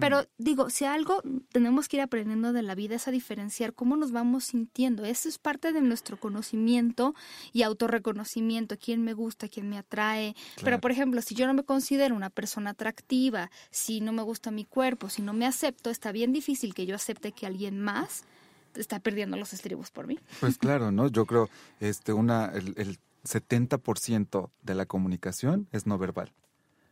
Pero 0.00 0.26
digo, 0.38 0.70
si 0.70 0.86
algo 0.86 1.22
tenemos 1.52 1.88
que 1.88 1.98
ir 1.98 2.02
aprendiendo 2.02 2.52
de 2.52 2.62
la 2.62 2.74
vida 2.74 2.96
es 2.96 3.06
a 3.06 3.12
diferenciar 3.12 3.74
cómo 3.74 3.96
nos 3.96 4.10
vamos 4.10 4.44
sintiendo. 4.44 5.04
Eso 5.04 5.28
es 5.28 5.38
parte 5.38 5.72
de 5.72 5.82
nuestro 5.82 6.18
conocimiento 6.18 7.14
y 7.52 7.62
autorreconocimiento, 7.62 8.76
quién 8.76 9.04
me 9.04 9.14
gusta, 9.20 9.48
quién 9.48 9.68
me 9.68 9.78
atrae. 9.78 10.34
Claro. 10.34 10.64
Pero, 10.64 10.80
por 10.80 10.90
ejemplo, 10.90 11.22
si 11.22 11.34
yo 11.34 11.46
no 11.46 11.54
me 11.54 11.62
considero 11.62 12.14
una 12.14 12.30
persona 12.30 12.70
atractiva, 12.70 13.50
si 13.70 14.00
no 14.00 14.12
me 14.12 14.22
gusta 14.22 14.50
mi 14.50 14.64
cuerpo, 14.64 15.08
si 15.08 15.22
no 15.22 15.32
me 15.32 15.46
acepto, 15.46 15.90
está 15.90 16.12
bien 16.12 16.32
difícil 16.32 16.74
que 16.74 16.86
yo 16.86 16.94
acepte 16.94 17.32
que 17.32 17.46
alguien 17.46 17.80
más 17.80 18.24
está 18.74 19.00
perdiendo 19.00 19.36
los 19.36 19.52
estribos 19.52 19.90
por 19.90 20.06
mí. 20.06 20.18
Pues 20.40 20.58
claro, 20.64 20.90
¿no? 20.90 21.08
Yo 21.08 21.26
creo 21.26 21.48
este 21.80 22.12
una 22.12 22.46
el, 22.46 22.74
el 22.76 22.98
70% 23.24 24.50
de 24.62 24.74
la 24.74 24.86
comunicación 24.86 25.68
es 25.72 25.86
no 25.86 25.98
verbal. 25.98 26.32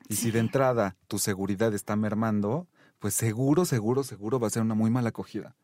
Y 0.08 0.16
sí. 0.16 0.22
si 0.22 0.30
de 0.30 0.40
entrada 0.40 0.96
tu 1.06 1.18
seguridad 1.18 1.74
está 1.74 1.96
mermando, 1.96 2.66
pues 2.98 3.14
seguro, 3.14 3.64
seguro, 3.64 4.02
seguro 4.04 4.40
va 4.40 4.48
a 4.48 4.50
ser 4.50 4.62
una 4.62 4.74
muy 4.74 4.90
mala 4.90 5.10
acogida. 5.10 5.56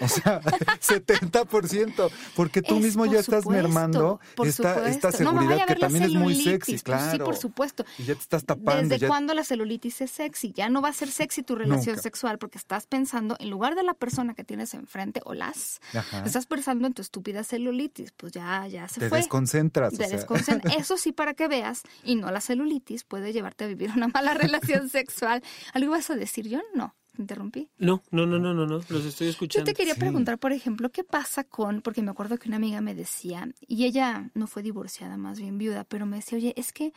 O 0.00 0.08
sea, 0.08 0.40
70%, 0.80 2.10
porque 2.34 2.62
tú 2.62 2.76
es, 2.76 2.82
mismo 2.82 3.06
ya 3.06 3.20
estás 3.20 3.46
mermando 3.46 4.20
esta, 4.44 4.88
esta, 4.88 5.12
seguridad 5.12 5.60
no, 5.60 5.66
que 5.66 5.74
también 5.76 6.04
es 6.04 6.14
muy 6.14 6.34
sexy, 6.34 6.78
claro. 6.78 7.02
Pues 7.02 7.12
sí, 7.12 7.18
por 7.18 7.36
supuesto. 7.36 7.84
Y 7.98 8.04
ya 8.04 8.14
te 8.14 8.20
estás 8.20 8.44
tapando. 8.44 8.82
¿Desde 8.82 8.98
ya... 8.98 9.08
cuándo 9.08 9.34
la 9.34 9.44
celulitis 9.44 10.00
es 10.00 10.10
sexy? 10.10 10.52
Ya 10.52 10.68
no 10.68 10.80
va 10.80 10.88
a 10.88 10.92
ser 10.92 11.10
sexy 11.10 11.42
tu 11.42 11.54
relación 11.54 11.96
Nunca. 11.96 12.02
sexual 12.02 12.38
porque 12.38 12.58
estás 12.58 12.86
pensando, 12.86 13.36
en 13.38 13.50
lugar 13.50 13.74
de 13.74 13.82
la 13.82 13.94
persona 13.94 14.34
que 14.34 14.44
tienes 14.44 14.74
enfrente 14.74 15.20
o 15.24 15.34
las, 15.34 15.80
Ajá. 15.94 16.24
estás 16.24 16.46
pensando 16.46 16.86
en 16.86 16.94
tu 16.94 17.02
estúpida 17.02 17.44
celulitis. 17.44 18.12
Pues 18.12 18.32
ya, 18.32 18.66
ya 18.66 18.88
se 18.88 19.00
te 19.00 19.08
fue. 19.08 19.18
Desconcentras, 19.18 19.90
te 19.90 20.04
o 20.04 20.08
sea. 20.08 20.16
desconcentras. 20.16 20.74
Eso 20.78 20.96
sí, 20.96 21.12
para 21.12 21.34
que 21.34 21.48
veas, 21.48 21.82
y 22.04 22.16
no 22.16 22.30
la 22.30 22.40
celulitis 22.40 23.04
puede 23.04 23.32
llevarte 23.32 23.64
a 23.64 23.66
vivir 23.66 23.90
una 23.96 24.08
mala 24.08 24.34
relación 24.34 24.88
sexual. 24.88 25.42
¿Algo 25.74 25.92
vas 25.92 26.10
a 26.10 26.16
decir 26.16 26.48
yo? 26.48 26.60
No 26.74 26.94
interrumpí? 27.18 27.68
No, 27.78 28.02
no, 28.10 28.26
no, 28.26 28.38
no, 28.38 28.54
no, 28.54 28.66
no, 28.66 28.80
los 28.88 29.04
estoy 29.04 29.28
escuchando. 29.28 29.64
Yo 29.66 29.72
te 29.72 29.76
quería 29.76 29.94
Sí. 29.94 30.00
preguntar, 30.00 30.38
por 30.38 30.52
ejemplo, 30.52 30.90
¿qué 30.90 31.04
pasa 31.04 31.44
con, 31.44 31.82
porque 31.82 32.02
me 32.02 32.10
acuerdo 32.10 32.38
que 32.38 32.48
una 32.48 32.56
amiga 32.56 32.80
me 32.80 32.94
decía, 32.94 33.48
y 33.66 33.84
ella 33.84 34.30
no 34.34 34.46
fue 34.46 34.62
divorciada, 34.62 35.16
más 35.16 35.38
bien 35.40 35.58
viuda, 35.58 35.84
pero 35.84 36.06
me 36.06 36.16
decía, 36.16 36.38
oye, 36.38 36.54
es 36.56 36.72
que 36.72 36.92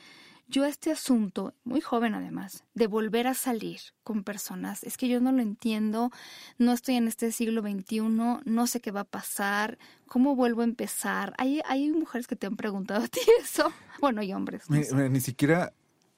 yo 0.50 0.66
este 0.66 0.92
asunto, 0.92 1.54
muy 1.64 1.80
joven 1.80 2.14
además, 2.14 2.66
de 2.74 2.88
volver 2.88 3.28
a 3.28 3.34
salir 3.34 3.80
con 4.04 4.24
personas, 4.24 4.84
es 4.84 4.98
que 4.98 5.08
yo 5.08 5.22
no 5.22 5.32
lo 5.32 5.42
entiendo, 5.42 6.12
no 6.58 6.74
estoy 6.74 6.96
en 6.96 7.08
este 7.08 7.32
siglo 7.32 7.62
XXI, 7.62 8.02
no 8.46 8.68
sé 8.68 8.82
qué 8.82 8.92
va 8.92 9.02
a 9.02 9.06
pasar, 9.06 9.78
cómo 10.06 10.36
vuelvo 10.36 10.62
a 10.62 10.66
empezar. 10.66 11.34
Hay, 11.38 11.62
hay 11.66 11.90
mujeres 11.92 12.28
que 12.28 12.36
te 12.36 12.46
han 12.46 12.58
preguntado 12.58 13.04
a 13.04 13.08
ti 13.08 13.22
eso, 13.42 13.72
bueno, 14.02 14.22
y 14.22 14.34
hombres. 14.34 14.70
no 14.70 15.10
ni 15.10 15.22
siquiera, 15.22 15.74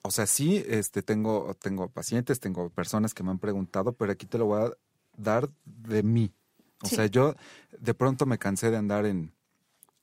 o 0.06 0.10
sea, 0.10 0.26
sí, 0.26 0.64
este, 0.68 1.02
tengo, 1.02 1.56
tengo 1.60 1.88
pacientes, 1.88 2.40
tengo 2.40 2.70
personas 2.70 3.12
que 3.14 3.22
me 3.22 3.30
han 3.30 3.38
preguntado, 3.38 3.92
pero 3.92 4.12
aquí 4.12 4.26
te 4.26 4.38
lo 4.38 4.46
voy 4.46 4.62
a 4.62 4.70
dar 5.16 5.48
de 5.64 6.02
mí. 6.02 6.32
O 6.82 6.88
Sí. 6.88 6.96
sea, 6.96 7.06
yo 7.06 7.34
de 7.78 7.94
pronto 7.94 8.26
me 8.26 8.38
cansé 8.38 8.70
de 8.70 8.76
andar 8.76 9.06
en, 9.06 9.32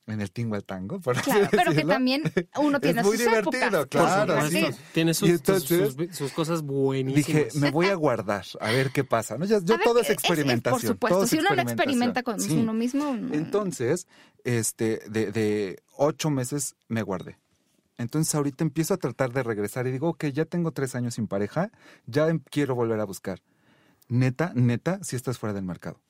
en 0.06 0.20
el 0.20 0.30
tingo 0.30 0.54
al 0.56 0.64
tango, 0.64 1.00
por 1.00 1.16
así 1.16 1.30
Claro, 1.30 1.48
pero 1.50 1.72
que 1.72 1.84
también 1.84 2.22
uno 2.58 2.78
tiene 2.80 3.00
es 3.00 3.06
muy 3.06 3.16
sus 3.16 3.26
divertido, 3.26 3.66
épocas. 3.82 3.88
claro. 3.88 4.34
Por 4.34 4.48
sí. 4.50 4.56
supuesto. 4.58 4.82
Tiene 4.92 5.14
sus, 5.14 5.28
Y 5.28 5.32
entonces- 5.32 5.94
sus, 5.94 6.16
sus 6.16 6.32
cosas 6.32 6.62
buenísimas. 6.62 7.26
Dije, 7.26 7.48
me 7.58 7.70
voy 7.70 7.86
a 7.86 7.94
guardar, 7.94 8.44
a 8.60 8.70
ver 8.70 8.90
qué 8.90 9.02
pasa. 9.04 9.38
¿no? 9.38 9.44
Ya, 9.46 9.60
yo 9.60 9.76
ver, 9.78 9.80
todo 9.84 10.00
es 10.00 10.06
es- 10.06 10.10
es- 10.10 10.14
experimentación. 10.18 10.72
por 10.72 10.80
supuesto, 10.90 11.14
todo 11.16 11.24
es 11.24 11.30
si 11.30 11.38
uno 11.38 11.50
no 11.50 11.62
experimentación. 11.62 12.02
experimenta 12.02 12.22
con 12.22 12.40
Sí. 12.40 12.56
uno 12.60 12.72
mismo. 12.74 13.14
no. 13.16 13.34
Entonces, 13.34 14.06
este, 14.42 15.00
de, 15.08 15.32
de 15.32 15.82
ocho 15.96 16.28
meses 16.28 16.74
me 16.88 17.02
guardé. 17.02 17.38
Entonces 17.98 18.34
ahorita 18.34 18.64
empiezo 18.64 18.94
a 18.94 18.96
tratar 18.98 19.32
de 19.32 19.42
regresar 19.42 19.86
y 19.86 19.92
digo, 19.92 20.08
ok, 20.08 20.26
ya 20.26 20.44
tengo 20.44 20.72
tres 20.72 20.94
años 20.94 21.14
sin 21.14 21.26
pareja, 21.28 21.70
ya 22.06 22.28
em- 22.28 22.40
quiero 22.50 22.74
volver 22.74 23.00
a 23.00 23.04
buscar. 23.04 23.40
Neta, 24.08 24.52
neta, 24.54 24.98
si 25.02 25.16
estás 25.16 25.38
fuera 25.38 25.52
del 25.54 25.64
mercado. 25.64 26.00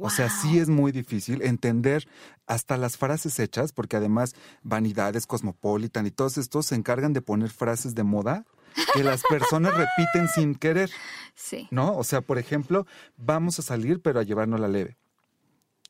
O 0.00 0.08
sea, 0.08 0.30
sí 0.30 0.60
es 0.60 0.68
muy 0.68 0.92
difícil 0.92 1.42
entender 1.42 2.06
hasta 2.46 2.76
las 2.76 2.96
frases 2.96 3.40
hechas, 3.40 3.72
porque 3.72 3.96
además 3.96 4.36
Vanidades, 4.62 5.26
Cosmopolitan 5.26 6.06
y 6.06 6.12
todos 6.12 6.38
estos 6.38 6.66
se 6.66 6.76
encargan 6.76 7.12
de 7.12 7.22
poner 7.22 7.50
frases 7.50 7.96
de 7.96 8.04
moda 8.04 8.44
que 8.94 9.02
las 9.02 9.22
personas 9.28 9.72
repiten 9.76 10.28
sin 10.28 10.54
querer, 10.54 10.90
Sí. 11.34 11.66
¿no? 11.72 11.96
O 11.96 12.04
sea, 12.04 12.20
por 12.20 12.38
ejemplo, 12.38 12.86
vamos 13.16 13.58
a 13.58 13.62
salir 13.62 14.00
pero 14.00 14.20
a 14.20 14.22
llevarnos 14.22 14.60
la 14.60 14.68
leve. 14.68 14.96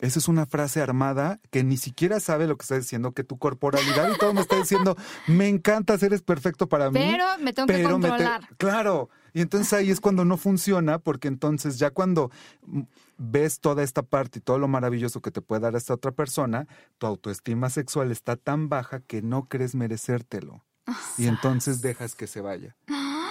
Esa 0.01 0.19
es 0.19 0.29
una 0.29 0.47
frase 0.47 0.81
armada 0.81 1.41
que 1.51 1.63
ni 1.63 1.77
siquiera 1.77 2.21
sabe 2.21 2.47
lo 2.47 2.57
que 2.57 2.63
está 2.63 2.77
diciendo, 2.79 3.13
que 3.13 3.23
tu 3.23 3.39
corporalidad 3.39 4.11
y 4.15 4.19
todo 4.19 4.33
me 4.33 4.41
está 4.41 4.57
diciendo, 4.57 4.97
me 5.27 5.47
encanta, 5.49 5.95
eres 6.01 6.23
perfecto 6.23 6.69
para 6.69 6.91
mí. 6.91 6.99
Pero 6.99 7.25
me 7.41 7.53
tengo 7.53 7.67
que 7.67 7.75
te- 7.75 7.83
controlar. 7.85 8.49
Claro. 8.57 9.11
Y 9.35 9.43
entonces 9.43 9.73
ahí 9.75 9.91
es 9.91 10.01
cuando 10.01 10.25
no 10.25 10.37
funciona, 10.39 10.99
porque 10.99 11.29
entonces 11.29 11.79
ya 11.79 11.91
cuando 11.91 12.31
ves 13.19 13.61
toda 13.61 13.83
esta 13.83 14.03
parte 14.03 14.39
y 14.39 14.43
todo 14.43 14.59
lo 14.59 14.67
maravilloso 14.69 15.21
que 15.21 15.31
te 15.31 15.43
puede 15.43 15.61
dar 15.61 15.77
esta 15.77 15.95
otra 15.95 16.13
persona, 16.13 16.67
tu 16.99 17.07
autoestima 17.07 17.69
sexual 17.69 18.11
está 18.11 18.37
tan 18.37 18.69
baja 18.71 19.01
que 19.01 19.21
no 19.23 19.49
crees 19.49 19.75
merecértelo. 19.75 20.65
Y 21.19 21.27
entonces 21.27 21.83
dejas 21.83 22.15
que 22.15 22.27
se 22.27 22.41
vaya. 22.41 22.75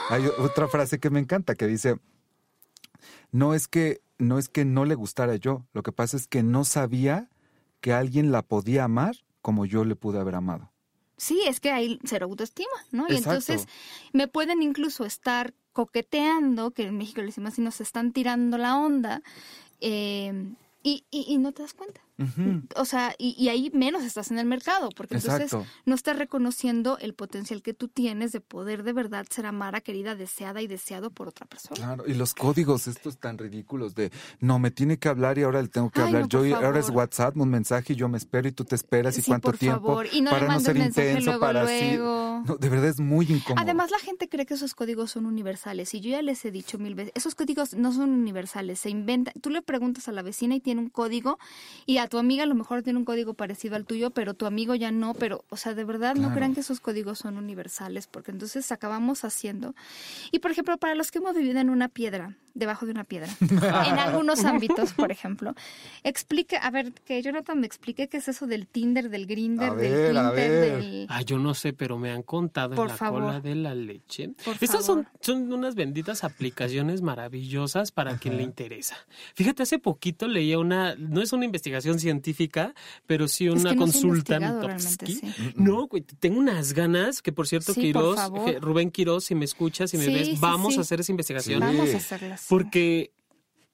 Hay 0.10 0.26
otra 0.38 0.68
frase 0.68 1.00
que 1.00 1.10
me 1.10 1.20
encanta 1.20 1.56
que 1.56 1.66
dice, 1.68 1.98
no 3.32 3.54
es 3.54 3.68
que 3.68 4.02
no 4.20 4.38
es 4.38 4.50
que 4.50 4.66
no 4.66 4.86
le 4.86 4.96
gustara 4.96 5.36
yo, 5.38 5.66
lo 5.74 5.82
que 5.82 5.92
pasa 5.92 6.18
es 6.18 6.28
que 6.28 6.44
no 6.44 6.66
sabía 6.66 7.30
que 7.82 7.94
alguien 7.94 8.32
la 8.32 8.44
podía 8.44 8.84
amar 8.84 9.16
como 9.42 9.66
yo 9.66 9.86
le 9.86 9.96
pude 9.96 10.20
haber 10.20 10.36
amado. 10.36 10.72
Sí, 11.18 11.42
es 11.48 11.60
que 11.60 11.72
hay 11.72 12.00
cero 12.06 12.28
autoestima, 12.28 12.68
¿no? 12.92 13.06
Y 13.10 13.16
entonces 13.16 13.68
me 14.14 14.28
pueden 14.28 14.62
incluso 14.62 15.06
estar 15.06 15.54
coqueteando, 15.74 16.72
que 16.72 16.84
en 16.84 16.98
México 16.98 17.22
le 17.22 17.28
decimos 17.28 17.54
así, 17.54 17.62
nos 17.62 17.82
están 17.82 18.14
tirando 18.14 18.58
la 18.58 18.78
onda, 18.78 19.22
eh, 19.82 20.54
y, 20.84 21.04
y, 21.12 21.26
y 21.28 21.38
no 21.38 21.52
te 21.52 21.62
das 21.62 21.74
cuenta. 21.74 22.02
O 22.76 22.86
sea, 22.86 23.16
y, 23.18 23.36
y 23.38 23.50
ahí 23.50 23.72
menos 23.74 24.04
estás 24.04 24.32
en 24.32 24.40
el 24.40 24.46
mercado, 24.46 24.90
porque 24.96 25.16
entonces 25.16 25.52
no 25.86 25.96
estás 25.96 26.18
reconociendo 26.18 26.98
el 27.00 27.14
potencial 27.14 27.62
que 27.62 27.74
tú 27.74 27.88
tienes 27.88 28.32
de 28.32 28.42
poder 28.42 28.84
de 28.84 28.94
verdad 28.94 29.26
ser 29.30 29.46
amada, 29.46 29.82
querida, 29.82 30.16
deseada 30.16 30.62
y 30.62 30.68
deseado 30.68 31.12
por 31.12 31.28
otra 31.28 31.46
persona. 31.46 31.76
Claro, 31.76 32.04
y 32.08 32.14
los 32.14 32.34
códigos 32.34 32.88
estos 32.88 33.18
tan 33.18 33.38
ridículos 33.38 33.96
de 33.96 34.12
no 34.40 34.60
me 34.60 34.72
tiene 34.72 34.98
que 34.98 35.08
hablar 35.10 35.38
y 35.38 35.44
ahora 35.44 35.62
le 35.62 35.68
tengo 35.70 35.90
que 35.90 36.02
Ay, 36.02 36.08
hablar 36.08 36.22
no, 36.24 36.28
yo 36.28 36.56
ahora 36.58 36.80
es. 36.80 36.90
WhatsApp, 36.90 37.38
un 37.38 37.50
mensaje 37.50 37.94
y 37.94 37.96
yo 37.96 38.10
me 38.10 38.18
espero 38.18 38.48
y 38.48 38.52
tú 38.52 38.66
te 38.66 38.76
esperas 38.76 39.18
y 39.18 39.22
Sí, 39.22 39.28
cuánto 39.32 39.50
por 39.50 39.58
tiempo 39.58 39.88
favor. 39.88 40.08
Y 40.12 40.22
no 40.22 40.32
para 40.32 40.48
no 40.48 40.60
ser 40.60 40.76
intenso 40.78 41.26
luego, 41.26 41.40
para 41.40 41.64
luego. 41.64 42.36
así. 42.40 42.48
No, 42.48 42.56
de 42.58 42.70
verdad 42.70 42.88
es 42.90 43.00
muy 43.00 43.26
incómodo. 43.26 43.62
Además, 43.62 43.92
la 43.92 44.00
gente 44.00 44.28
cree 44.28 44.46
que 44.46 44.56
esos 44.56 44.76
códigos 44.76 45.12
son 45.12 45.26
universales. 45.26 45.94
Y 45.94 46.00
yo 46.02 46.12
ya 46.12 46.22
les 46.22 46.44
he 46.46 46.52
dicho 46.52 46.78
mil 46.80 46.96
veces, 46.96 47.14
esos 47.16 47.36
códigos 47.36 47.74
no 47.76 47.94
son 47.94 48.10
universales, 48.12 48.80
se 48.80 48.90
inventan. 48.90 49.34
Tú 49.42 49.50
le 49.50 49.62
preguntas 49.62 50.08
a 50.08 50.12
la 50.12 50.22
vecina 50.22 50.56
y 50.56 50.60
tiene 50.60 50.82
un 50.82 50.90
código, 50.90 51.38
y 51.86 51.98
a 51.98 52.08
tu 52.10 52.18
amiga 52.18 52.44
a 52.44 52.46
lo 52.46 52.56
mejor 52.56 52.84
tiene 52.84 53.00
un 53.00 53.06
código 53.06 53.34
parecido 53.34 53.76
al 53.76 53.86
tuyo, 53.86 54.12
pero 54.12 54.34
tu 54.34 54.46
amigo 54.46 54.76
ya 54.76 54.92
no. 54.92 55.14
Pero, 55.14 55.46
o 55.50 55.58
sea, 55.58 55.74
de 55.74 55.86
verdad 55.86 56.16
no 56.16 56.34
crean 56.34 56.54
que 56.54 56.60
esos 56.62 56.80
códigos 56.80 57.20
son 57.20 57.38
universales, 57.38 58.08
porque 58.08 58.32
entonces 58.32 58.72
acabamos 58.72 59.24
haciendo. 59.24 59.76
Y, 60.32 60.40
por 60.40 60.52
ejemplo, 60.52 60.78
para 60.78 60.96
los 60.96 61.12
que 61.12 61.20
hemos 61.20 61.36
vivido 61.36 61.60
en 61.60 61.70
una 61.70 61.88
piedra, 61.88 62.36
debajo 62.54 62.86
de 62.86 62.92
una 62.92 63.04
piedra, 63.04 63.30
en 63.40 64.00
algunos 64.00 64.44
ámbitos, 64.44 64.94
por 64.94 65.12
ejemplo, 65.12 65.56
explique, 66.04 66.58
a 66.58 66.70
ver, 66.72 66.92
que 66.92 67.22
Jonathan 67.22 67.60
me 67.60 67.68
explique 67.68 68.08
qué 68.10 68.18
es 68.18 68.28
eso 68.28 68.48
del 68.48 68.68
Tinder, 68.68 69.10
del 69.10 69.26
Grinder, 69.28 69.74
del 69.76 70.16
ver. 70.34 70.82
del... 70.82 71.06
Ah, 71.10 71.22
yo 71.22 71.38
no 71.38 71.54
sé, 71.54 71.74
pero 71.74 71.98
me 71.98 72.12
han 72.12 72.24
contado 72.24 72.76
Por 72.76 72.88
en 72.88 72.92
la 72.92 72.98
favor. 72.98 73.22
cola 73.22 73.40
de 73.40 73.56
la 73.56 73.76
leche. 73.76 74.30
Por 74.44 74.56
Estas 74.60 74.86
favor. 74.86 75.06
son, 75.06 75.08
son 75.22 75.54
unas 75.54 75.76
benditas 75.76 76.24
aplicaciones 76.24 77.02
maravillosas 77.02 77.92
para 77.92 78.18
quien 78.18 78.38
le 78.38 78.44
interesa. 78.44 78.98
Fíjate, 79.36 79.64
hace 79.64 79.80
poquito 79.80 80.28
leía 80.28 80.60
una, 80.60 80.96
no 80.96 81.22
es 81.22 81.34
una 81.34 81.46
investigación 81.46 81.99
científica, 82.00 82.74
pero 83.06 83.28
sí 83.28 83.48
Es 83.48 83.54
una 83.56 83.72
que 83.72 83.76
no 83.76 83.82
consulta. 83.84 84.40
realmente, 84.40 85.06
sí. 85.06 85.22
No, 85.56 85.88
güey, 85.88 86.04
tengo 86.04 86.40
unas 86.40 86.74
ganas 86.74 87.22
que, 87.22 87.32
por 87.32 87.48
cierto, 87.48 87.74
Sí, 87.74 87.92
por 87.94 88.16
Quirós, 88.16 88.62
Rubén 88.62 88.92
Quirós, 88.92 89.26
si 89.26 89.36
me 89.36 89.46
escuchas, 89.46 89.92
si 89.92 89.98
me 89.98 90.06
Sí, 90.06 90.14
ves, 90.14 90.28
sí, 90.30 90.38
vamos 90.40 90.74
sí. 90.74 90.80
a 90.80 90.82
hacer 90.82 91.00
esa 91.00 91.12
investigación. 91.12 91.60
Vamos 91.60 91.94
a 91.94 91.98
hacerlas. 91.98 92.46
Porque 92.50 93.12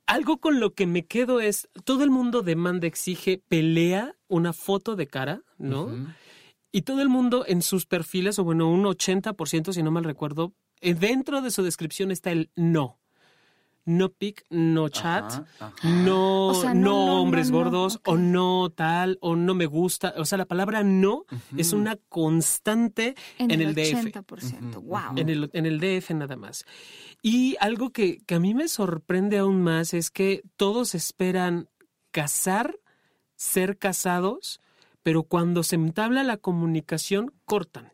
algo 0.08 0.38
con 0.40 0.60
lo 0.60 0.74
que 0.74 0.86
me 0.86 1.06
quedo 1.06 1.40
es, 1.42 1.68
todo 1.84 2.04
el 2.04 2.10
mundo 2.12 2.42
demanda, 2.42 2.86
exige, 2.88 3.42
pelea 3.48 4.16
una 4.28 4.54
foto 4.54 4.96
de 4.96 5.08
cara, 5.08 5.42
¿no? 5.58 5.92
Y 6.72 6.82
todo 6.82 7.02
el 7.02 7.10
mundo 7.10 7.46
en 7.48 7.62
sus 7.62 7.86
perfiles, 7.86 8.38
o 8.38 8.44
bueno, 8.44 8.70
un 8.70 8.84
80%, 8.84 9.72
si 9.74 9.82
no 9.82 9.92
mal 9.92 10.04
recuerdo, 10.04 10.54
eh, 10.82 10.94
dentro 10.94 11.42
de 11.42 11.50
su 11.50 11.64
descripción 11.64 12.12
está 12.12 12.32
el 12.32 12.52
no. 12.56 13.00
No 13.86 14.10
pic, 14.10 14.44
no 14.50 14.90
chat, 14.90 15.24
Ajá, 15.26 15.46
ajá. 15.60 15.74
no, 15.84 16.48
O 16.48 16.54
sea, 16.56 16.74
no, 16.74 16.82
no, 16.82 17.06
no, 17.06 17.22
hombres 17.22 17.52
no, 17.52 17.58
no, 17.60 17.64
gordos, 17.64 18.00
o 18.06 18.18
no 18.18 18.70
tal, 18.76 19.18
o 19.22 19.36
no 19.36 19.54
me 19.54 19.66
gusta. 19.68 20.14
O 20.18 20.26
sea, 20.26 20.38
la 20.38 20.46
palabra 20.46 20.84
no 20.84 21.26
es 21.56 21.72
una 21.72 21.96
constante 22.10 23.16
En, 23.38 23.52
en, 23.52 23.62
el, 23.62 23.68
el, 23.70 23.76
DF. 23.76 24.14
80%. 24.14 24.78
Ujú, 24.78 24.82
Wow. 24.82 25.02
En 25.18 25.30
el, 25.30 25.50
en 25.54 25.66
el 25.66 25.80
DF 25.80 26.12
nada 26.16 26.36
más. 26.36 26.66
Y 27.22 27.56
algo 27.60 27.92
que, 27.92 28.18
que 28.26 28.36
a 28.36 28.40
mí 28.40 28.54
me 28.54 28.68
sorprende 28.68 29.38
aún 29.38 29.62
más 29.62 29.94
es 29.94 30.10
que 30.12 30.42
todos 30.58 30.96
esperan 30.96 31.70
casar, 32.12 32.78
ser 33.36 33.78
casados, 33.78 34.62
pero 35.04 35.24
cuando 35.24 35.64
se 35.64 35.76
entabla 35.76 36.24
la 36.24 36.38
comunicación, 36.38 37.34
cortan. 37.46 37.94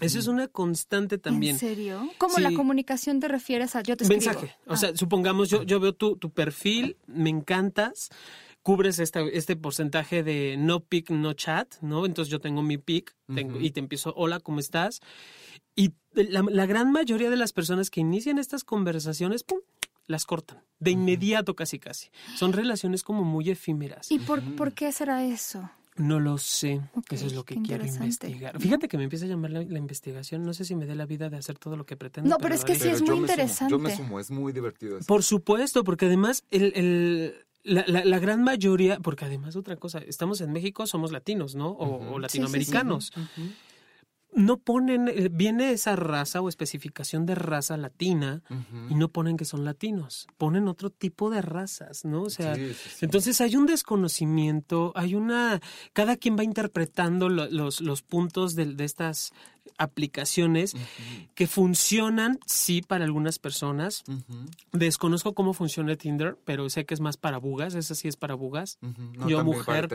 Eso 0.00 0.18
es 0.18 0.26
una 0.26 0.46
constante 0.48 1.18
también. 1.18 1.54
¿En 1.56 1.58
serio? 1.60 2.08
¿Cómo 2.18 2.38
la 2.38 2.52
comunicación 2.52 3.18
te 3.20 3.28
refieres 3.28 3.74
a 3.76 3.82
yo 3.82 3.96
te 3.96 4.04
escribo? 4.04 4.24
Mensaje. 4.24 4.54
O 4.66 4.74
Ah. 4.74 4.76
sea, 4.76 4.96
supongamos, 4.96 5.48
yo, 5.50 5.62
yo 5.62 5.80
veo 5.80 5.92
tu, 5.94 6.16
tu 6.16 6.30
perfil, 6.30 6.96
me 7.06 7.30
encantas, 7.30 8.10
cubres 8.62 8.98
esta, 8.98 9.20
este 9.22 9.56
porcentaje 9.56 10.22
de 10.22 10.56
no 10.58 10.80
pic, 10.80 11.10
no 11.10 11.32
chat, 11.32 11.74
¿no? 11.80 12.06
Entonces 12.06 12.30
yo 12.30 12.40
tengo 12.40 12.62
mi 12.62 12.78
pic 12.78 13.14
tengo- 13.34 13.56
Ujú. 13.56 13.64
y 13.64 13.70
te 13.70 13.80
empiezo, 13.80 14.12
hola, 14.16 14.38
¿cómo 14.40 14.60
estás? 14.60 15.00
Y 15.74 15.92
la, 16.12 16.42
la 16.42 16.66
gran 16.66 16.92
mayoría 16.92 17.30
de 17.30 17.36
las 17.36 17.52
personas 17.52 17.90
que 17.90 18.00
inician 18.00 18.38
estas 18.38 18.64
conversaciones, 18.64 19.42
¡pum! 19.44 19.60
las 20.06 20.24
cortan. 20.26 20.62
De 20.80 20.90
inmediato 20.90 21.54
casi 21.54 21.78
casi. 21.78 22.08
Son 22.36 22.52
relaciones 22.52 23.02
como 23.04 23.22
muy 23.22 23.48
efímeras. 23.48 24.10
¿Y 24.10 24.18
por, 24.18 24.42
por 24.56 24.72
qué 24.72 24.90
será 24.92 25.24
eso? 25.24 25.70
No 26.00 26.18
lo 26.20 26.38
sé. 26.38 26.80
Eso 27.10 27.26
es 27.26 27.34
lo 27.34 27.44
que 27.44 27.60
quiero 27.62 27.84
investigar. 27.84 28.58
Fíjate 28.60 28.88
que 28.88 28.96
me 28.96 29.04
empieza 29.04 29.26
a 29.26 29.28
llamar 29.28 29.50
la, 29.50 29.62
la 29.62 29.78
investigación. 29.78 30.42
No 30.42 30.54
sé 30.54 30.64
si 30.64 30.74
me 30.74 30.86
dé 30.86 30.94
la 30.94 31.06
vida 31.06 31.28
de 31.30 31.36
hacer 31.36 31.58
todo 31.58 31.76
lo 31.76 31.84
que 31.86 31.96
pretendo. 31.96 32.28
No, 32.30 32.38
pero 32.38 32.54
es 32.54 32.64
que 32.64 32.74
sí 32.74 32.88
es 32.88 33.00
muy 33.00 33.08
sumo, 33.08 33.20
interesante. 33.22 33.70
yo 33.70 33.78
me 33.78 33.94
sumo, 33.94 34.18
es 34.20 34.30
muy 34.30 34.52
divertido 34.52 34.96
eso. 34.98 35.06
Por 35.06 35.22
supuesto, 35.22 35.84
porque 35.84 36.06
además 36.06 36.44
el, 36.50 36.72
el- 36.74 37.34
la, 37.62 37.84
la- 37.86 38.04
la 38.06 38.18
gran 38.18 38.42
mayoría, 38.42 38.98
porque 39.00 39.26
además 39.26 39.54
otra 39.56 39.76
cosa, 39.76 39.98
estamos 39.98 40.40
en 40.40 40.50
México, 40.52 40.86
somos 40.86 41.12
latinos, 41.12 41.54
¿no? 41.54 41.68
O, 41.68 41.96
o 41.96 41.98
Sí, 41.98 42.04
sí, 42.06 42.14
sí. 42.14 42.20
latinoamericanos. 42.22 43.12
No 44.32 44.58
ponen, 44.58 45.08
eh, 45.08 45.28
viene 45.30 45.72
esa 45.72 45.96
raza 45.96 46.40
o 46.40 46.48
especificación 46.48 47.26
de 47.26 47.34
raza 47.34 47.76
latina 47.76 48.42
y 48.88 48.94
no 48.94 49.08
ponen 49.08 49.36
que 49.36 49.44
son 49.44 49.64
latinos, 49.64 50.28
ponen 50.38 50.68
otro 50.68 50.90
tipo 50.90 51.30
de 51.30 51.42
razas, 51.42 52.04
¿no? 52.04 52.22
O 52.22 52.30
sea, 52.30 52.54
Sí, 52.54 52.72
sí, 52.74 52.90
sí. 52.90 53.04
entonces 53.04 53.40
hay 53.40 53.56
un 53.56 53.66
desconocimiento, 53.66 54.92
hay 54.94 55.14
una, 55.14 55.60
cada 55.92 56.16
quien 56.16 56.36
va 56.38 56.44
interpretando 56.44 57.28
lo- 57.28 57.48
los, 57.50 57.80
los 57.80 58.02
puntos 58.02 58.54
de, 58.54 58.66
de 58.66 58.84
estas 58.84 59.32
aplicaciones 59.78 60.74
que 61.34 61.46
funcionan, 61.46 62.38
sí, 62.46 62.82
para 62.82 63.04
algunas 63.04 63.38
personas. 63.38 64.04
Desconozco 64.72 65.34
cómo 65.34 65.52
funciona 65.52 65.96
Tinder, 65.96 66.36
pero 66.44 66.68
sé 66.70 66.84
que 66.84 66.94
es 66.94 67.00
más 67.00 67.16
para 67.16 67.38
bugas, 67.38 67.74
esa 67.74 67.94
sí 67.94 68.08
es 68.08 68.16
para 68.16 68.34
bugas. 68.34 68.78
No, 68.80 69.28
Yo, 69.28 69.44
mujer. 69.44 69.88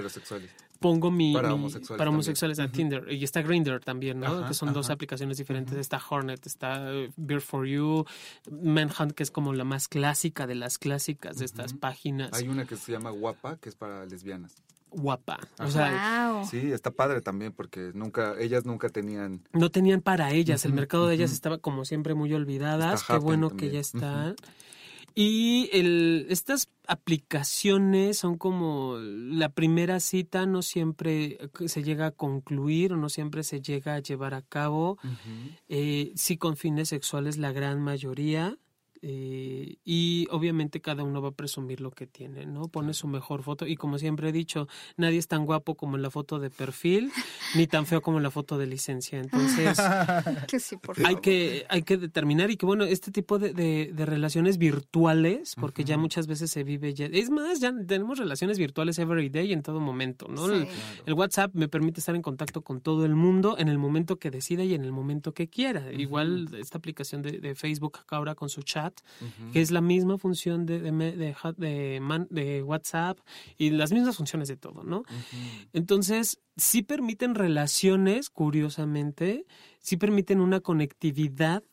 Pongo 0.80 1.09
mi... 1.09 1.34
Para 1.34 1.47
mi- 1.49 1.53
homosexuales 1.55 1.97
para 1.97 2.09
homosexuales 2.09 2.59
a. 2.59 2.67
Tinder. 2.69 3.11
Y 3.11 3.23
está 3.23 3.41
Grindr 3.41 3.80
también, 3.80 4.19
¿no? 4.19 4.47
Que 4.47 4.53
son 4.53 4.73
dos 4.73 4.89
aplicaciones 4.89 5.38
diferentes. 5.38 5.78
Está 5.78 6.01
Hornet, 6.09 6.45
está 6.45 6.91
eh, 6.93 7.09
Beer 7.15 7.41
for 7.41 7.65
You, 7.65 8.05
Manhunt, 8.51 9.13
que 9.13 9.23
es 9.23 9.32
como 9.32 9.53
la 9.53 9.63
más 9.63 9.88
clásica 9.88 10.45
de 10.47 10.55
las 10.55 10.78
clásicas 10.78 11.38
de 11.38 11.45
estas 11.45 11.73
páginas. 11.73 12.34
Hay 12.34 12.47
una 12.47 12.65
que 12.65 12.76
se 12.76 12.91
llama 12.91 13.09
Guapa, 13.11 13.57
que 13.57 13.69
es 13.69 13.76
para 13.76 14.05
lesbianas. 14.05 14.55
Guapa. 14.95 15.39
O 15.59 15.69
sea, 15.69 16.31
wow. 16.33 16.45
Sí, 16.45 16.71
está 16.71 16.91
padre 16.91 17.21
también 17.21 17.51
porque 17.51 17.91
nunca, 17.93 18.35
ellas 18.39 18.65
nunca 18.65 18.89
tenían. 18.89 19.41
no 19.53 19.69
tenían 19.69 20.01
para 20.01 20.31
ellas. 20.31 20.65
El 20.65 20.73
mercado 20.73 21.07
de 21.07 21.15
ellas 21.15 21.31
estaba 21.31 21.57
como 21.57 21.85
siempre 21.85 22.13
muy 22.13 22.33
olvidadas. 22.33 23.01
Está 23.01 23.15
Qué 23.15 23.19
bueno 23.19 23.49
que 23.49 23.71
ya 23.71 23.79
están. 23.79 24.35
Y 25.17 25.69
el, 25.71 26.27
estas 26.29 26.67
aplicaciones 26.87 28.17
son 28.17 28.37
como 28.37 28.97
la 28.99 29.47
primera 29.47 30.01
cita 30.01 30.45
no 30.45 30.61
siempre 30.61 31.37
se 31.67 31.83
llega 31.83 32.07
a 32.07 32.11
concluir 32.11 32.91
o 32.91 32.97
no 32.97 33.07
siempre 33.07 33.43
se 33.43 33.61
llega 33.61 33.95
a 33.95 33.99
llevar 33.99 34.33
a 34.33 34.41
cabo. 34.41 34.97
Eh, 35.69 36.11
sí 36.15 36.35
con 36.35 36.57
fines 36.57 36.89
sexuales 36.89 37.37
la 37.37 37.53
gran 37.53 37.81
mayoría. 37.81 38.57
Eh, 39.01 39.75
y 39.85 40.27
obviamente 40.31 40.81
cada 40.81 41.03
uno 41.03 41.21
va 41.21 41.29
a 41.29 41.33
presumir 41.33 41.81
lo 41.81 41.91
que 41.91 42.07
tiene, 42.07 42.45
¿no? 42.45 42.67
Pone 42.69 42.93
su 42.93 43.07
mejor 43.07 43.43
foto 43.43 43.67
y 43.67 43.75
como 43.75 43.97
siempre 43.99 44.29
he 44.29 44.31
dicho, 44.31 44.67
nadie 44.97 45.17
es 45.19 45.27
tan 45.27 45.45
guapo 45.45 45.75
como 45.75 45.95
en 45.95 46.01
la 46.01 46.09
foto 46.09 46.39
de 46.39 46.49
perfil, 46.49 47.11
ni 47.55 47.67
tan 47.67 47.85
feo 47.85 48.01
como 48.01 48.17
en 48.17 48.23
la 48.23 48.31
foto 48.31 48.57
de 48.57 48.67
licencia. 48.67 49.19
Entonces, 49.19 49.77
Que 50.47 50.59
sí, 50.59 50.77
por 50.77 50.95
hay 51.05 51.17
que, 51.17 51.65
hay 51.69 51.83
que 51.83 51.97
determinar 51.97 52.51
y 52.51 52.57
que 52.57 52.65
bueno, 52.65 52.83
este 52.85 53.11
tipo 53.11 53.39
de, 53.39 53.53
de- 53.53 53.91
de 53.93 54.05
relaciones 54.05 54.57
virtuales, 54.57 55.55
porque 55.59 55.83
ya 55.83 55.97
muchas 55.97 56.27
veces 56.27 56.51
se 56.51 56.63
vive 56.63 56.93
ya, 56.93 57.05
es 57.05 57.29
más, 57.29 57.59
ya 57.59 57.73
tenemos 57.85 58.19
relaciones 58.19 58.57
virtuales 58.57 58.97
every 58.99 59.29
day 59.29 59.51
en 59.53 59.61
todo 59.61 59.79
momento, 59.79 60.27
¿no? 60.27 60.45
El, 60.51 60.65
Sí. 60.65 60.71
el 61.05 61.13
WhatsApp 61.13 61.53
me 61.53 61.67
permite 61.67 61.99
estar 61.99 62.15
en 62.15 62.21
contacto 62.21 62.61
con 62.61 62.79
todo 62.81 63.05
el 63.05 63.13
mundo 63.15 63.55
en 63.57 63.67
el 63.67 63.77
momento 63.77 64.17
que 64.17 64.31
decida 64.31 64.63
y 64.63 64.73
en 64.73 64.83
el 64.83 64.91
momento 64.91 65.33
que 65.33 65.47
quiera. 65.47 65.91
Igual 65.91 66.47
esta 66.57 66.77
aplicación 66.77 67.21
de, 67.21 67.39
de 67.39 67.55
Facebook 67.55 67.99
ahora 68.09 68.35
con 68.35 68.49
su 68.49 68.61
chat, 68.63 68.84
que 69.53 69.61
es 69.61 69.71
la 69.71 69.81
misma 69.81 70.17
función 70.17 70.65
de, 70.65 70.79
de, 70.79 70.91
me- 70.91 71.15
de, 71.15 71.36
ha- 71.41 71.53
de 71.53 71.99
man- 72.01 72.27
de 72.29 72.61
WhatsApp 72.63 73.17
y 73.57 73.69
las 73.71 73.91
mismas 73.91 74.17
funciones 74.17 74.47
de 74.47 74.57
todo, 74.57 74.83
¿no? 74.83 75.03
Entonces, 75.73 76.39
sí 76.57 76.81
permiten 76.83 77.36
relaciones, 77.36 78.29
curiosamente, 78.29 79.45
sí 79.79 79.97
permiten 79.97 80.39
una 80.41 80.59
conectividad, 80.59 81.63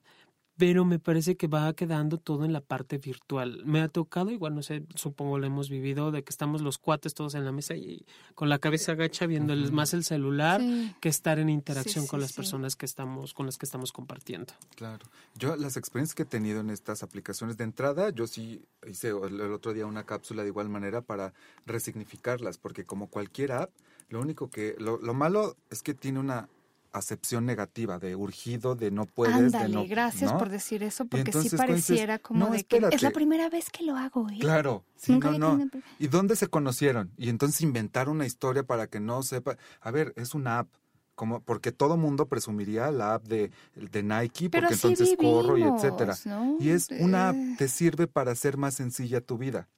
pero 0.57 0.85
me 0.85 0.99
parece 0.99 1.37
que 1.37 1.47
va 1.49 1.73
quedando 1.73 2.19
todo 2.19 2.45
en 2.45 2.53
la 2.53 2.61
parte 2.61 2.99
virtual. 2.99 3.63
Me 3.65 3.81
ha 3.81 3.89
tocado, 3.89 4.31
igual 4.31 4.55
no 4.55 4.63
sé, 4.63 4.85
supongo 4.95 5.39
lo 5.39 5.47
hemos 5.47 5.71
vivido, 5.71 6.11
de 6.11 6.23
que 6.23 6.31
estamos 6.31 6.61
los 6.61 6.79
cuates 6.79 7.15
todos 7.15 7.35
en 7.35 7.45
la 7.45 7.53
mesa 7.53 7.75
y 7.75 8.05
con 8.35 8.49
la 8.49 8.59
cabeza 8.59 8.93
agacha 8.93 9.27
viendo 9.27 9.55
más 9.73 9.95
el 9.95 10.05
celular 10.05 10.61
Sí. 10.61 10.95
que 11.01 11.09
estar 11.09 11.39
en 11.39 11.49
interacción 11.49 12.05
Sí, 12.05 12.11
con 12.11 12.21
las 12.21 12.33
personas 12.33 12.77
que 12.77 12.87
estamos, 12.87 13.33
con 13.35 13.47
las 13.47 13.59
que 13.59 13.67
estamos 13.67 13.93
compartiendo. 13.93 14.53
Claro. 14.77 15.07
Yo 15.35 15.57
las 15.57 15.77
experiencias 15.77 16.15
que 16.15 16.23
he 16.25 16.27
tenido 16.27 16.61
en 16.61 16.71
estas 16.71 17.03
aplicaciones 17.03 17.57
de 17.57 17.65
entrada, 17.65 18.11
yo 18.11 18.27
sí 18.27 18.63
hice 18.87 19.09
el, 19.09 19.41
el 19.41 19.53
otro 19.53 19.73
día 19.73 19.87
una 19.87 20.05
cápsula 20.05 20.43
de 20.43 20.49
igual 20.49 20.69
manera 20.69 21.01
para 21.01 21.33
resignificarlas, 21.67 22.59
porque 22.59 22.85
como 22.85 23.09
cualquier 23.09 23.53
app, 23.53 23.71
lo 24.09 24.21
único 24.21 24.51
que, 24.51 24.77
lo, 24.79 24.99
lo 24.99 25.15
malo 25.15 25.57
es 25.71 25.83
que 25.83 25.95
tiene 25.95 26.19
una 26.21 26.49
acepción 26.93 27.47
negativa 27.47 27.99
de 27.99 28.15
urgido, 28.17 28.75
de 28.75 28.91
no 28.91 29.07
puedes, 29.07 29.35
Ándale, 29.35 29.69
de 29.69 29.75
no. 29.75 29.87
gracias 29.87 30.33
¿no? 30.33 30.39
por 30.39 30.49
decir 30.51 30.83
eso, 30.83 31.05
porque 31.07 31.31
entonces, 31.31 31.51
sí 31.53 31.57
pareciera 31.57 32.19
como 32.19 32.41
"No, 32.47 32.51
de 32.53 32.65
que 32.65 32.77
es 32.77 32.83
la 32.83 32.89
espérate". 32.91 33.15
primera 33.15 33.49
vez 33.49 33.71
que 33.71 33.85
lo 33.85 33.97
hago, 33.97 34.29
¿eh? 34.31 34.39
Claro, 34.41 34.85
sí, 34.97 35.13
Nunca 35.13 35.31
no, 35.33 35.57
no. 35.57 35.71
¿Y 35.99 36.09
dónde 36.09 36.37
se 36.37 36.49
conocieron? 36.49 37.11
Y 37.17 37.29
entonces 37.29 37.61
inventar 37.63 38.09
una 38.09 38.27
historia 38.27 38.63
para 38.63 38.87
que 38.87 39.01
no 39.01 39.23
sepa. 39.23 39.57
A 39.81 39.91
ver, 39.91 40.13
es 40.17 40.35
una 40.35 40.61
app. 40.61 40.69
Como, 41.15 41.41
porque 41.43 41.73
todo 41.73 41.99
mundo 41.99 42.27
presumiría 42.27 42.91
la 42.91 43.15
app 43.15 43.25
de, 43.29 43.51
de 43.75 44.03
Nike, 44.03 44.49
Pero 44.49 44.69
porque 44.69 44.75
entonces 44.75 45.15
corro 45.19 45.59
y 45.59 45.63
etcétera. 45.63 46.17
Y 46.59 46.71
es 46.71 46.89
una 47.01 47.29
app, 47.29 47.37
Eh, 47.37 47.55
te 47.59 47.69
sirve 47.69 48.07
para 48.07 48.33
hacer 48.33 48.57
más 48.57 48.75
sencilla 48.75 49.21
tu 49.21 49.37
vida. 49.39 49.69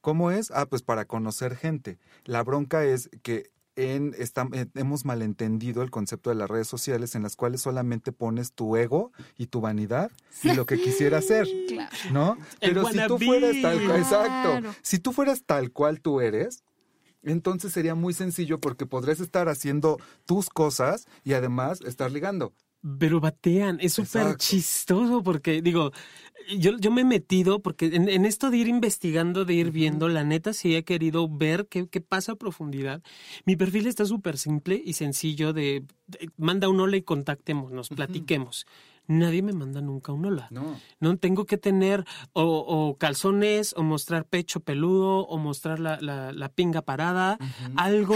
¿Cómo 0.00 0.30
es? 0.30 0.50
Ah, 0.52 0.66
pues 0.66 0.82
para 0.82 1.04
conocer 1.04 1.56
gente. 1.56 1.98
La 2.24 2.42
bronca 2.42 2.84
es 2.84 3.10
que 3.22 3.50
en, 3.76 4.14
eh, 4.18 4.66
hemos 4.74 5.04
malentendido 5.04 5.82
el 5.82 5.90
concepto 5.90 6.30
de 6.30 6.36
las 6.36 6.50
redes 6.50 6.66
sociales 6.68 7.14
en 7.14 7.22
las 7.22 7.36
cuales 7.36 7.60
solamente 7.62 8.12
pones 8.12 8.52
tu 8.52 8.76
ego 8.76 9.12
y 9.38 9.46
tu 9.46 9.60
vanidad 9.60 10.10
y 10.42 10.52
lo 10.54 10.66
que 10.66 10.80
quisiera 10.80 11.22
ser. 11.22 11.48
Claro. 11.68 11.90
¿no? 12.12 12.36
El 12.60 12.74
Pero 12.74 12.88
si 12.88 12.98
tú 13.06 13.18
fueras 13.18 13.56
tal 13.62 13.76
cual, 13.86 13.86
Claro. 13.86 13.96
exacto, 13.98 14.78
si 14.82 14.98
tú 14.98 15.12
fueras 15.12 15.44
tal 15.44 15.70
cual 15.72 16.00
tú 16.00 16.20
eres, 16.20 16.62
entonces 17.22 17.72
sería 17.72 17.94
muy 17.94 18.14
sencillo 18.14 18.60
porque 18.60 18.86
podrías 18.86 19.20
estar 19.20 19.48
haciendo 19.48 19.98
tus 20.26 20.48
cosas 20.48 21.06
y 21.24 21.34
además 21.34 21.80
estar 21.82 22.10
ligando. 22.10 22.52
Pero 22.98 23.20
batean, 23.20 23.78
es 23.80 23.92
súper 23.92 24.22
chistoso 24.38 25.22
porque, 25.22 25.60
digo, 25.60 25.92
yo, 26.58 26.78
yo 26.78 26.90
me 26.90 27.02
he 27.02 27.04
metido 27.04 27.60
porque 27.60 27.86
en, 27.86 28.08
en 28.08 28.24
esto 28.24 28.50
de 28.50 28.56
ir 28.56 28.68
investigando, 28.68 29.44
de 29.44 29.52
ir 29.54 29.70
viendo, 29.70 30.08
la 30.08 30.24
neta 30.24 30.52
sí 30.54 30.74
he 30.74 30.82
querido 30.82 31.28
ver 31.28 31.66
qué, 31.68 31.88
qué 31.88 32.00
pasa 32.00 32.32
a 32.32 32.36
profundidad. 32.36 33.02
Mi 33.44 33.54
perfil 33.56 33.86
está 33.86 34.06
súper 34.06 34.38
simple 34.38 34.80
y 34.82 34.94
sencillo 34.94 35.52
de, 35.52 35.84
de- 36.06 36.30
manda 36.38 36.68
un 36.70 36.80
hola 36.80 36.96
y 36.96 37.02
contactémonos, 37.02 37.90
platiquemos. 37.90 38.66
Nadie 39.10 39.42
me 39.42 39.52
manda 39.52 39.80
nunca 39.80 40.12
un 40.12 40.24
hola. 40.24 40.46
No. 40.50 40.78
No 41.00 41.16
tengo 41.16 41.44
que 41.44 41.58
tener 41.58 42.04
o, 42.32 42.44
o 42.44 42.96
calzones, 42.96 43.74
o 43.76 43.82
mostrar 43.82 44.24
pecho 44.24 44.60
peludo, 44.60 45.26
o 45.26 45.36
mostrar 45.36 45.80
la, 45.80 45.98
la, 46.00 46.32
la 46.32 46.48
pinga 46.48 46.82
parada, 46.82 47.36
algo 47.76 48.14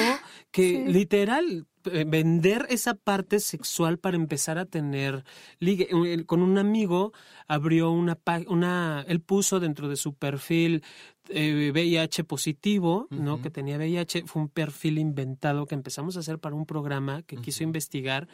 que 0.53 0.85
Sí. 0.87 0.93
literal 0.93 1.67
eh, 1.87 2.05
vender 2.07 2.67
esa 2.71 2.95
parte 2.95 3.41
sexual 3.41 3.99
para 3.99 4.17
empezar 4.17 4.57
a 4.57 4.67
tener 4.67 5.25
ligue. 5.59 5.89
Con 6.27 6.43
un 6.43 6.59
amigo 6.59 7.13
abrió 7.49 7.91
una, 7.91 8.17
una, 8.49 9.05
él 9.09 9.21
puso 9.21 9.59
dentro 9.61 9.89
de 9.89 9.97
su 9.97 10.15
perfil 10.15 10.83
eh, 11.29 11.71
VIH 11.73 12.23
positivo, 12.25 13.09
¿no? 13.11 13.43
Que 13.43 13.51
tenía 13.51 13.77
VIH, 13.79 14.25
fue 14.27 14.43
un 14.43 14.49
perfil 14.49 14.99
inventado 14.99 15.67
que 15.67 15.75
empezamos 15.75 16.17
a 16.17 16.21
hacer 16.21 16.39
para 16.39 16.55
un 16.55 16.67
programa 16.67 17.23
que 17.23 17.37
quiso 17.37 17.65
investigar. 17.65 18.29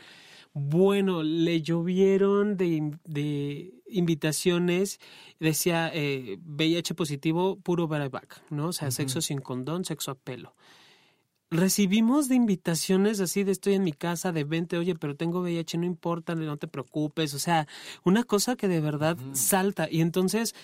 Bueno, 0.53 1.23
le 1.23 1.63
llovieron 1.63 2.57
de, 2.57 2.99
de 3.05 3.73
invitaciones, 3.87 4.99
decía 5.39 5.91
eh, 5.95 6.39
VIH 6.45 6.95
positivo, 6.95 7.57
puro 7.61 7.87
back, 7.87 8.43
¿no? 8.51 8.69
O 8.69 8.73
sea, 8.73 8.91
sexo 8.91 9.21
sin 9.21 9.41
condón, 9.41 9.85
sexo 9.85 10.11
a 10.11 10.15
pelo 10.17 10.55
recibimos 11.51 12.29
de 12.29 12.37
invitaciones 12.37 13.21
así 13.21 13.45
de 13.45 13.53
estoy 13.53 13.75
en 13.75 13.83
mi 13.83 13.93
casa, 13.93 14.33
de 14.33 14.45
20, 14.45 14.79
oye, 14.79 14.95
pero 14.95 15.17
tengo 15.17 15.41
VIH, 15.41 15.79
no 15.79 15.85
importa, 15.85 16.35
no 16.35 16.57
te 16.57 16.69
preocupes, 16.69 17.35
o 17.35 17.39
sea, 17.39 17.67
una 18.05 18.25
cosa 18.25 18.57
que 18.57 18.69
de 18.69 18.81
verdad 18.81 19.17
salta. 19.33 19.89
Y 19.91 20.01
entonces, 20.01 20.55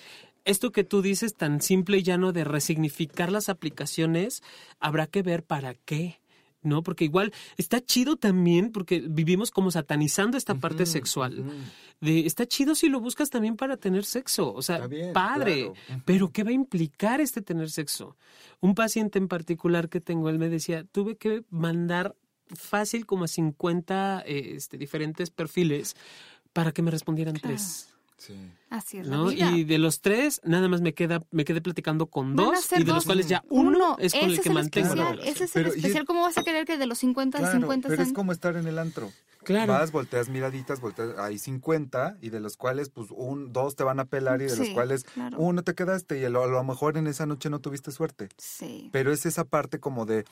esto 0.45 0.71
que 0.71 0.83
tú 0.83 1.01
dices 1.01 1.35
tan 1.35 1.61
simple 1.61 1.97
y 1.97 2.03
llano 2.03 2.31
de 2.31 2.45
resignificar 2.45 3.31
las 3.31 3.49
aplicaciones, 3.49 4.43
habrá 4.79 5.07
que 5.07 5.21
ver 5.21 5.43
para 5.43 5.73
qué. 5.73 6.19
¿No? 6.67 6.83
Porque 6.83 7.05
igual 7.05 7.33
está 7.57 7.81
chido 7.83 8.17
también, 8.17 8.71
porque 8.71 8.99
vivimos 8.99 9.51
como 9.51 9.71
satanizando 9.71 10.37
esta 10.37 10.55
parte 10.55 10.85
sexual. 10.85 11.45
de, 12.01 12.25
está 12.25 12.45
chido 12.45 12.75
si 12.75 12.89
lo 12.89 12.99
buscas 12.99 13.29
también 13.29 13.55
para 13.55 13.77
tener 13.77 14.05
sexo, 14.05 14.53
o 14.53 14.61
sea, 14.61 14.87
padre, 15.13 15.71
pero 16.05 16.31
¿qué 16.31 16.43
va 16.43 16.51
a 16.51 16.53
implicar 16.53 17.21
este 17.21 17.41
tener 17.41 17.69
sexo? 17.69 18.15
Un 18.59 18.75
paciente 18.75 19.17
en 19.17 19.27
particular 19.27 19.89
que 19.89 20.01
tengo, 20.01 20.29
él 20.29 20.37
me 20.37 20.49
decía, 20.49 20.83
tuve 20.83 21.15
que 21.15 21.43
mandar 21.49 22.15
fácil 22.55 23.05
como 23.05 23.25
a 23.25 23.27
50 23.27 24.23
este, 24.25 24.77
diferentes 24.77 25.29
perfiles 25.29 25.95
para 26.53 26.71
que 26.71 26.81
me 26.81 26.91
respondieran 26.91 27.35
tres. 27.35 27.96
Sí. 28.17 28.33
Así 28.69 28.97
es. 28.97 29.07
¿no? 29.07 29.31
Y 29.31 29.63
de 29.63 29.77
los 29.77 30.01
tres, 30.01 30.41
nada 30.43 30.67
más 30.67 30.81
me 30.81 30.93
queda, 30.93 31.23
me 31.31 31.45
quedé 31.45 31.61
platicando 31.61 32.07
con 32.07 32.35
dos, 32.35 32.71
y 32.75 32.83
de 32.83 32.91
los 32.91 33.05
cuales 33.05 33.29
ya 33.29 33.43
uno, 33.49 33.95
es 33.99 34.13
con 34.13 34.29
el 34.29 34.41
que 34.41 34.49
mantengo 34.49 34.95
la 34.95 35.11
Ese 35.23 35.45
es 35.45 35.55
el 35.55 35.67
especial. 35.67 36.05
¿Cómo 36.05 36.21
vas 36.21 36.37
a 36.37 36.43
querer 36.43 36.65
que 36.65 36.77
de 36.77 36.87
los 36.87 36.97
50 36.97 37.37
claro, 37.37 37.59
50 37.59 37.89
Pero 37.89 38.01
es 38.01 38.13
como 38.13 38.31
estar 38.31 38.55
en 38.55 38.67
el 38.67 38.79
antro. 38.79 39.11
Claro. 39.43 39.73
Vas, 39.73 39.91
volteas 39.91 40.27
miraditas, 40.27 40.81
volteas, 40.81 41.17
hay 41.19 41.37
50 41.37 42.17
y 42.21 42.31
de 42.31 42.41
los 42.41 42.57
cuales 42.57 42.89
pues 42.89 43.07
un, 43.11 43.53
dos 43.53 43.77
te 43.77 43.83
van 43.83 43.99
a 44.01 44.05
pelar 44.05 44.41
y 44.41 44.45
de 44.45 44.57
los 44.57 44.69
cuales 44.71 45.05
uno 45.37 45.63
te 45.63 45.73
quedaste 45.73 46.19
y 46.19 46.25
a 46.25 46.29
lo, 46.29 46.63
mejor 46.65 46.97
en 46.97 47.07
esa 47.07 47.25
noche 47.25 47.49
no 47.49 47.59
tuviste 47.59 47.91
suerte. 47.91 48.27
Sí. 48.37 48.89
Pero 48.91 49.13
es 49.13 49.25
esa 49.25 49.45
parte 49.45 49.79
como 49.79 50.05
de, 50.05 50.25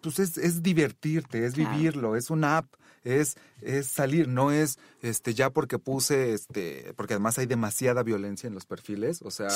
pues 0.00 0.18
es, 0.18 0.38
es 0.38 0.62
divertirte, 0.62 1.44
es 1.44 1.56
vivirlo, 1.56 2.16
es 2.16 2.30
una 2.30 2.58
app 2.58 2.72
es, 3.06 3.36
es 3.62 3.86
salir, 3.86 4.26
no 4.26 4.50
es 4.50 4.78
este 5.00 5.32
ya 5.32 5.50
porque 5.50 5.78
puse, 5.78 6.34
este, 6.34 6.92
porque 6.96 7.14
además 7.14 7.38
hay 7.38 7.46
demasiada 7.46 8.02
violencia 8.02 8.48
en 8.48 8.54
los 8.54 8.66
perfiles, 8.66 9.22
o 9.22 9.30
sea, 9.30 9.48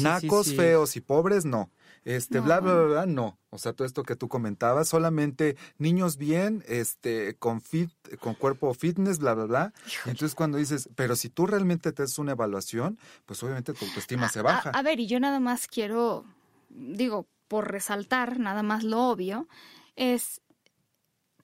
nacos, 0.00 0.54
feos 0.54 0.96
y 0.96 1.00
pobres, 1.00 1.44
no. 1.44 1.70
Este, 2.04 2.40
bla, 2.40 2.60
bla, 2.60 2.74
bla, 2.74 3.06
no. 3.06 3.38
O 3.50 3.58
sea, 3.58 3.72
todo 3.72 3.86
esto 3.86 4.02
que 4.02 4.16
tú 4.16 4.28
comentabas, 4.28 4.88
solamente 4.88 5.56
niños 5.76 6.16
bien, 6.16 6.64
este, 6.68 7.36
con 7.36 7.60
fit, 7.60 7.90
con 8.20 8.34
cuerpo 8.34 8.72
fitness, 8.72 9.18
bla, 9.18 9.34
bla, 9.34 9.44
bla. 9.44 9.72
entonces 10.06 10.34
cuando 10.34 10.56
dices, 10.56 10.88
pero 10.94 11.16
si 11.16 11.28
tú 11.28 11.46
realmente 11.46 11.92
te 11.92 12.02
haces 12.02 12.18
una 12.18 12.32
evaluación, 12.32 12.98
pues 13.26 13.42
obviamente 13.42 13.74
tu 13.74 13.84
autoestima 13.84 14.28
se 14.28 14.40
baja. 14.40 14.70
a 14.70 14.82
ver, 14.82 15.00
y 15.00 15.06
yo 15.06 15.20
nada 15.20 15.40
más 15.40 15.66
quiero, 15.66 16.24
digo, 16.70 17.26
por 17.48 17.70
resaltar, 17.70 18.38
nada 18.38 18.62
más 18.62 18.84
lo 18.84 19.02
obvio, 19.08 19.48
es, 19.96 20.40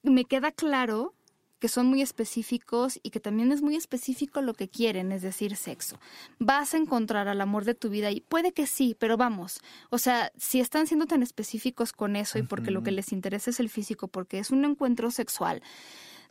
me 0.02 0.24
queda 0.24 0.52
claro 0.52 1.14
que 1.62 1.68
son 1.68 1.86
muy 1.86 2.02
específicos 2.02 2.98
y 3.04 3.10
que 3.10 3.20
también 3.20 3.52
es 3.52 3.62
muy 3.62 3.76
específico 3.76 4.42
lo 4.42 4.52
que 4.52 4.66
quieren, 4.66 5.12
es 5.12 5.22
decir, 5.22 5.54
sexo. 5.54 5.96
Vas 6.40 6.74
a 6.74 6.76
encontrar 6.76 7.28
al 7.28 7.40
amor 7.40 7.64
de 7.64 7.76
tu 7.76 7.88
vida 7.88 8.10
y 8.10 8.20
puede 8.20 8.50
que 8.50 8.66
sí, 8.66 8.96
pero 8.98 9.16
vamos, 9.16 9.60
o 9.88 9.98
sea, 9.98 10.32
si 10.36 10.58
están 10.58 10.88
siendo 10.88 11.06
tan 11.06 11.22
específicos 11.22 11.92
con 11.92 12.16
eso 12.16 12.36
y 12.40 12.42
porque 12.42 12.72
lo 12.72 12.82
que 12.82 12.90
les 12.90 13.12
interesa 13.12 13.50
es 13.50 13.60
el 13.60 13.68
físico, 13.68 14.08
porque 14.08 14.40
es 14.40 14.50
un 14.50 14.64
encuentro 14.64 15.12
sexual, 15.12 15.62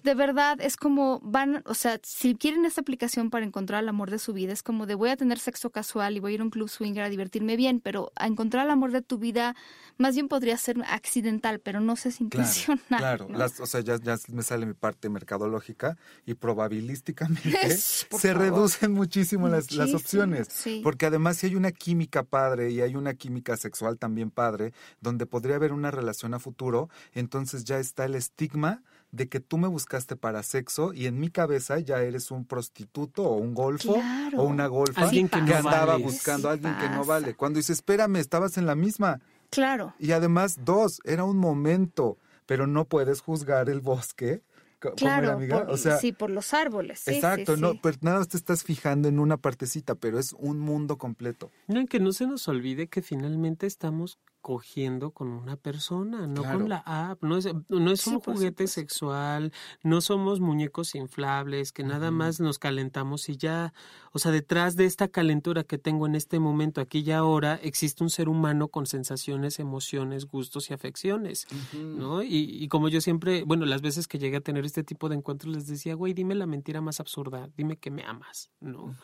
de 0.04 0.16
verdad 0.16 0.60
es 0.62 0.78
como 0.78 1.20
van, 1.24 1.64
o 1.66 1.74
sea, 1.74 2.00
si 2.04 2.36
quieren 2.36 2.66
esta 2.66 2.82
aplicación 2.82 3.30
para 3.30 3.46
encontrar 3.46 3.84
el 3.84 3.90
amor 3.90 4.10
de 4.12 4.20
su 4.20 4.34
vida, 4.34 4.54
es 4.54 4.64
como 4.64 4.86
de 4.86 4.96
voy 4.96 5.10
a 5.10 5.18
tener 5.18 5.40
sexo 5.40 5.70
casual 5.70 6.18
y 6.18 6.20
voy 6.20 6.32
a 6.32 6.36
ir 6.36 6.42
a 6.42 6.44
un 6.44 6.50
club 6.50 6.70
swinger 6.70 7.04
a 7.04 7.10
divertirme 7.10 7.56
bien, 7.56 7.80
pero 7.80 8.12
a 8.16 8.28
encontrar 8.28 8.66
el 8.66 8.72
amor 8.72 8.92
de 8.92 9.02
tu 9.02 9.18
vida 9.18 9.56
más 9.98 10.16
bien 10.16 10.28
podría 10.28 10.58
ser 10.58 10.78
accidental, 10.88 11.60
pero 11.60 11.80
no 11.80 11.96
sé 11.96 12.12
si 12.12 12.24
intencional. 12.24 12.82
Claro, 13.02 13.28
o 13.60 13.66
sea, 13.66 13.82
ya, 13.82 13.98
ya, 13.98 14.18
me 14.30 14.44
sale 14.44 14.66
mi 14.66 14.74
parte 14.74 15.10
mercadológica 15.10 15.98
y 16.26 16.34
probabilísticamente 16.34 17.78
se 17.78 18.34
reducen 18.34 18.92
muchísimo, 18.92 19.48
Las, 19.48 19.72
las, 19.72 19.94
opciones. 19.94 20.48
Porque 20.84 21.06
además 21.06 21.38
si 21.38 21.48
hay 21.48 21.56
una 21.56 21.72
química 21.72 22.24
padre 22.24 22.72
y 22.72 22.82
hay 22.82 22.96
una 22.96 23.14
química 23.14 23.58
sexual 23.58 23.98
también 23.98 24.32
padre, 24.32 24.74
donde 25.00 25.26
podría 25.26 25.56
haber 25.56 25.74
una 25.74 25.92
relación 25.92 26.34
a 26.34 26.40
futuro, 26.40 26.90
entonces 27.14 27.64
ya 27.64 27.80
está 27.80 28.06
el 28.06 28.16
estigma 28.16 28.84
de 29.12 29.28
que 29.28 29.40
tú 29.40 29.58
me 29.58 29.68
buscaste 29.68 30.16
para 30.16 30.42
sexo 30.44 30.94
y 30.94 31.06
en 31.06 31.20
mi 31.20 31.30
cabeza 31.30 31.80
ya 31.80 32.02
eres 32.02 32.32
un 32.32 32.46
prostituto 32.46 33.24
o 33.24 33.36
un 33.36 33.54
golfo 33.54 33.96
o 34.38 34.44
una 34.44 34.68
golfa 34.68 35.10
que, 35.10 35.28
andaba 35.32 35.98
buscando 35.98 36.50
a 36.50 36.54
alguien 36.54 36.78
que 36.78 36.90
no 36.90 37.04
vale. 37.04 37.36
Cuando 37.36 37.58
dice, 37.58 37.74
espérame, 37.74 38.18
estabas 38.18 38.58
en 38.58 38.66
la 38.66 38.76
misma. 38.76 39.20
Claro. 39.50 39.94
Y 40.00 40.12
además, 40.12 40.60
dos, 40.64 41.02
era 41.04 41.26
un 41.26 41.38
momento, 41.38 42.18
pero 42.46 42.68
no 42.68 42.86
puedes 42.86 43.22
juzgar 43.22 43.70
el 43.70 43.82
bosque 43.82 44.42
claro, 44.90 45.40
Por, 45.68 45.78
sí, 45.78 46.12
por 46.12 46.30
los 46.30 46.54
árboles. 46.54 47.08
exacto, 47.08 47.56
no, 47.56 47.80
pero 47.82 47.98
nada 48.02 48.20
más 48.20 48.28
te 48.30 48.38
estás 48.38 48.64
fijando 48.64 49.08
en 49.08 49.20
una 49.20 49.38
partecita, 49.38 49.96
pero 49.96 50.18
es 50.18 50.34
un 50.34 50.60
mundo 50.60 50.98
completo. 50.98 51.52
No, 51.68 51.86
que 51.86 52.00
no 52.00 52.12
se 52.14 52.26
nos 52.26 52.48
olvide 52.48 52.88
que 52.88 53.02
finalmente 53.02 53.68
estamos 53.68 54.18
cogiendo 54.42 55.12
con 55.12 55.30
una 55.30 55.56
persona, 55.56 56.28
no 56.28 56.44
con 56.44 56.68
la 56.68 56.84
app. 56.86 57.24
No 57.24 57.38
es, 57.38 57.48
no 57.70 57.92
es 57.92 58.08
un 58.08 58.20
juguete 58.20 58.68
sexual, 58.68 59.54
no 59.84 60.02
somos 60.02 60.40
muñecos 60.40 60.96
inflables, 60.96 61.72
que 61.72 61.84
nada 61.84 62.12
más 62.12 62.40
nos 62.40 62.60
calentamos 62.60 63.30
y 63.30 63.38
ya. 63.38 63.74
O 64.12 64.20
sea, 64.20 64.32
detrás 64.32 64.76
de 64.76 64.86
esta 64.86 65.08
calentura 65.08 65.64
que 65.64 65.78
tengo 65.78 66.08
en 66.08 66.16
este 66.16 66.40
momento, 66.40 66.82
aquí 66.82 67.00
y 67.00 67.12
ahora, 67.12 67.60
existe 67.62 68.04
un 68.04 68.10
ser 68.10 68.28
humano 68.28 68.68
con 68.68 68.86
sensaciones, 68.86 69.60
emociones, 69.60 70.26
gustos 70.26 70.70
y 70.70 70.74
afecciones, 70.74 71.48
¿no? 71.74 72.24
Y, 72.24 72.58
y, 72.62 72.68
como 72.68 72.90
yo 72.90 73.00
siempre, 73.00 73.44
bueno, 73.44 73.66
las 73.66 73.82
veces 73.82 74.08
que 74.08 74.20
llegué 74.20 74.38
a 74.38 74.42
tener 74.42 74.66
este 74.66 74.84
tipo 74.84 75.08
de 75.08 75.16
encuentros 75.16 75.56
les 75.56 75.68
decía, 75.68 75.94
güey, 75.96 76.14
dime 76.14 76.36
la 76.36 76.46
mentira 76.46 76.82
más 76.82 77.00
absurda, 77.00 77.50
dime 77.56 77.78
que 77.78 77.92
me 77.92 78.04
amas, 78.04 78.50
¿no? 78.60 78.96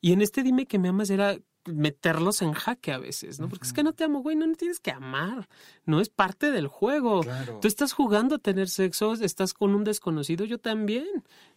Y 0.00 0.12
en 0.12 0.20
este 0.20 0.42
dime 0.42 0.66
que 0.66 0.78
me 0.78 0.88
amas 0.88 1.10
era 1.10 1.38
meterlos 1.66 2.42
en 2.42 2.52
jaque 2.52 2.92
a 2.92 2.98
veces, 2.98 3.38
¿no? 3.38 3.48
Porque 3.48 3.66
es 3.66 3.72
que 3.72 3.82
no 3.82 3.92
te 3.92 4.04
amo, 4.04 4.22
güey, 4.22 4.36
no, 4.36 4.46
me 4.46 4.54
tienes 4.54 4.80
que 4.80 4.90
amar, 4.90 5.48
no 5.84 6.00
es 6.00 6.08
parte 6.08 6.50
del 6.50 6.68
juego. 6.68 7.20
Tú 7.60 7.68
estás 7.68 7.92
jugando 7.92 8.36
a 8.36 8.38
tener 8.38 8.68
sexo, 8.68 9.12
estás 9.14 9.52
con 9.52 9.74
un 9.74 9.84
desconocido, 9.84 10.44
yo 10.44 10.58
también, 10.58 11.06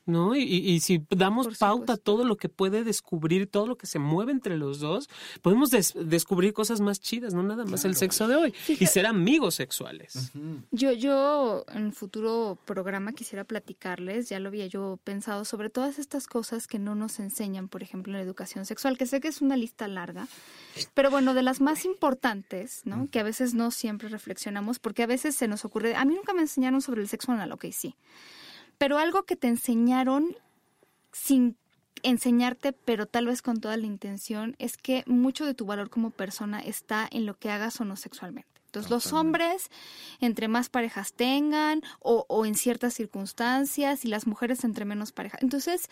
¿no? 0.05 0.35
Y, 0.35 0.41
y, 0.41 0.79
si 0.81 1.05
damos 1.09 1.57
pauta 1.57 1.93
a 1.93 1.97
todo 1.97 2.25
lo 2.25 2.35
que 2.35 2.49
puede 2.49 2.83
descubrir, 2.83 3.47
todo 3.47 3.67
lo 3.67 3.77
que 3.77 3.87
se 3.87 3.99
mueve 3.99 4.33
entre 4.33 4.57
los 4.57 4.79
dos, 4.79 5.09
podemos 5.41 5.69
descubrir 5.71 6.53
cosas 6.53 6.81
más 6.81 6.99
chidas, 6.99 7.33
no 7.33 7.41
nada 7.43 7.65
más 7.65 7.85
el 7.85 7.95
sexo 7.95 8.27
de 8.27 8.35
hoy, 8.35 8.53
y 8.67 8.85
ser 8.85 9.05
amigos 9.05 9.55
sexuales. 9.55 10.31
Yo, 10.71 10.91
yo 10.91 11.63
en 11.73 11.93
futuro 11.93 12.57
programa 12.65 13.13
quisiera 13.13 13.45
platicarles, 13.45 14.27
ya 14.27 14.39
lo 14.39 14.49
había 14.49 14.67
yo 14.67 14.99
pensado, 15.03 15.45
sobre 15.45 15.69
todas 15.69 15.99
estas 15.99 16.27
cosas 16.27 16.67
que 16.67 16.79
no 16.79 16.95
nos 16.95 17.19
enseñan, 17.19 17.69
por 17.69 17.81
ejemplo, 17.81 18.11
en 18.11 18.17
la 18.17 18.23
educación 18.23 18.65
sexual, 18.65 18.97
que 18.97 19.05
sé 19.05 19.21
que 19.21 19.29
es 19.29 19.41
una 19.41 19.55
lista 19.55 19.87
larga, 19.93 20.27
pero 20.93 21.09
bueno, 21.09 21.33
de 21.33 21.43
las 21.43 21.61
más 21.61 21.85
importantes, 21.85 22.81
¿no? 22.83 23.07
Que 23.09 23.19
a 23.19 23.23
veces 23.23 23.53
no 23.53 23.71
siempre 23.71 24.09
reflexionamos, 24.09 24.79
porque 24.79 25.03
a 25.03 25.07
veces 25.07 25.35
se 25.35 25.47
nos 25.47 25.63
ocurre, 25.63 25.95
a 25.95 26.03
mí 26.03 26.15
nunca 26.15 26.33
me 26.33 26.41
enseñaron 26.41 26.81
sobre 26.81 27.01
el 27.01 27.07
sexo 27.07 27.31
anal, 27.31 27.51
ok, 27.53 27.65
sí 27.71 27.95
pero 28.77 28.97
algo 28.97 29.23
que 29.23 29.35
te 29.35 29.47
enseñaron 29.47 30.35
sin 31.11 31.55
enseñarte, 32.03 32.73
pero 32.73 33.05
tal 33.05 33.27
vez 33.27 33.41
con 33.41 33.61
toda 33.61 33.77
la 33.77 33.85
intención, 33.85 34.55
es 34.59 34.75
que 34.75 35.03
mucho 35.07 35.45
de 35.45 35.53
tu 35.53 35.65
valor 35.65 35.89
como 35.89 36.09
persona 36.09 36.59
está 36.59 37.07
en 37.09 37.25
lo 37.25 37.37
que 37.37 37.49
hagas 37.49 37.79
o 37.79 37.85
no 37.85 37.95
sexualmente. 37.95 38.52
Entonces, 38.73 38.89
los 38.89 39.13
hombres, 39.13 39.69
entre 40.19 40.47
más 40.47 40.69
parejas 40.69 41.13
tengan 41.13 41.81
o, 41.99 42.25
o, 42.27 42.43
en 42.47 42.55
ciertas 42.55 42.95
circunstancias, 42.95 44.03
y 44.03 44.07
las 44.07 44.25
mujeres 44.25 44.63
entre 44.63 44.83
menos 44.83 45.11
parejas. 45.11 45.43
Entonces, 45.43 45.89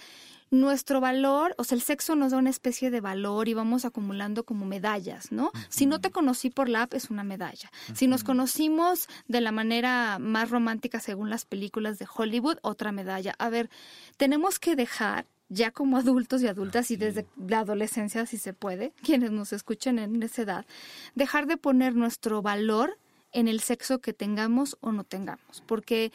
nuestro 0.50 1.00
valor, 1.00 1.54
o 1.60 1.64
sea, 1.64 1.76
el 1.76 1.84
sexo 1.84 2.16
nos 2.16 2.32
da 2.32 2.40
una 2.40 2.50
especie 2.50 2.90
de 2.90 3.00
valor 3.00 3.48
y 3.48 3.54
vamos 3.54 3.86
acumulando 3.86 4.44
como 4.46 4.66
medallas, 4.66 5.32
¿no? 5.32 5.52
Si 5.70 5.86
no 5.86 6.02
te 6.02 6.10
conocí 6.10 6.50
por 6.50 6.70
la 6.70 6.82
app, 6.82 6.96
es 6.96 7.12
una 7.12 7.24
medalla. 7.24 7.72
Si 7.94 8.08
nos 8.08 8.24
conocimos 8.24 9.08
de 9.28 9.42
la 9.42 9.52
manera 9.52 10.18
más 10.20 10.50
romántica 10.50 11.00
según 11.00 11.30
las 11.30 11.46
películas 11.46 12.00
de 12.00 12.08
Hollywood, 12.12 12.58
otra 12.64 12.92
medalla. 12.92 13.36
A 13.38 13.50
ver, 13.50 13.70
tenemos 14.18 14.58
que 14.58 14.76
dejar 14.76 15.28
ya 15.52 15.72
como 15.72 15.98
adultos 15.98 16.42
y 16.42 16.48
adultas 16.48 16.92
y 16.92 16.96
desde 16.96 17.28
la 17.38 17.60
adolescencia 17.60 18.26
si 18.26 18.38
se 18.38 18.54
puede, 18.54 18.94
quienes 19.04 19.32
nos 19.32 19.54
escuchen 19.54 20.00
en 20.00 20.24
esa 20.24 20.44
edad, 20.44 20.66
dejar 21.14 21.46
de 21.46 21.58
poner 21.58 21.94
nuestro 21.94 22.42
valor 22.42 22.98
en 23.34 23.48
el 23.48 23.60
sexo 23.60 24.00
que 24.00 24.14
tengamos 24.14 24.78
o 24.82 24.92
no 24.92 25.04
tengamos, 25.04 25.62
porque 25.66 26.12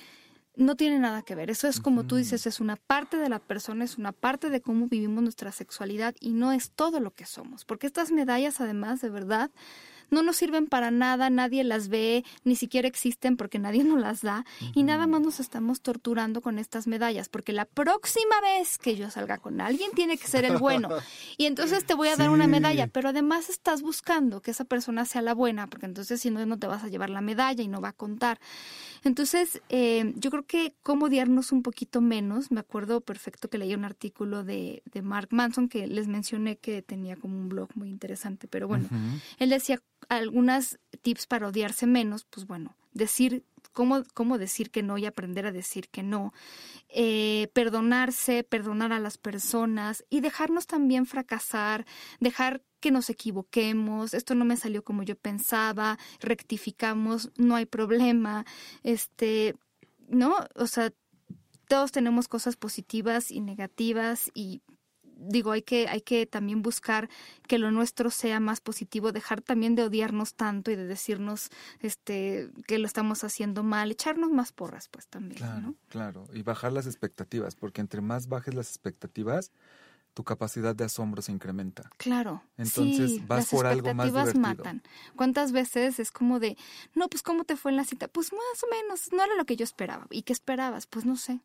no 0.57 0.75
tiene 0.75 0.99
nada 0.99 1.23
que 1.23 1.35
ver. 1.35 1.51
Eso 1.51 1.69
es 1.69 1.81
como 1.81 2.05
tú 2.05 2.17
dices, 2.17 2.47
es 2.47 2.61
una 2.61 2.77
parte 2.77 3.19
de 3.19 3.29
la 3.29 3.39
persona, 3.39 3.85
es 3.85 3.99
una 3.99 4.13
parte 4.13 4.49
de 4.49 4.63
cómo 4.63 4.89
vivimos 4.89 5.23
nuestra 5.23 5.53
sexualidad 5.53 6.15
y 6.19 6.33
no 6.33 6.53
es 6.53 6.71
todo 6.71 6.99
lo 6.99 7.11
que 7.11 7.27
somos. 7.27 7.67
Porque 7.67 7.87
estas 7.87 8.11
medallas, 8.11 8.61
además, 8.61 9.03
de 9.03 9.11
verdad, 9.11 9.51
no 10.11 10.23
nos 10.23 10.37
sirven 10.37 10.67
para 10.67 10.91
nada, 10.91 11.31
nadie 11.31 11.65
las 11.65 11.89
ve, 11.89 12.25
ni 12.45 12.57
siquiera 12.57 12.89
existen 12.89 13.37
porque 13.37 13.59
nadie 13.59 13.85
nos 13.85 14.01
las 14.01 14.23
da 14.23 14.45
y 14.75 14.83
nada 14.83 15.07
más 15.07 15.21
nos 15.21 15.41
estamos 15.41 15.81
torturando 15.81 16.41
con 16.41 16.59
estas 16.59 16.87
medallas 16.87 17.29
porque 17.29 17.53
la 17.53 17.65
próxima 17.65 18.41
vez 18.41 18.79
que 18.79 18.97
yo 18.97 19.11
salga 19.11 19.39
con 19.39 19.61
alguien 19.61 19.91
tiene 19.93 20.19
que 20.19 20.27
ser 20.27 20.45
el 20.45 20.59
bueno. 20.59 20.89
Y 21.37 21.47
entonces 21.47 21.85
te 21.85 21.95
voy 21.95 22.09
a 22.09 22.17
dar 22.17 22.31
una 22.31 22.47
medalla, 22.47 22.87
pero 22.87 23.11
además 23.11 23.49
estás 23.49 23.83
buscando 23.83 24.41
que 24.41 24.51
esa 24.51 24.65
persona 24.65 25.05
sea 25.05 25.23
la 25.23 25.35
buena 25.35 25.67
porque 25.67 25.87
entonces 25.87 26.21
si 26.21 26.31
no, 26.31 26.45
no 26.47 26.59
te 26.59 26.67
vas 26.67 26.85
a 26.85 26.89
llevar 26.89 27.11
la 27.11 27.21
medalla 27.21 27.63
y 27.63 27.69
no 27.69 27.81
va 27.81 27.89
a 27.89 27.93
contar. 27.93 28.39
Entonces, 29.07 29.63
eh, 29.69 30.13
yo 30.17 30.33
creo 30.33 30.47
que 30.47 30.75
cómo 30.83 31.07
odiarnos 31.07 31.53
un 31.53 31.63
poquito 31.63 32.01
menos, 32.01 32.51
me 32.51 32.59
acuerdo 32.59 33.03
perfecto 33.03 33.49
que 33.49 33.57
leí 33.57 33.73
un 33.73 33.85
artículo 33.85 34.43
de, 34.43 34.83
de 34.85 35.01
Mark 35.01 35.29
Manson 35.31 35.69
que 35.69 35.87
les 35.87 36.09
mencioné 36.09 36.57
que 36.57 36.83
tenía 36.83 37.15
como 37.15 37.39
un 37.39 37.49
blog 37.49 37.69
muy 37.77 37.89
interesante, 37.89 38.49
pero 38.49 38.67
bueno, 38.67 38.89
él 39.39 39.51
decía 39.51 39.81
algunas 40.09 40.81
tips 41.03 41.29
para 41.29 41.47
odiarse 41.47 41.87
menos, 41.87 42.25
pues 42.25 42.49
bueno, 42.49 42.75
decir 42.97 43.45
cómo, 43.73 44.03
cómo 44.15 44.39
decir 44.39 44.71
que 44.71 44.83
no 44.83 44.99
y 44.99 45.07
aprender 45.07 45.47
a 45.47 45.53
decir 45.53 45.89
que 45.89 46.03
no, 46.03 46.33
eh, 46.89 47.49
perdonarse, 47.53 48.43
perdonar 48.43 48.93
a 48.93 48.99
las 48.99 49.19
personas 49.19 50.05
y 50.09 50.21
dejarnos 50.21 50.67
también 50.67 51.07
fracasar, 51.07 51.87
dejar 52.21 52.63
que 52.81 52.91
nos 52.91 53.11
equivoquemos, 53.11 54.15
esto 54.15 54.35
no 54.35 54.45
me 54.45 54.57
salió 54.57 54.83
como 54.83 55.03
yo 55.03 55.17
pensaba, 55.17 55.99
rectificamos, 56.21 57.31
no 57.37 57.55
hay 57.57 57.67
problema, 57.67 58.47
este, 58.83 59.55
¿no? 60.09 60.35
O 60.55 60.67
sea, 60.67 60.93
todos 61.69 61.93
tenemos 61.93 62.29
cosas 62.29 62.57
positivas 62.57 63.31
y 63.31 63.41
negativas 63.41 64.31
y 64.35 64.63
digo, 65.17 65.51
hay 65.51 65.63
que, 65.63 65.89
hay 65.89 66.01
que 66.01 66.27
también 66.27 66.63
buscar 66.63 67.09
que 67.49 67.59
lo 67.59 67.71
nuestro 67.71 68.11
sea 68.11 68.41
más 68.41 68.61
positivo, 68.61 69.13
dejar 69.13 69.41
también 69.41 69.75
de 69.75 69.83
odiarnos 69.85 70.35
tanto 70.35 70.71
y 70.71 70.77
de 70.77 70.87
decirnos 70.87 71.51
este 71.81 72.51
que 72.67 72.79
lo 72.79 72.87
estamos 72.87 73.25
haciendo 73.25 73.63
mal, 73.63 73.91
echarnos 73.91 74.31
más 74.31 74.53
porras 74.53 74.89
pues 74.89 75.09
también. 75.09 75.39
Claro, 75.39 75.75
claro, 75.89 76.27
y 76.33 76.43
bajar 76.43 76.73
las 76.73 76.87
expectativas, 76.87 77.57
porque 77.57 77.81
entre 77.81 78.01
más 78.01 78.29
bajes 78.29 78.55
las 78.55 78.69
expectativas, 78.69 79.53
tu 80.17 80.25
capacidad 80.25 80.75
de 80.75 80.85
asombro 80.85 81.21
se 81.21 81.31
incrementa. 81.31 81.91
Claro. 81.99 82.43
Entonces 82.57 83.27
vas 83.27 83.51
por 83.51 83.67
algo 83.67 83.93
más 83.93 84.07
divertido. 84.07 84.41
matan. 84.41 84.83
¿Cuántas 85.15 85.53
veces 85.53 85.99
es 85.99 86.11
como 86.11 86.41
de, 86.41 86.57
no, 86.95 87.09
pues 87.09 87.23
¿cómo 87.23 87.45
te 87.45 87.55
fue 87.55 87.71
en 87.71 87.77
la 87.77 87.85
cita? 87.85 88.09
Pues 88.09 88.33
más 88.33 88.65
o 88.65 88.67
menos, 88.75 89.13
no 89.13 89.23
era 89.23 89.35
lo 89.35 89.45
que 89.45 89.57
yo 89.57 89.65
esperaba. 89.65 90.07
¿Y 90.11 90.23
qué 90.23 90.33
esperabas? 90.33 90.87
Pues 90.87 91.05
no 91.05 91.17
sé. 91.17 91.43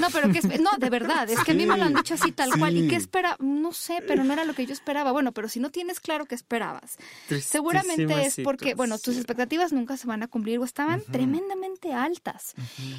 No, 0.00 0.08
pero 0.12 0.30
que 0.32 0.40
no, 0.58 0.70
de 0.78 0.90
verdad, 0.90 1.28
es 1.30 1.42
que 1.42 1.52
a 1.52 1.54
mí 1.54 1.66
me 1.66 1.76
lo 1.76 1.84
han 1.84 1.94
dicho 1.94 2.14
así 2.14 2.32
tal 2.32 2.50
cual. 2.58 2.76
¿Y 2.76 2.88
qué 2.88 2.96
espera? 2.96 3.36
No 3.38 3.72
sé, 3.72 4.02
pero 4.06 4.24
no 4.24 4.32
era 4.32 4.44
lo 4.44 4.54
que 4.54 4.66
yo 4.66 4.72
esperaba. 4.72 5.12
Bueno, 5.12 5.32
pero 5.32 5.48
si 5.48 5.60
no 5.60 5.70
tienes 5.70 6.00
claro 6.00 6.26
qué 6.26 6.34
esperabas, 6.34 6.98
seguramente 7.40 8.26
es 8.26 8.36
porque, 8.44 8.74
bueno, 8.74 8.98
tus 8.98 9.16
expectativas 9.16 9.72
nunca 9.72 9.96
se 9.96 10.06
van 10.06 10.22
a 10.22 10.28
cumplir 10.28 10.58
o 10.58 10.64
estaban 10.64 11.02
tremendamente 11.10 11.92
altas. 11.92 12.54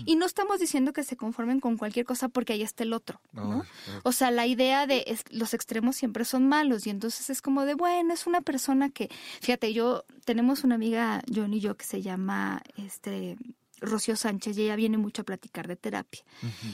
Y 0.05 0.15
no 0.15 0.25
estamos 0.25 0.59
diciendo 0.59 0.93
que 0.93 1.03
se 1.03 1.17
conformen 1.17 1.59
con 1.59 1.77
cualquier 1.77 2.05
cosa 2.05 2.29
porque 2.29 2.53
ahí 2.53 2.63
está 2.63 2.83
el 2.83 2.93
otro, 2.93 3.21
¿no? 3.33 3.63
o 4.03 4.11
sea, 4.11 4.31
la 4.31 4.47
idea 4.47 4.87
de 4.87 5.17
los 5.29 5.53
extremos 5.53 5.95
siempre 5.95 6.25
son 6.25 6.47
malos 6.47 6.87
y 6.87 6.89
entonces 6.89 7.29
es 7.29 7.41
como 7.41 7.65
de, 7.65 7.75
bueno, 7.75 8.13
es 8.13 8.27
una 8.27 8.41
persona 8.41 8.89
que, 8.89 9.09
fíjate, 9.41 9.73
yo 9.73 10.05
tenemos 10.25 10.63
una 10.63 10.75
amiga, 10.75 11.21
John 11.33 11.53
y 11.53 11.59
yo, 11.59 11.75
que 11.75 11.85
se 11.85 12.01
llama, 12.01 12.61
este, 12.77 13.37
Rocío 13.81 14.15
Sánchez 14.15 14.57
y 14.57 14.63
ella 14.63 14.75
viene 14.75 14.97
mucho 14.97 15.23
a 15.23 15.25
platicar 15.25 15.67
de 15.67 15.75
terapia. 15.75 16.23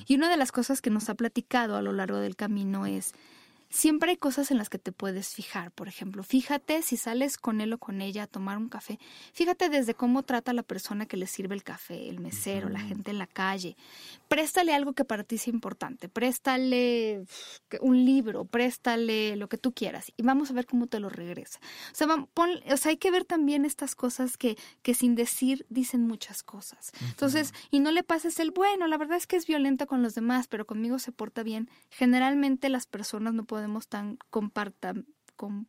Y 0.06 0.16
una 0.16 0.30
de 0.30 0.38
las 0.38 0.52
cosas 0.52 0.82
que 0.82 0.90
nos 0.90 1.10
ha 1.10 1.16
platicado 1.16 1.78
a 1.78 1.82
lo 1.82 1.94
largo 1.94 2.18
del 2.18 2.36
camino 2.36 2.86
es 2.86 3.14
siempre 3.70 4.12
hay 4.12 4.18
cosas 4.18 4.52
en 4.52 4.58
las 4.58 4.70
que 4.70 4.80
te 4.80 4.92
puedes 4.92 5.30
fijar. 5.34 5.72
Por 5.72 5.88
ejemplo, 5.88 6.24
fíjate 6.24 6.82
si 6.82 6.98
sales 6.98 7.38
con 7.38 7.62
él 7.62 7.74
o 7.74 7.78
con 7.78 8.02
ella 8.02 8.24
a 8.24 8.28
tomar 8.28 8.58
un 8.58 8.70
café. 8.70 9.00
Fíjate 9.34 9.70
desde 9.70 9.94
cómo 9.94 10.24
trata 10.24 10.54
la 10.54 10.64
persona 10.64 11.06
que 11.06 11.18
le 11.18 11.28
sirve 11.28 11.56
el 11.56 11.64
café, 11.64 12.10
el 12.10 12.20
mesero, 12.20 12.70
la 12.70 12.80
gente 12.80 13.12
en 13.12 13.18
la 13.18 13.28
calle. 13.28 13.76
Préstale 14.28 14.74
algo 14.74 14.94
que 14.94 15.06
para 15.06 15.24
ti 15.24 15.38
sea 15.38 15.54
importante. 15.54 16.10
Préstale 16.10 17.26
un 17.82 18.06
libro, 18.06 18.46
préstale 18.46 19.36
lo 19.36 19.50
que 19.50 19.58
tú 19.58 19.74
quieras 19.74 20.12
y 20.18 20.24
vamos 20.24 20.50
a 20.52 20.54
ver 20.54 20.66
cómo 20.66 20.88
te 20.88 21.00
lo 21.00 21.10
regresa. 21.10 21.60
O 21.92 21.96
sea, 21.96 22.08
o 22.08 22.78
sea 22.78 22.90
hay 22.90 22.98
que 22.98 23.12
ver 23.12 23.26
también 23.26 23.66
estas 23.66 23.96
cosas 23.96 24.38
que, 24.38 24.58
que 24.82 24.94
sin 24.94 25.16
decir 25.16 25.66
dicen 25.70 26.02
muchas 26.08 26.44
cosas. 26.44 26.92
Entonces, 27.02 27.54
y 27.72 27.80
no 27.80 27.92
le 27.92 28.04
pases 28.04 28.40
el 28.40 28.52
bueno, 28.52 28.88
la 28.88 28.98
verdad 28.98 29.18
es 29.18 29.28
que 29.28 29.36
es 29.36 29.48
violento 29.48 29.88
con 29.88 30.02
los 30.02 30.16
demás, 30.16 30.48
pero 30.48 30.66
conmigo 30.66 31.00
se 31.00 31.12
porta 31.12 31.44
bien. 31.44 31.70
Generalmente 31.90 32.70
las 32.70 32.86
personas 32.86 33.34
no 33.34 33.44
pueden 33.44 33.57
podemos 33.58 33.88
tan 33.88 34.20
compartan 34.30 35.08
con 35.36 35.68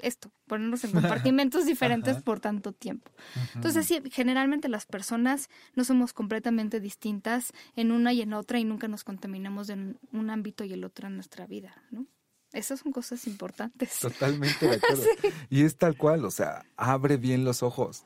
esto, 0.00 0.32
ponernos 0.48 0.82
en 0.82 0.90
compartimentos 0.90 1.66
diferentes 1.66 2.20
por 2.20 2.40
tanto 2.40 2.72
tiempo. 2.72 3.12
Entonces, 3.54 3.86
sí, 3.86 4.02
generalmente 4.10 4.68
las 4.68 4.86
personas 4.86 5.48
no 5.76 5.84
somos 5.84 6.12
completamente 6.12 6.80
distintas 6.80 7.52
en 7.76 7.92
una 7.92 8.12
y 8.12 8.22
en 8.22 8.32
otra 8.32 8.58
y 8.58 8.64
nunca 8.64 8.88
nos 8.88 9.04
contaminamos 9.04 9.68
en 9.68 10.00
un 10.12 10.30
ámbito 10.30 10.64
y 10.64 10.72
el 10.72 10.82
otro 10.82 11.06
en 11.06 11.14
nuestra 11.14 11.46
vida, 11.46 11.80
¿no? 11.92 12.06
Esas 12.52 12.80
son 12.80 12.90
cosas 12.90 13.24
importantes. 13.28 14.00
Totalmente 14.00 14.66
de 14.66 14.76
acuerdo. 14.82 15.04
Y 15.48 15.62
es 15.62 15.76
tal 15.76 15.96
cual, 15.96 16.24
o 16.24 16.32
sea, 16.32 16.66
abre 16.76 17.18
bien 17.18 17.44
los 17.44 17.62
ojos. 17.62 18.04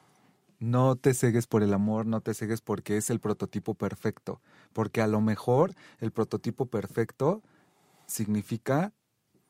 No 0.59 0.97
te 0.97 1.14
cegues 1.14 1.47
por 1.47 1.62
el 1.62 1.72
amor, 1.72 2.05
no 2.05 2.20
te 2.20 2.35
cegues 2.35 2.61
porque 2.61 2.99
es 2.99 3.09
el 3.09 3.18
prototipo 3.18 3.72
perfecto. 3.72 4.43
Porque 4.74 5.01
a 5.01 5.07
lo 5.07 5.22
mejor 5.22 5.74
el 6.01 6.11
prototipo 6.11 6.66
perfecto 6.66 7.43
significa 8.07 8.93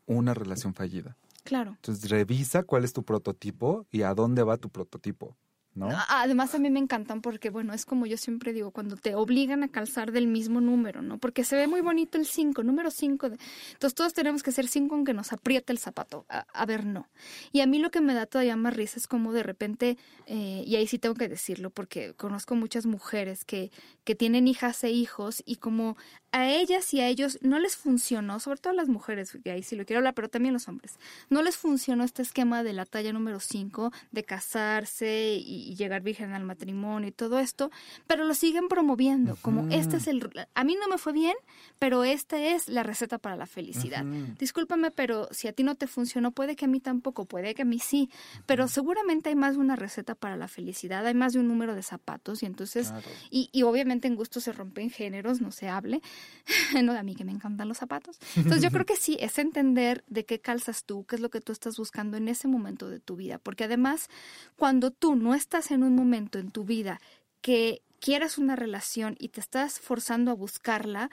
una 0.06 0.34
relación 0.34 0.74
fallida. 0.74 1.16
Claro. 1.44 1.72
Entonces 1.72 2.08
revisa 2.10 2.62
cuál 2.62 2.84
es 2.84 2.92
tu 2.92 3.04
prototipo 3.04 3.86
y 3.90 4.02
a 4.02 4.14
dónde 4.14 4.42
va 4.42 4.56
tu 4.56 4.70
prototipo. 4.70 5.36
¿No? 5.74 5.88
Además 6.08 6.54
a 6.54 6.58
mí 6.58 6.68
me 6.68 6.78
encantan 6.78 7.22
porque, 7.22 7.48
bueno, 7.48 7.72
es 7.72 7.86
como 7.86 8.04
yo 8.04 8.18
siempre 8.18 8.52
digo, 8.52 8.72
cuando 8.72 8.96
te 8.96 9.14
obligan 9.14 9.62
a 9.62 9.68
calzar 9.68 10.12
del 10.12 10.26
mismo 10.26 10.60
número, 10.60 11.00
¿no? 11.00 11.18
Porque 11.18 11.44
se 11.44 11.56
ve 11.56 11.66
muy 11.66 11.80
bonito 11.80 12.18
el 12.18 12.26
5, 12.26 12.62
número 12.62 12.90
5. 12.90 13.26
Entonces 13.72 13.94
todos 13.94 14.12
tenemos 14.12 14.42
que 14.42 14.52
ser 14.52 14.68
5 14.68 14.94
aunque 14.94 15.14
nos 15.14 15.32
apriete 15.32 15.72
el 15.72 15.78
zapato. 15.78 16.26
A, 16.28 16.66
ver, 16.66 16.84
no. 16.84 17.08
Y 17.52 17.60
a 17.60 17.66
mí 17.66 17.78
lo 17.78 17.90
que 17.90 18.02
me 18.02 18.12
da 18.12 18.26
todavía 18.26 18.56
más 18.56 18.76
risa 18.76 18.98
es 18.98 19.06
como 19.06 19.32
de 19.32 19.42
repente, 19.42 19.96
eh, 20.26 20.62
y 20.66 20.76
ahí 20.76 20.86
sí 20.86 20.98
tengo 20.98 21.14
que 21.14 21.28
decirlo 21.28 21.70
porque 21.70 22.12
conozco 22.14 22.54
muchas 22.54 22.84
mujeres 22.84 23.44
que, 23.46 23.70
que 24.04 24.14
tienen 24.14 24.48
hijas 24.48 24.84
e 24.84 24.90
hijos 24.90 25.42
y 25.46 25.56
como 25.56 25.96
a 26.32 26.48
ellas 26.48 26.92
y 26.94 27.00
a 27.00 27.08
ellos 27.08 27.38
no 27.42 27.58
les 27.58 27.76
funcionó, 27.76 28.40
sobre 28.40 28.58
todo 28.58 28.72
a 28.72 28.76
las 28.76 28.88
mujeres, 28.88 29.36
y 29.44 29.50
ahí 29.50 29.62
sí 29.62 29.76
lo 29.76 29.84
quiero 29.84 29.98
hablar, 29.98 30.14
pero 30.14 30.30
también 30.30 30.54
los 30.54 30.66
hombres, 30.66 30.98
no 31.28 31.42
les 31.42 31.58
funcionó 31.58 32.04
este 32.04 32.22
esquema 32.22 32.62
de 32.62 32.72
la 32.72 32.86
talla 32.86 33.12
número 33.12 33.38
5, 33.38 33.92
de 34.10 34.24
casarse 34.24 35.36
y, 35.38 35.61
llegar 35.76 36.02
virgen 36.02 36.32
al 36.32 36.44
matrimonio 36.44 37.08
y 37.08 37.12
todo 37.12 37.38
esto, 37.38 37.70
pero 38.06 38.24
lo 38.24 38.34
siguen 38.34 38.68
promoviendo, 38.68 39.36
como 39.42 39.68
este 39.70 39.96
es 39.96 40.06
el... 40.06 40.22
A 40.54 40.64
mí 40.64 40.76
no 40.80 40.88
me 40.88 40.98
fue 40.98 41.12
bien, 41.12 41.36
pero 41.78 42.04
esta 42.04 42.40
es 42.40 42.68
la 42.68 42.82
receta 42.82 43.18
para 43.18 43.36
la 43.36 43.46
felicidad. 43.46 44.04
Discúlpame, 44.38 44.90
pero 44.90 45.28
si 45.30 45.48
a 45.48 45.52
ti 45.52 45.62
no 45.62 45.74
te 45.74 45.86
funcionó, 45.86 46.32
puede 46.32 46.56
que 46.56 46.64
a 46.64 46.68
mí 46.68 46.80
tampoco, 46.80 47.24
puede 47.24 47.54
que 47.54 47.62
a 47.62 47.64
mí 47.64 47.78
sí, 47.78 48.10
pero 48.46 48.68
seguramente 48.68 49.28
hay 49.28 49.36
más 49.36 49.54
de 49.54 49.60
una 49.60 49.76
receta 49.76 50.14
para 50.14 50.36
la 50.36 50.48
felicidad, 50.48 51.06
hay 51.06 51.14
más 51.14 51.32
de 51.32 51.40
un 51.40 51.48
número 51.48 51.74
de 51.74 51.82
zapatos 51.82 52.42
y 52.42 52.46
entonces, 52.46 52.92
y, 53.30 53.48
y 53.52 53.62
obviamente 53.62 54.08
en 54.08 54.16
gusto 54.16 54.40
se 54.40 54.52
rompen 54.52 54.90
géneros, 54.90 55.40
no 55.40 55.50
se 55.52 55.68
hable, 55.68 56.02
no, 56.82 56.92
a 56.92 57.02
mí 57.02 57.14
que 57.14 57.24
me 57.24 57.32
encantan 57.32 57.68
los 57.68 57.78
zapatos. 57.78 58.18
Entonces 58.36 58.62
yo 58.62 58.70
creo 58.70 58.86
que 58.86 58.96
sí, 58.96 59.16
es 59.20 59.38
entender 59.38 60.04
de 60.08 60.24
qué 60.24 60.40
calzas 60.40 60.84
tú, 60.84 61.04
qué 61.04 61.16
es 61.16 61.20
lo 61.20 61.30
que 61.30 61.40
tú 61.40 61.52
estás 61.52 61.76
buscando 61.76 62.16
en 62.16 62.28
ese 62.28 62.48
momento 62.48 62.88
de 62.88 63.00
tu 63.00 63.16
vida, 63.16 63.38
porque 63.38 63.64
además 63.64 64.08
cuando 64.56 64.90
tú 64.90 65.16
no 65.16 65.34
estás 65.34 65.51
en 65.70 65.82
un 65.82 65.94
momento 65.94 66.38
en 66.38 66.50
tu 66.50 66.64
vida 66.64 67.00
que 67.40 67.82
quieras 68.00 68.38
una 68.38 68.56
relación 68.56 69.16
y 69.18 69.28
te 69.28 69.40
estás 69.40 69.78
forzando 69.78 70.30
a 70.30 70.34
buscarla, 70.34 71.10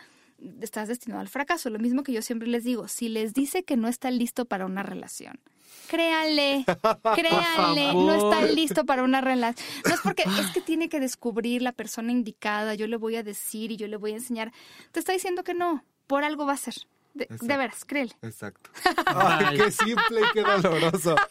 estás 0.61 0.87
destinado 0.87 1.21
al 1.21 1.27
fracaso. 1.27 1.69
Lo 1.69 1.79
mismo 1.79 2.03
que 2.03 2.13
yo 2.13 2.21
siempre 2.21 2.47
les 2.47 2.63
digo, 2.63 2.87
si 2.87 3.09
les 3.09 3.33
dice 3.33 3.63
que 3.63 3.77
no 3.77 3.87
está 3.87 4.11
listo 4.11 4.45
para 4.45 4.65
una 4.65 4.83
relación, 4.83 5.39
créanle, 5.87 6.65
créanle, 7.15 7.93
no 7.93 8.13
está 8.13 8.45
listo 8.45 8.85
para 8.85 9.03
una 9.03 9.21
relación. 9.21 9.67
No 9.85 9.93
es 9.93 10.01
porque 10.01 10.23
es 10.23 10.51
que 10.53 10.61
tiene 10.61 10.89
que 10.89 10.99
descubrir 10.99 11.61
la 11.61 11.73
persona 11.73 12.11
indicada, 12.11 12.75
yo 12.75 12.87
le 12.87 12.97
voy 12.97 13.17
a 13.17 13.23
decir 13.23 13.71
y 13.71 13.77
yo 13.77 13.87
le 13.87 13.97
voy 13.97 14.11
a 14.11 14.15
enseñar. 14.15 14.51
Te 14.91 14.99
está 14.99 15.11
diciendo 15.11 15.43
que 15.43 15.53
no, 15.53 15.83
por 16.07 16.23
algo 16.23 16.45
va 16.45 16.53
a 16.53 16.57
ser. 16.57 16.75
De, 17.14 17.28
veras, 17.41 17.86
créele. 17.86 18.14
Exacto. 18.22 18.70
Ay, 19.07 19.57
qué 19.57 19.72
simple 19.72 20.22
y 20.22 20.34
qué 20.34 20.41
doloroso. 20.41 21.16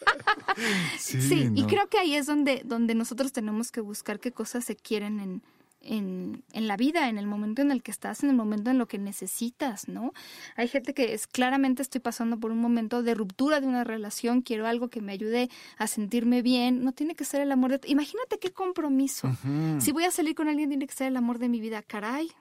Sí, 0.97 1.49
y 1.55 1.63
creo 1.63 1.87
que 1.87 1.99
ahí 1.99 2.15
es 2.15 2.25
donde, 2.25 2.63
donde 2.65 2.93
nosotros 2.93 3.31
tenemos 3.31 3.71
que 3.71 3.79
buscar 3.79 4.19
qué 4.19 4.33
cosas 4.33 4.65
se 4.65 4.75
quieren 4.75 5.21
en, 5.21 5.41
en, 5.81 6.43
en, 6.51 6.67
la 6.67 6.75
vida, 6.75 7.07
en 7.07 7.17
el 7.17 7.27
momento 7.27 7.61
en 7.61 7.71
el 7.71 7.81
que 7.81 7.91
estás, 7.91 8.23
en 8.23 8.29
el 8.29 8.35
momento 8.35 8.69
en 8.69 8.77
lo 8.77 8.87
que 8.87 8.97
necesitas, 8.97 9.87
¿no? 9.87 10.13
Hay 10.55 10.67
gente 10.67 10.93
que 10.93 11.13
es 11.13 11.27
claramente 11.27 11.81
estoy 11.81 12.01
pasando 12.01 12.37
por 12.37 12.51
un 12.51 12.59
momento 12.59 13.03
de 13.03 13.15
ruptura 13.15 13.61
de 13.61 13.67
una 13.67 13.83
relación, 13.83 14.41
quiero 14.41 14.67
algo 14.67 14.89
que 14.89 15.01
me 15.01 15.13
ayude 15.13 15.49
a 15.77 15.87
sentirme 15.87 16.41
bien, 16.41 16.83
no 16.83 16.91
tiene 16.91 17.15
que 17.15 17.23
ser 17.23 17.41
el 17.41 17.51
amor 17.51 17.79
de... 17.79 17.87
Imagínate 17.87 18.39
qué 18.39 18.51
compromiso. 18.51 19.31
Si 19.79 19.91
voy 19.91 20.03
a 20.03 20.11
salir 20.11 20.35
con 20.35 20.49
alguien 20.49 20.69
tiene 20.69 20.87
que 20.87 20.93
ser 20.93 21.07
el 21.07 21.17
amor 21.17 21.39
de 21.39 21.47
mi 21.47 21.61
vida, 21.61 21.81
caray. 21.81 22.31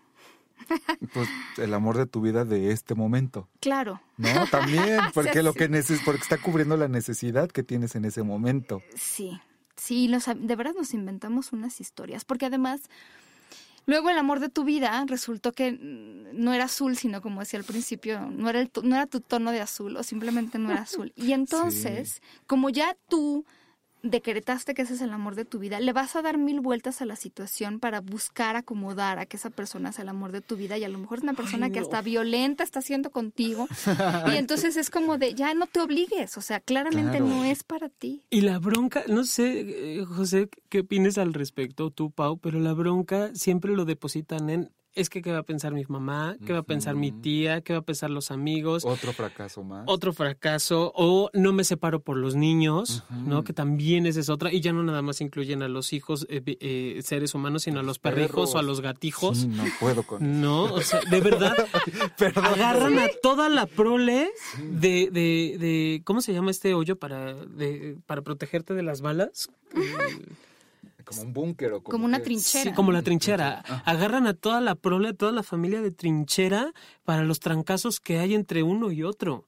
Pues 1.13 1.29
el 1.59 1.73
amor 1.75 1.97
de 1.97 2.07
tu 2.07 2.21
vida 2.21 2.45
de 2.45 2.73
este 2.73 2.95
momento. 2.95 3.49
Claro. 3.61 4.01
No, 4.17 4.47
también, 4.47 5.01
porque 5.15 5.43
lo 5.43 5.53
que 5.55 5.69
neces 5.69 6.01
porque 6.05 6.23
está 6.23 6.39
cubriendo 6.39 6.77
la 6.77 6.89
necesidad 6.89 7.49
que 7.51 7.63
tienes 7.63 7.95
en 7.95 8.05
ese 8.05 8.23
momento. 8.23 8.83
Sí, 8.95 9.41
sí, 9.77 10.09
los- 10.09 10.27
de 10.27 10.57
verdad 10.57 10.75
nos 10.77 10.93
inventamos 10.95 11.53
unas 11.53 11.81
historias, 11.81 12.25
porque 12.25 12.47
además, 12.47 12.83
luego 13.87 14.11
el 14.11 14.19
amor 14.19 14.41
de 14.41 14.49
tu 14.49 14.65
vida 14.65 15.05
resultó 15.07 15.53
que 15.53 15.73
no 15.81 16.53
era 16.53 16.65
azul, 16.65 16.97
sino 16.97 17.23
como 17.23 17.41
decía 17.41 17.59
al 17.61 17.65
principio, 17.65 18.21
no 18.31 18.51
era, 18.51 18.61
el 18.61 18.71
no 18.83 18.97
era 18.97 19.07
tu 19.07 19.21
tono 19.21 19.51
de 19.53 19.61
azul 19.61 19.97
o 19.97 20.03
simplemente 20.03 20.59
no 20.59 20.71
era 20.73 20.83
azul. 20.83 21.13
Y 21.17 21.33
entonces, 21.33 22.21
como 22.47 22.71
ya 22.71 22.97
tú 23.09 23.45
decretaste 24.03 24.75
que 24.75 24.83
ese 24.83 24.95
es 24.95 25.01
el 25.01 25.13
amor 25.13 25.35
de 25.35 25.45
tu 25.45 25.59
vida, 25.59 25.81
le 25.81 25.93
vas 25.93 26.15
a 26.17 26.23
dar 26.23 26.39
mil 26.39 26.61
vueltas 26.61 27.03
a 27.03 27.05
la 27.05 27.17
situación 27.17 27.81
para 27.81 28.01
buscar 28.01 28.57
acomodar 28.57 29.19
a 29.19 29.27
que 29.27 29.37
esa 29.37 29.51
persona 29.51 29.93
sea 29.93 30.03
el 30.05 30.09
amor 30.09 30.33
de 30.33 30.41
tu 30.41 30.57
vida 30.57 30.79
y 30.79 30.85
a 30.85 30.89
lo 30.89 30.99
mejor 30.99 31.19
es 31.19 31.25
una 31.25 31.35
persona 31.35 31.67
Ay, 31.67 31.73
que 31.73 31.81
hasta 31.81 32.01
violenta 32.03 32.63
está 32.63 32.79
haciendo 32.79 33.11
contigo 33.11 33.67
y 34.33 34.37
entonces 34.37 34.77
es 34.77 34.91
como 34.91 35.19
de 35.19 35.35
ya 35.35 35.53
no 35.55 35.67
te 35.67 35.81
obligues, 35.81 36.37
o 36.37 36.41
sea, 36.41 36.61
claramente 36.61 37.19
Claro. 37.19 37.27
no 37.27 37.45
es 37.45 37.65
para 37.65 37.89
ti. 37.89 38.23
Y 38.31 38.43
la 38.43 38.59
bronca, 38.59 39.05
no 39.09 39.25
sé, 39.25 39.99
eh, 39.99 40.05
José, 40.05 40.49
qué 40.69 40.81
opines 40.81 41.19
al 41.19 41.35
respecto, 41.35 41.91
tú, 41.91 42.11
Pau, 42.11 42.39
pero 42.39 42.61
la 42.61 42.73
bronca 42.75 43.31
siempre 43.35 43.73
lo 43.73 43.85
depositan 43.85 44.51
en, 44.51 44.71
es 45.01 45.09
que 45.11 45.23
qué 45.23 45.33
va 45.33 45.39
a 45.39 45.43
pensar 45.43 45.73
mi 45.73 45.85
mamá, 45.89 46.37
qué 46.45 46.53
va 46.53 46.61
a 46.61 46.63
pensar 46.63 46.95
mi 46.95 47.13
tía, 47.13 47.61
qué 47.61 47.73
va 47.73 47.79
a 47.81 47.83
pensar 47.83 48.11
los 48.11 48.31
amigos, 48.31 48.85
Otro 48.85 49.13
fracaso 49.13 49.63
más. 49.63 49.85
otro 49.87 50.13
fracaso, 50.13 50.93
o 50.95 51.31
no 51.33 51.53
me 51.53 51.65
separo 51.65 52.01
por 52.01 52.17
los 52.17 52.35
niños. 52.35 53.05
¿no? 53.11 53.45
Que 53.45 53.53
también 53.53 54.07
esa 54.07 54.21
es 54.21 54.29
otra, 54.29 54.53
y 54.53 54.61
ya 54.61 54.73
no 54.73 54.83
nada 54.83 55.03
más 55.03 55.21
incluyen 55.21 55.63
a 55.63 55.69
los 55.69 55.93
hijos, 55.93 56.27
eh, 56.29 56.43
eh, 56.61 57.01
seres 57.05 57.35
humanos, 57.35 57.63
sino 57.63 57.81
a 57.81 57.83
los 57.83 57.99
perrijos 57.99 58.55
o 58.55 58.59
a 58.59 58.63
los 58.63 58.81
gatijos. 58.81 59.39
Sí, 59.39 59.47
no 59.49 59.65
puedo 59.81 60.03
con 60.03 60.41
No, 60.41 60.65
o 60.65 60.81
sea, 60.81 61.01
de 61.11 61.21
verdad, 61.21 61.55
Perdón. 62.19 62.45
agarran 62.45 62.99
a 62.99 63.09
toda 63.23 63.49
la 63.49 63.67
prole 63.67 64.31
de, 64.63 65.11
de, 65.11 65.57
de 65.59 66.03
¿cómo 66.05 66.21
se 66.21 66.33
llama 66.33 66.51
este 66.51 66.75
hoyo 66.75 66.97
para, 66.97 67.35
de, 67.35 67.97
para 68.07 68.23
protegerte 68.23 68.75
de 68.75 68.83
las 68.83 69.01
balas? 69.01 69.51
Como 71.09 71.23
un 71.23 71.33
búnker 71.33 71.73
o 71.73 71.83
como, 71.83 71.93
Como 71.93 72.05
una 72.05 72.19
que- 72.19 72.25
trinchera. 72.25 72.65
Sí, 72.65 72.73
como 72.73 72.93
la 72.93 73.03
trinchera. 73.03 73.63
Ah. 73.69 73.83
Agarran 73.87 74.27
a 74.27 74.35
toda 74.35 74.61
la 74.61 74.75
prole, 74.75 75.15
toda 75.15 75.33
la 75.33 75.43
familia 75.43 75.81
de 75.81 75.91
trinchera 75.91 76.73
para 77.09 77.25
los 77.25 77.41
trancazos 77.41 78.01
que 78.01 78.19
hay 78.19 78.35
entre 78.35 78.63
uno 78.63 78.93
y 78.93 79.03
otro. 79.03 79.47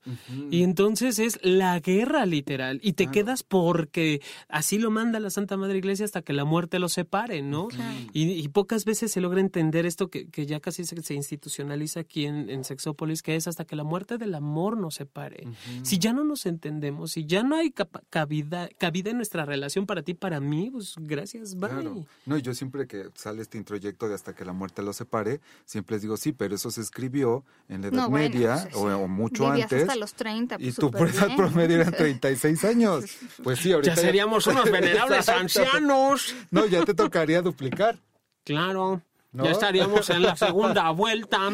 Y 0.50 0.62
entonces 0.62 1.18
es 1.18 1.38
la 1.42 1.78
guerra 1.78 2.24
literal. 2.24 2.80
Y 2.82 2.94
te 2.94 3.04
Claro. 3.04 3.12
quedas 3.12 3.42
porque 3.42 4.22
así 4.48 4.78
lo 4.78 4.90
manda 4.90 5.20
la 5.20 5.28
Santa 5.28 5.58
Madre 5.58 5.76
Iglesia 5.76 6.06
hasta 6.06 6.22
que 6.22 6.32
la 6.32 6.46
muerte 6.46 6.78
los 6.78 6.94
separe, 6.94 7.42
¿no? 7.42 7.68
Claro. 7.68 7.98
Y, 8.14 8.30
y 8.30 8.48
pocas 8.48 8.86
veces 8.86 9.12
se 9.12 9.20
logra 9.20 9.40
entender 9.42 9.84
esto 9.84 10.08
que, 10.08 10.30
que 10.30 10.46
ya 10.46 10.58
casi 10.60 10.86
se, 10.86 11.02
se 11.02 11.12
institucionaliza 11.12 12.00
aquí 12.00 12.24
en, 12.24 12.48
en 12.48 12.64
Sexópolis, 12.64 13.20
que 13.22 13.36
es 13.36 13.46
hasta 13.46 13.66
que 13.66 13.76
la 13.76 13.84
muerte 13.84 14.16
del 14.16 14.34
amor 14.34 14.78
nos 14.78 14.94
separe. 14.94 15.46
Si 15.82 15.98
ya 15.98 16.14
no 16.14 16.24
nos 16.24 16.46
entendemos, 16.46 17.12
si 17.12 17.26
ya 17.26 17.42
no 17.42 17.56
hay 17.56 17.74
cabida, 18.08 18.70
cabida 18.78 19.10
en 19.10 19.16
nuestra 19.18 19.44
relación 19.44 19.84
para 19.84 20.02
ti, 20.02 20.14
para 20.14 20.40
mí, 20.40 20.70
pues 20.70 20.94
gracias, 20.98 21.56
bye. 21.56 21.68
Claro. 21.68 22.06
No, 22.24 22.38
y 22.38 22.40
yo 22.40 22.54
siempre 22.54 22.86
que 22.86 23.10
sale 23.16 23.42
este 23.42 23.58
introyecto 23.58 24.08
de 24.08 24.14
hasta 24.14 24.34
que 24.34 24.46
la 24.46 24.54
muerte 24.54 24.80
los 24.82 24.96
separe, 24.96 25.42
siempre 25.66 25.96
les 25.96 26.02
digo, 26.02 26.16
sí, 26.16 26.32
pero 26.32 26.54
eso 26.54 26.70
se 26.70 26.80
escribió 26.80 27.44
en 27.68 27.82
la 27.82 27.88
Edad 27.88 27.96
No, 27.96 28.10
bueno, 28.10 28.28
Media 28.34 28.68
pues, 28.72 28.74
o, 28.76 29.08
mucho 29.08 29.50
antes. 29.50 29.82
hasta 29.82 29.96
los 29.96 30.14
30. 30.14 30.56
Y 30.56 30.64
pues, 30.64 30.74
tu 30.74 30.82
súper 30.82 31.08
edad 31.08 31.26
bien. 31.26 31.36
promedio 31.36 31.80
eran 31.80 31.92
36 31.96 32.64
años. 32.64 33.04
Pues 33.42 33.58
sí, 33.60 33.72
ahorita 33.72 33.94
Ya 33.94 34.00
seríamos 34.00 34.46
unos 34.46 34.64
venerables 34.70 35.28
ancianos. 35.28 36.34
No, 36.50 36.66
ya 36.66 36.84
te 36.84 36.94
tocaría 36.94 37.42
duplicar. 37.42 37.98
Claro. 38.44 39.02
¿No? 39.32 39.44
Ya 39.44 39.52
estaríamos 39.52 40.10
en 40.10 40.22
la 40.22 40.34
segunda 40.34 40.90
vuelta. 40.92 41.50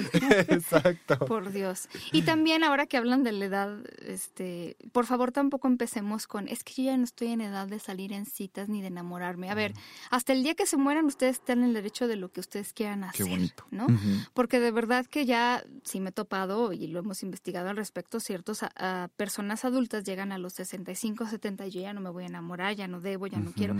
Exacto. 0.48 1.18
Por 1.18 1.52
Dios. 1.52 1.88
Y 2.10 2.22
también 2.22 2.64
ahora 2.64 2.86
que 2.86 2.96
hablan 2.96 3.22
de 3.22 3.32
la 3.32 3.44
edad, 3.44 3.78
este, 4.00 4.76
por 4.92 5.04
favor 5.04 5.30
tampoco 5.30 5.68
empecemos 5.68 6.26
con, 6.26 6.48
es 6.48 6.64
que 6.64 6.72
yo 6.74 6.90
ya 6.90 6.96
no 6.96 7.04
estoy 7.04 7.28
en 7.28 7.42
edad 7.42 7.66
de 7.66 7.78
salir 7.78 8.12
en 8.12 8.24
citas 8.24 8.68
ni 8.68 8.80
de 8.80 8.88
enamorarme. 8.88 9.50
A 9.50 9.54
ver, 9.54 9.74
hasta 10.10 10.32
el 10.32 10.42
día 10.42 10.54
que 10.54 10.64
se 10.64 10.78
mueran 10.78 11.04
ustedes 11.04 11.36
están 11.36 11.58
en 11.58 11.66
el 11.66 11.74
derecho 11.74 12.08
de 12.08 12.16
lo 12.16 12.30
que 12.30 12.40
ustedes 12.40 12.72
quieran 12.72 13.02
Qué 13.12 13.22
hacer, 13.22 13.28
bonito. 13.28 13.66
¿no? 13.70 13.86
Porque 14.32 14.58
de 14.58 14.70
verdad 14.70 15.04
que 15.04 15.26
ya 15.26 15.62
sí 15.84 16.00
me 16.00 16.10
he 16.10 16.12
topado 16.12 16.72
y 16.72 16.86
lo 16.86 17.00
hemos 17.00 17.22
investigado 17.22 17.68
al 17.68 17.76
respecto, 17.76 18.20
ciertos 18.20 18.62
a, 18.62 18.72
a 18.76 19.08
personas 19.16 19.64
adultas 19.64 20.04
llegan 20.04 20.32
a 20.32 20.38
los 20.38 20.54
65, 20.54 21.26
70 21.26 21.66
y 21.66 21.70
yo 21.70 21.80
ya 21.82 21.92
no 21.92 22.00
me 22.00 22.10
voy 22.10 22.24
a 22.24 22.28
enamorar, 22.28 22.74
ya 22.74 22.88
no 22.88 23.00
debo, 23.00 23.26
ya 23.26 23.38
no 23.38 23.52
quiero. 23.52 23.76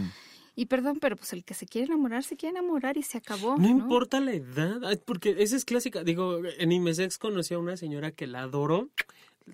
Y 0.59 0.67
perdón, 0.67 0.99
pero 1.01 1.17
pues 1.17 1.33
el 1.35 1.45
que 1.45 1.53
se 1.55 1.67
quiere 1.67 1.87
enamorar, 1.89 2.25
se 2.25 2.37
quiere 2.37 2.59
enamorar 2.59 2.97
y 2.97 3.03
se 3.03 3.19
acabó. 3.19 3.57
No 3.59 3.63
¿no? 3.63 3.69
importa 3.69 4.19
la 4.21 4.33
edad, 4.33 4.81
porque 5.05 5.37
esa 5.39 5.55
es 5.55 5.65
clásica. 5.67 6.03
Digo, 6.03 6.41
en 6.59 6.73
Imesex 6.73 7.19
conocí 7.19 7.53
a 7.53 7.59
una 7.59 7.77
señora 7.77 8.11
que 8.11 8.27
la 8.27 8.41
adoro, 8.41 8.89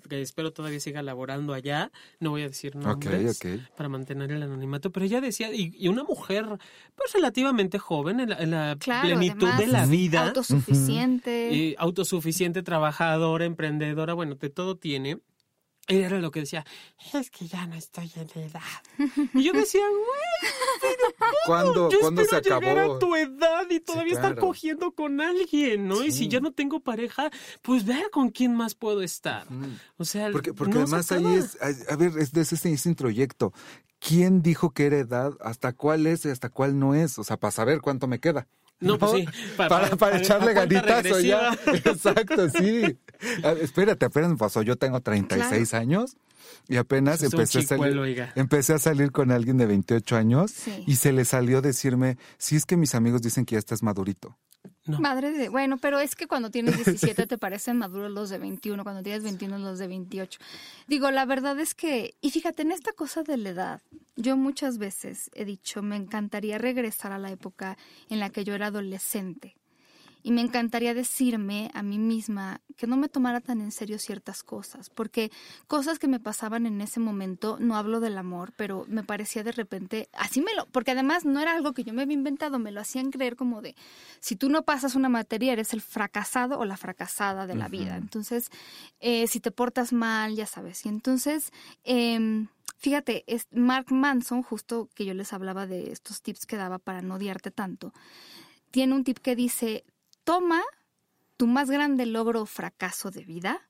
que 0.08 0.22
espero 0.22 0.52
todavía 0.52 0.78
siga 0.78 1.02
laborando 1.02 1.54
allá. 1.54 1.90
No 2.20 2.30
voy 2.30 2.42
a 2.42 2.48
decir 2.48 2.76
Ok, 2.76 2.82
nombres 2.84 3.36
ok. 3.44 3.74
para 3.76 3.88
mantener 3.88 4.30
el 4.30 4.42
anonimato, 4.44 4.92
pero 4.92 5.04
ella 5.04 5.20
decía, 5.20 5.52
y, 5.52 5.74
y 5.76 5.88
una 5.88 6.04
mujer 6.04 6.46
pues 6.94 7.12
relativamente 7.12 7.80
joven, 7.80 8.20
en 8.20 8.30
la, 8.30 8.36
en 8.40 8.50
la 8.52 8.76
Claro, 8.78 9.08
plenitud 9.08 9.48
de 9.58 9.66
la 9.66 9.84
vida, 9.86 10.28
Autosuficiente. 10.28 11.52
y 11.52 11.74
autosuficiente, 11.78 12.62
trabajadora, 12.62 13.44
emprendedora, 13.44 14.14
bueno, 14.14 14.36
de 14.36 14.50
todo 14.50 14.76
tiene. 14.76 15.18
Era 15.88 16.20
lo 16.20 16.30
que 16.30 16.40
decía, 16.40 16.64
es 17.12 17.28
que 17.30 17.46
ya 17.48 17.66
no 17.66 17.74
estoy 17.74 18.10
en 18.14 18.40
edad. 18.40 18.60
Y 19.34 19.42
yo 19.42 19.52
decía, 19.52 19.82
güey, 19.88 20.92
¿Cuándo, 21.46 21.90
yo 21.90 21.98
¿cuándo 22.00 22.24
se 22.24 22.36
espero 22.36 22.60
llegar 22.60 22.78
acabó? 22.78 22.94
a 22.94 22.98
tu 23.00 23.16
edad 23.16 23.66
y 23.68 23.80
todavía 23.80 24.12
estar 24.14 24.32
claro. 24.34 24.46
cogiendo 24.46 24.92
con 24.92 25.20
alguien, 25.20 25.88
¿no? 25.88 26.04
Y 26.04 26.12
Sí. 26.12 26.18
si 26.18 26.28
ya 26.28 26.40
no 26.40 26.52
tengo 26.52 26.80
pareja, 26.80 27.30
pues 27.62 27.84
vea 27.84 28.04
con 28.12 28.30
quién 28.30 28.54
más 28.54 28.74
puedo 28.74 29.02
estar. 29.02 29.46
O 29.96 30.04
sea, 30.04 30.30
Porque, 30.30 30.54
porque 30.54 30.78
no 30.78 30.86
se 30.86 30.94
además 30.94 31.12
ahí 31.12 31.34
es, 31.36 31.90
a 31.90 31.96
ver, 31.96 32.12
es, 32.18 32.32
es 32.34 32.52
ese, 32.52 32.72
ese 32.72 32.88
introyecto. 32.88 33.52
¿Quién 33.98 34.40
dijo 34.42 34.70
que 34.70 34.86
era 34.86 34.98
edad? 34.98 35.32
¿Hasta 35.40 35.72
cuál 35.72 36.06
es 36.06 36.24
y 36.24 36.28
hasta 36.30 36.48
cuál 36.48 36.78
no 36.78 36.94
es? 36.94 37.18
O 37.18 37.24
sea, 37.24 37.36
para 37.36 37.50
saber 37.52 37.80
cuánto 37.80 38.06
me 38.06 38.20
queda. 38.20 38.46
No, 38.82 38.98
pues 38.98 39.12
sí, 39.12 39.26
Para, 39.56 39.68
para- 39.68 39.84
para, 39.88 39.96
para- 39.96 40.18
echarle 40.18 40.52
ganitazo 40.54 41.20
ya. 41.20 41.56
Exacto, 41.66 42.48
sí. 42.50 42.98
Espérate, 43.60 44.06
apenas 44.06 44.30
me 44.30 44.36
pasó. 44.36 44.62
Yo 44.62 44.76
tengo 44.76 45.00
36 45.00 45.74
años 45.74 46.16
y 46.68 46.76
apenas 46.76 47.22
Es 47.22 47.32
empecé 47.32 47.60
a 47.60 47.62
salir. 47.62 48.28
Empecé 48.34 48.74
a 48.74 48.78
salir 48.78 49.12
con 49.12 49.30
alguien 49.30 49.56
de 49.58 49.66
28 49.66 50.16
años 50.16 50.50
Sí. 50.50 50.84
y 50.86 50.96
se 50.96 51.12
le 51.12 51.24
salió 51.24 51.62
decirme, 51.62 52.18
si 52.38 52.56
es 52.56 52.66
que 52.66 52.76
mis 52.76 52.94
amigos 52.94 53.22
dicen 53.22 53.44
que 53.44 53.54
ya 53.54 53.58
estás 53.60 53.82
madurito. 53.82 54.36
Madre 54.86 55.30
de, 55.30 55.48
bueno, 55.48 55.78
pero 55.78 56.00
es 56.00 56.16
que 56.16 56.26
cuando 56.26 56.50
tienes 56.50 56.76
17 56.76 57.26
te 57.26 57.38
parecen 57.38 57.78
maduros 57.78 58.10
los 58.10 58.30
de 58.30 58.38
21, 58.38 58.82
cuando 58.82 59.02
tienes 59.02 59.22
21 59.22 59.58
los 59.58 59.78
de 59.78 59.86
28. 59.86 60.40
Digo, 60.88 61.10
la 61.12 61.24
verdad 61.24 61.58
es 61.60 61.74
que, 61.74 62.16
y 62.20 62.30
fíjate, 62.30 62.62
en 62.62 62.72
esta 62.72 62.92
cosa 62.92 63.22
de 63.22 63.36
la 63.36 63.50
edad, 63.50 63.82
yo 64.16 64.36
muchas 64.36 64.78
veces 64.78 65.30
he 65.34 65.44
dicho, 65.44 65.82
me 65.82 65.96
encantaría 65.96 66.58
regresar 66.58 67.12
a 67.12 67.18
la 67.18 67.30
época 67.30 67.78
en 68.08 68.18
la 68.18 68.30
que 68.30 68.44
yo 68.44 68.54
era 68.54 68.66
adolescente. 68.66 69.56
Y 70.22 70.30
me 70.30 70.40
encantaría 70.40 70.94
decirme 70.94 71.70
a 71.74 71.82
mí 71.82 71.98
misma 71.98 72.60
que 72.76 72.86
no 72.86 72.96
me 72.96 73.08
tomara 73.08 73.40
tan 73.40 73.60
en 73.60 73.72
serio 73.72 73.98
ciertas 73.98 74.42
cosas, 74.42 74.88
porque 74.90 75.30
cosas 75.66 75.98
que 75.98 76.08
me 76.08 76.20
pasaban 76.20 76.66
en 76.66 76.80
ese 76.80 77.00
momento, 77.00 77.56
no 77.60 77.76
hablo 77.76 78.00
del 78.00 78.16
amor, 78.18 78.52
pero 78.56 78.84
me 78.88 79.02
parecía 79.02 79.42
de 79.42 79.52
repente, 79.52 80.08
así 80.12 80.40
me 80.40 80.54
lo, 80.54 80.66
porque 80.66 80.92
además 80.92 81.24
no 81.24 81.40
era 81.40 81.54
algo 81.54 81.72
que 81.72 81.84
yo 81.84 81.92
me 81.92 82.02
había 82.02 82.14
inventado, 82.14 82.58
me 82.58 82.70
lo 82.72 82.80
hacían 82.80 83.10
creer 83.10 83.36
como 83.36 83.62
de, 83.62 83.74
si 84.20 84.36
tú 84.36 84.48
no 84.48 84.62
pasas 84.62 84.94
una 84.94 85.08
materia, 85.08 85.52
eres 85.52 85.72
el 85.72 85.80
fracasado 85.80 86.58
o 86.58 86.64
la 86.64 86.76
fracasada 86.76 87.46
de 87.46 87.54
la 87.54 87.68
vida. 87.68 87.96
Entonces, 87.96 88.50
eh, 89.00 89.26
si 89.26 89.40
te 89.40 89.50
portas 89.50 89.92
mal, 89.92 90.34
ya 90.34 90.46
sabes. 90.46 90.84
Y 90.86 90.88
entonces, 90.88 91.52
em, 91.84 92.48
fíjate, 92.78 93.24
es 93.26 93.46
Mark 93.52 93.92
Manson, 93.92 94.42
justo 94.42 94.88
que 94.94 95.04
yo 95.04 95.14
les 95.14 95.32
hablaba 95.32 95.66
de 95.66 95.92
estos 95.92 96.22
tips 96.22 96.46
que 96.46 96.56
daba 96.56 96.78
para 96.78 97.02
no 97.02 97.14
odiarte 97.14 97.50
tanto, 97.50 97.92
tiene 98.70 98.94
un 98.94 99.04
tip 99.04 99.18
que 99.18 99.36
dice, 99.36 99.84
toma 100.24 100.62
tu 101.36 101.46
más 101.46 101.70
grande 101.70 102.06
logro 102.06 102.42
o 102.42 102.46
fracaso 102.46 103.10
de 103.10 103.24
vida 103.24 103.68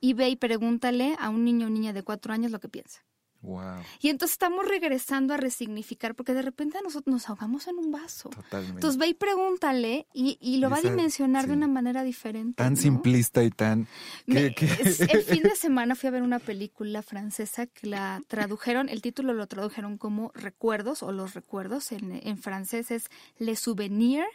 y 0.00 0.14
ve 0.14 0.28
y 0.28 0.36
pregúntale 0.36 1.16
a 1.18 1.30
un 1.30 1.44
niño 1.44 1.66
o 1.66 1.70
niña 1.70 1.92
de 1.92 2.02
cuatro 2.02 2.32
años 2.32 2.52
lo 2.52 2.60
que 2.60 2.68
piensa. 2.68 3.04
Wow, 3.42 3.76
Y 4.00 4.08
entonces 4.08 4.32
estamos 4.32 4.66
regresando 4.66 5.34
a 5.34 5.36
resignificar 5.36 6.14
porque 6.14 6.34
de 6.34 6.42
repente 6.42 6.78
nosotros 6.82 7.12
nos 7.12 7.28
ahogamos 7.28 7.68
en 7.68 7.78
un 7.78 7.92
vaso. 7.92 8.30
totalmente. 8.30 8.74
Entonces 8.76 8.98
ve 8.98 9.08
y 9.08 9.14
pregúntale 9.14 10.06
y, 10.12 10.36
y 10.40 10.56
lo 10.56 10.68
va 10.70 10.78
a 10.78 10.80
dimensionar 10.82 11.46
de 11.46 11.52
sí. 11.52 11.56
una 11.56 11.68
manera 11.68 12.02
diferente. 12.02 12.54
tan 12.62 12.74
¿no? 12.74 12.80
simplista 12.80 13.44
y 13.44 13.50
tan... 13.50 13.86
Me- 14.26 14.54
que- 14.54 14.66
es- 14.66 15.00
el 15.00 15.22
fin 15.22 15.42
de 15.44 15.54
semana 15.56 15.94
fui 15.94 16.08
a 16.08 16.10
ver 16.10 16.22
una 16.22 16.38
película 16.40 17.02
francesa 17.02 17.66
que 17.66 17.86
la 17.86 18.20
tradujeron, 18.26 18.88
el 18.88 19.00
título 19.02 19.32
lo 19.32 19.46
tradujeron 19.46 19.96
como 19.98 20.32
Recuerdos 20.34 21.02
o 21.02 21.12
Los 21.12 21.34
Recuerdos, 21.34 21.92
en, 21.92 22.12
en 22.26 22.38
francés 22.38 22.90
es 22.90 23.04
Les 23.38 23.60
Souvenirs 23.60 24.26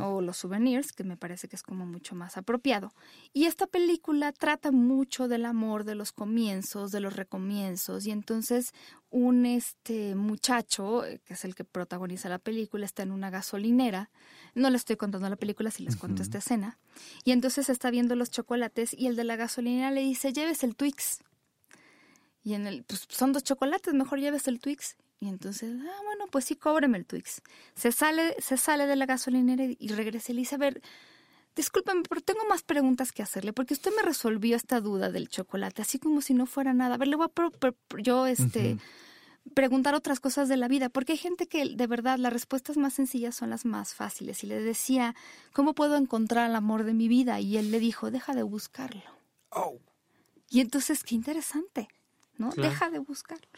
o 0.00 0.20
Los 0.20 0.38
Souvenirs, 0.38 0.92
que 0.92 1.04
me 1.04 1.16
parece 1.16 1.46
que 1.48 1.56
es 1.56 1.62
como 1.62 1.86
mucho 1.86 2.14
más 2.16 2.36
apropiado. 2.36 2.92
Y 3.32 3.44
esta 3.44 3.66
película 3.66 4.32
trata 4.32 4.72
mucho 4.72 5.28
del 5.28 5.44
amor, 5.44 5.84
de 5.84 5.94
los 5.94 6.10
comienzos, 6.12 6.90
de 6.90 7.00
los 7.00 7.14
recomienzos, 7.14 8.06
y 8.06 8.10
entonces 8.14 8.72
un 9.10 9.44
este 9.44 10.14
muchacho, 10.14 11.04
eh, 11.04 11.20
que 11.24 11.34
es 11.34 11.44
el 11.44 11.54
que 11.54 11.64
protagoniza 11.64 12.28
la 12.28 12.38
película, 12.38 12.86
está 12.86 13.02
en 13.02 13.12
una 13.12 13.30
gasolinera. 13.30 14.10
No 14.54 14.70
le 14.70 14.76
estoy 14.76 14.96
contando 14.96 15.28
la 15.28 15.36
película, 15.36 15.70
si 15.70 15.84
les 15.84 15.96
cuento 15.96 16.22
esta 16.22 16.38
escena. 16.38 16.78
Y 17.24 17.32
entonces 17.32 17.68
está 17.68 17.90
viendo 17.90 18.16
los 18.16 18.30
chocolates 18.30 18.92
y 18.92 19.06
el 19.06 19.16
de 19.16 19.24
la 19.24 19.36
gasolinera 19.36 19.90
le 19.90 20.00
dice, 20.00 20.32
lleves 20.32 20.64
el 20.64 20.74
Twix. 20.74 21.20
Y 22.42 22.54
en 22.54 22.66
el, 22.66 22.84
pues 22.84 23.06
son 23.08 23.32
dos 23.32 23.44
chocolates, 23.44 23.94
mejor 23.94 24.18
lleves 24.18 24.48
el 24.48 24.58
Twix. 24.58 24.96
Y 25.20 25.28
entonces, 25.28 25.76
ah, 25.80 26.00
bueno, 26.04 26.26
pues 26.30 26.46
sí, 26.46 26.56
cóbreme 26.56 26.98
el 26.98 27.06
Twix. 27.06 27.40
Se 27.74 27.92
sale, 27.92 28.34
se 28.40 28.56
sale 28.56 28.86
de 28.86 28.96
la 28.96 29.06
gasolinera 29.06 29.64
y, 29.64 29.76
y 29.78 29.88
regresa 29.88 30.32
y 30.32 30.34
le 30.34 30.40
dice, 30.40 30.56
a 30.56 30.58
ver, 30.58 30.82
discúlpeme, 31.56 32.02
pero 32.08 32.20
tengo 32.20 32.44
más 32.48 32.62
preguntas 32.62 33.12
que 33.12 33.22
hacerle, 33.22 33.52
porque 33.52 33.74
usted 33.74 33.92
me 33.96 34.02
resolvió 34.02 34.56
esta 34.56 34.80
duda 34.80 35.10
del 35.10 35.28
chocolate, 35.28 35.82
así 35.82 35.98
como 35.98 36.20
si 36.20 36.34
no 36.34 36.46
fuera 36.46 36.72
nada. 36.72 36.94
A 36.94 36.98
ver, 36.98 37.08
le 37.08 37.16
voy 37.16 37.26
a 37.28 37.72
yo 37.98 38.26
este, 38.26 38.78
preguntar 39.52 39.94
otras 39.94 40.20
cosas 40.20 40.48
de 40.48 40.56
la 40.56 40.68
vida, 40.68 40.88
porque 40.88 41.12
hay 41.12 41.18
gente 41.18 41.46
que 41.46 41.64
de 41.64 41.86
verdad 41.86 42.18
las 42.18 42.32
respuestas 42.32 42.76
más 42.76 42.94
sencillas 42.94 43.34
son 43.34 43.50
las 43.50 43.64
más 43.64 43.94
fáciles. 43.94 44.42
Y 44.44 44.46
le 44.46 44.60
decía, 44.60 45.14
¿cómo 45.52 45.74
puedo 45.74 45.96
encontrar 45.96 46.48
el 46.48 46.56
amor 46.56 46.84
de 46.84 46.94
mi 46.94 47.08
vida? 47.08 47.40
Y 47.40 47.56
él 47.56 47.70
le 47.70 47.80
dijo, 47.80 48.10
deja 48.10 48.34
de 48.34 48.42
buscarlo. 48.42 49.02
Oh. 49.50 49.78
Y 50.50 50.60
entonces, 50.60 51.04
qué 51.04 51.14
interesante, 51.14 51.88
¿no? 52.36 52.50
Claro. 52.50 52.70
Deja 52.70 52.90
de 52.90 52.98
buscarlo. 52.98 53.48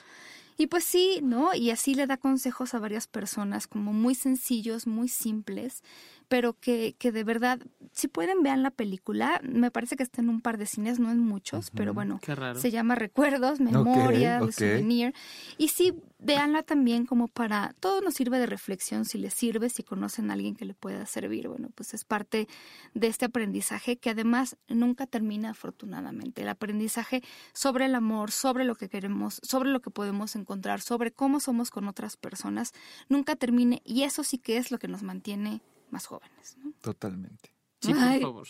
Y 0.56 0.68
pues 0.68 0.84
sí, 0.84 1.20
¿no? 1.22 1.54
Y 1.54 1.70
así 1.70 1.94
le 1.94 2.06
da 2.06 2.16
consejos 2.16 2.74
a 2.74 2.78
varias 2.78 3.06
personas, 3.06 3.66
como 3.66 3.92
muy 3.92 4.14
sencillos, 4.14 4.86
muy 4.86 5.08
simples, 5.08 5.82
pero 6.28 6.54
que, 6.54 6.96
que 6.98 7.12
de 7.12 7.24
verdad, 7.24 7.60
si 7.92 8.08
pueden, 8.08 8.42
vean 8.42 8.62
la 8.62 8.70
película. 8.70 9.40
Me 9.44 9.70
parece 9.70 9.96
que 9.96 10.02
está 10.02 10.22
en 10.22 10.28
un 10.28 10.40
par 10.40 10.58
de 10.58 10.66
cines, 10.66 10.98
no 10.98 11.10
en 11.10 11.20
muchos, 11.20 11.70
pero 11.70 11.94
bueno, 11.94 12.18
Qué 12.22 12.34
raro. 12.34 12.58
se 12.58 12.70
llama 12.70 12.94
Recuerdos, 12.94 13.60
Memoria, 13.60 14.38
ok. 14.40 14.46
de 14.46 14.52
Souvenir. 14.52 15.14
Y 15.58 15.68
sí, 15.68 15.94
véanla 16.18 16.62
también 16.62 17.06
como 17.06 17.28
para, 17.28 17.74
todo 17.78 18.00
nos 18.00 18.14
sirve 18.14 18.38
de 18.38 18.46
reflexión, 18.46 19.04
si 19.04 19.18
les 19.18 19.34
sirve, 19.34 19.68
si 19.68 19.82
conocen 19.82 20.30
a 20.30 20.34
alguien 20.34 20.56
que 20.56 20.64
le 20.64 20.74
pueda 20.74 21.06
servir. 21.06 21.48
Bueno, 21.48 21.68
pues 21.74 21.94
es 21.94 22.04
parte 22.04 22.48
de 22.94 23.06
este 23.06 23.26
aprendizaje 23.26 23.96
que 23.96 24.10
además 24.10 24.56
nunca 24.68 25.06
termina 25.06 25.50
afortunadamente. 25.50 26.42
El 26.42 26.48
aprendizaje 26.48 27.22
sobre 27.52 27.84
el 27.84 27.94
amor, 27.94 28.32
sobre 28.32 28.64
lo 28.64 28.74
que 28.74 28.88
queremos, 28.88 29.38
sobre 29.42 29.70
lo 29.70 29.80
que 29.80 29.90
podemos 29.90 30.34
encontrar, 30.34 30.45
sobre 30.80 31.12
cómo 31.12 31.40
somos 31.40 31.70
con 31.70 31.88
otras 31.88 32.16
personas, 32.16 32.72
nunca 33.08 33.36
termine 33.36 33.82
y 33.84 34.02
eso 34.02 34.24
sí 34.24 34.38
que 34.38 34.56
es 34.56 34.70
lo 34.70 34.78
que 34.78 34.88
nos 34.88 35.02
mantiene 35.02 35.60
más 35.90 36.06
jóvenes. 36.06 36.56
¿no? 36.58 36.72
Totalmente. 36.80 37.56
Sí, 37.80 37.92
por 37.92 38.20
favor. 38.20 38.46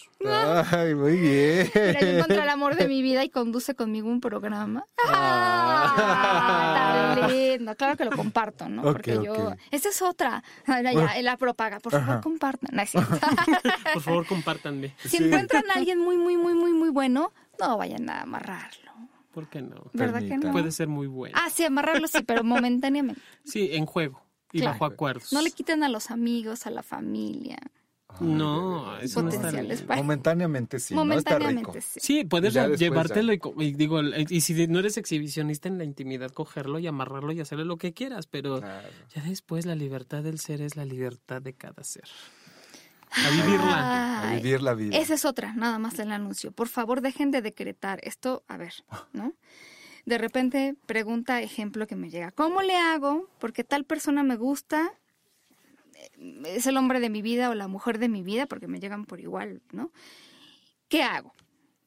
Ay, 0.73 0.95
muy 0.95 1.17
bien. 1.17 1.71
Mira, 1.75 2.01
yo 2.01 2.07
encontré 2.07 2.43
el 2.43 2.49
amor 2.49 2.77
de 2.77 2.87
mi 2.89 3.03
vida 3.03 3.25
y 3.25 3.29
conduce 3.29 3.75
conmigo 3.75 4.09
un 4.09 4.21
programa. 4.21 4.87
Ah. 5.07 5.95
¡Ah! 5.99 7.17
Tan 7.19 7.31
lindo. 7.31 7.75
Claro 7.75 7.97
que 7.97 8.05
lo 8.05 8.13
comparto, 8.13 8.69
¿no? 8.69 8.83
Porque 8.83 9.19
yo. 9.23 9.55
Esa 9.71 9.89
es 9.89 10.01
otra. 10.01 10.43
Ya, 10.67 11.23
la 11.23 11.37
propaga. 11.37 11.81
Por 11.81 11.93
favor, 11.93 12.09
Ajá. 12.09 12.21
compartan. 12.21 12.71
No. 12.73 13.03
Por 13.95 14.03
favor, 14.03 14.27
compártanme. 14.27 14.95
si 15.05 15.17
encuentran 15.17 15.65
a 15.71 15.75
alguien 15.75 15.99
muy, 15.99 16.17
muy, 16.17 16.37
muy, 16.37 16.55
muy, 16.55 16.73
muy 16.73 16.91
bueno, 16.91 17.33
no 17.59 17.77
vayan 17.77 18.09
a 18.09 18.23
amarrarlo. 18.23 18.86
¿Por 19.37 19.51
qué 19.51 19.61
no? 19.61 19.91
¿Verdad 19.93 20.21
que 20.27 20.39
no? 20.39 20.51
Puede 20.51 20.73
ser 20.73 20.89
muy 20.89 21.07
bueno. 21.07 21.37
Ah, 21.39 21.51
sí, 21.51 21.63
amarrarlo 21.63 22.09
sí, 22.09 22.23
pero 22.27 22.43
momentáneamente. 22.43 23.21
Sí, 23.45 23.69
en 23.73 23.85
juego 23.85 24.23
y 24.51 24.61
Claro. 24.61 24.73
bajo 24.73 24.87
acuerdos. 24.87 25.31
No 25.31 25.43
le 25.43 25.51
quiten 25.51 25.85
a 25.85 25.91
los 25.91 26.11
amigos, 26.11 26.67
a 26.67 26.71
la 26.71 26.83
familia. 26.83 27.59
No, 28.19 28.97
eso 28.99 29.23
no 29.23 29.29
está 29.29 29.53
Momentáneamente 29.95 30.81
sí, 30.81 30.95
¿no? 30.95 31.03
Está 31.13 31.37
rico. 31.39 31.45
momentáneamente 31.45 31.81
sí. 31.83 32.01
Sí, 32.03 32.25
puedes 32.25 32.55
después 32.55 32.81
llevártelo 32.81 33.35
y, 33.35 33.73
digo, 33.73 34.01
y 34.03 34.41
si 34.41 34.67
no 34.69 34.79
eres 34.79 34.97
exhibicionista 34.97 35.69
en 35.69 35.77
la 35.77 35.85
intimidad, 35.85 36.31
cogerlo 36.31 36.79
y 36.79 36.87
amarrarlo 36.87 37.33
y 37.33 37.41
hacerle 37.41 37.67
lo 37.67 37.77
que 37.77 37.93
quieras, 37.93 38.27
pero 38.27 38.61
Claro. 38.61 38.89
ya 39.15 39.23
después 39.23 39.67
la 39.67 39.75
libertad 39.75 40.23
del 40.23 40.39
ser 40.39 40.63
es 40.63 40.77
la 40.77 40.87
libertad 40.87 41.43
de 41.43 41.53
cada 41.53 41.85
ser. 41.85 42.05
A 43.11 43.31
vivirla. 43.31 44.23
A 44.23 44.35
vivir 44.35 44.63
la 44.63 44.75
vida. 44.75 44.97
Esa 44.97 45.15
es 45.15 45.25
otra, 45.25 45.55
nada 45.55 45.79
más 45.79 45.99
el 45.99 46.13
anuncio. 46.13 46.53
Por 46.53 46.69
favor, 46.69 47.01
dejen 47.01 47.31
de 47.31 47.43
decretar 47.43 48.01
esto. 48.03 48.45
A 48.49 48.57
ver, 48.57 48.75
¿no? 49.13 49.33
De 50.07 50.19
repente 50.19 50.77
pregunta, 50.87 51.43
ejemplo 51.43 51.87
que 51.87 51.97
me 51.97 52.11
llega, 52.11 52.31
¿cómo 52.31 52.63
le 52.63 52.77
hago? 52.77 53.29
Porque 53.41 53.65
tal 53.65 53.85
persona 53.85 54.23
me 54.23 54.37
gusta, 54.37 54.93
eh, 55.95 56.43
es 56.47 56.67
el 56.67 56.77
hombre 56.77 57.01
de 57.01 57.11
mi 57.11 57.23
vida 57.23 57.51
o 57.51 57.55
la 57.55 57.67
mujer 57.67 57.99
de 57.99 58.09
mi 58.09 58.23
vida, 58.23 58.47
porque 58.47 58.69
me 58.69 58.79
llegan 58.79 59.05
por 59.05 59.21
igual, 59.21 59.63
¿no? 59.73 59.91
¿Qué 60.89 61.03
hago? 61.03 61.35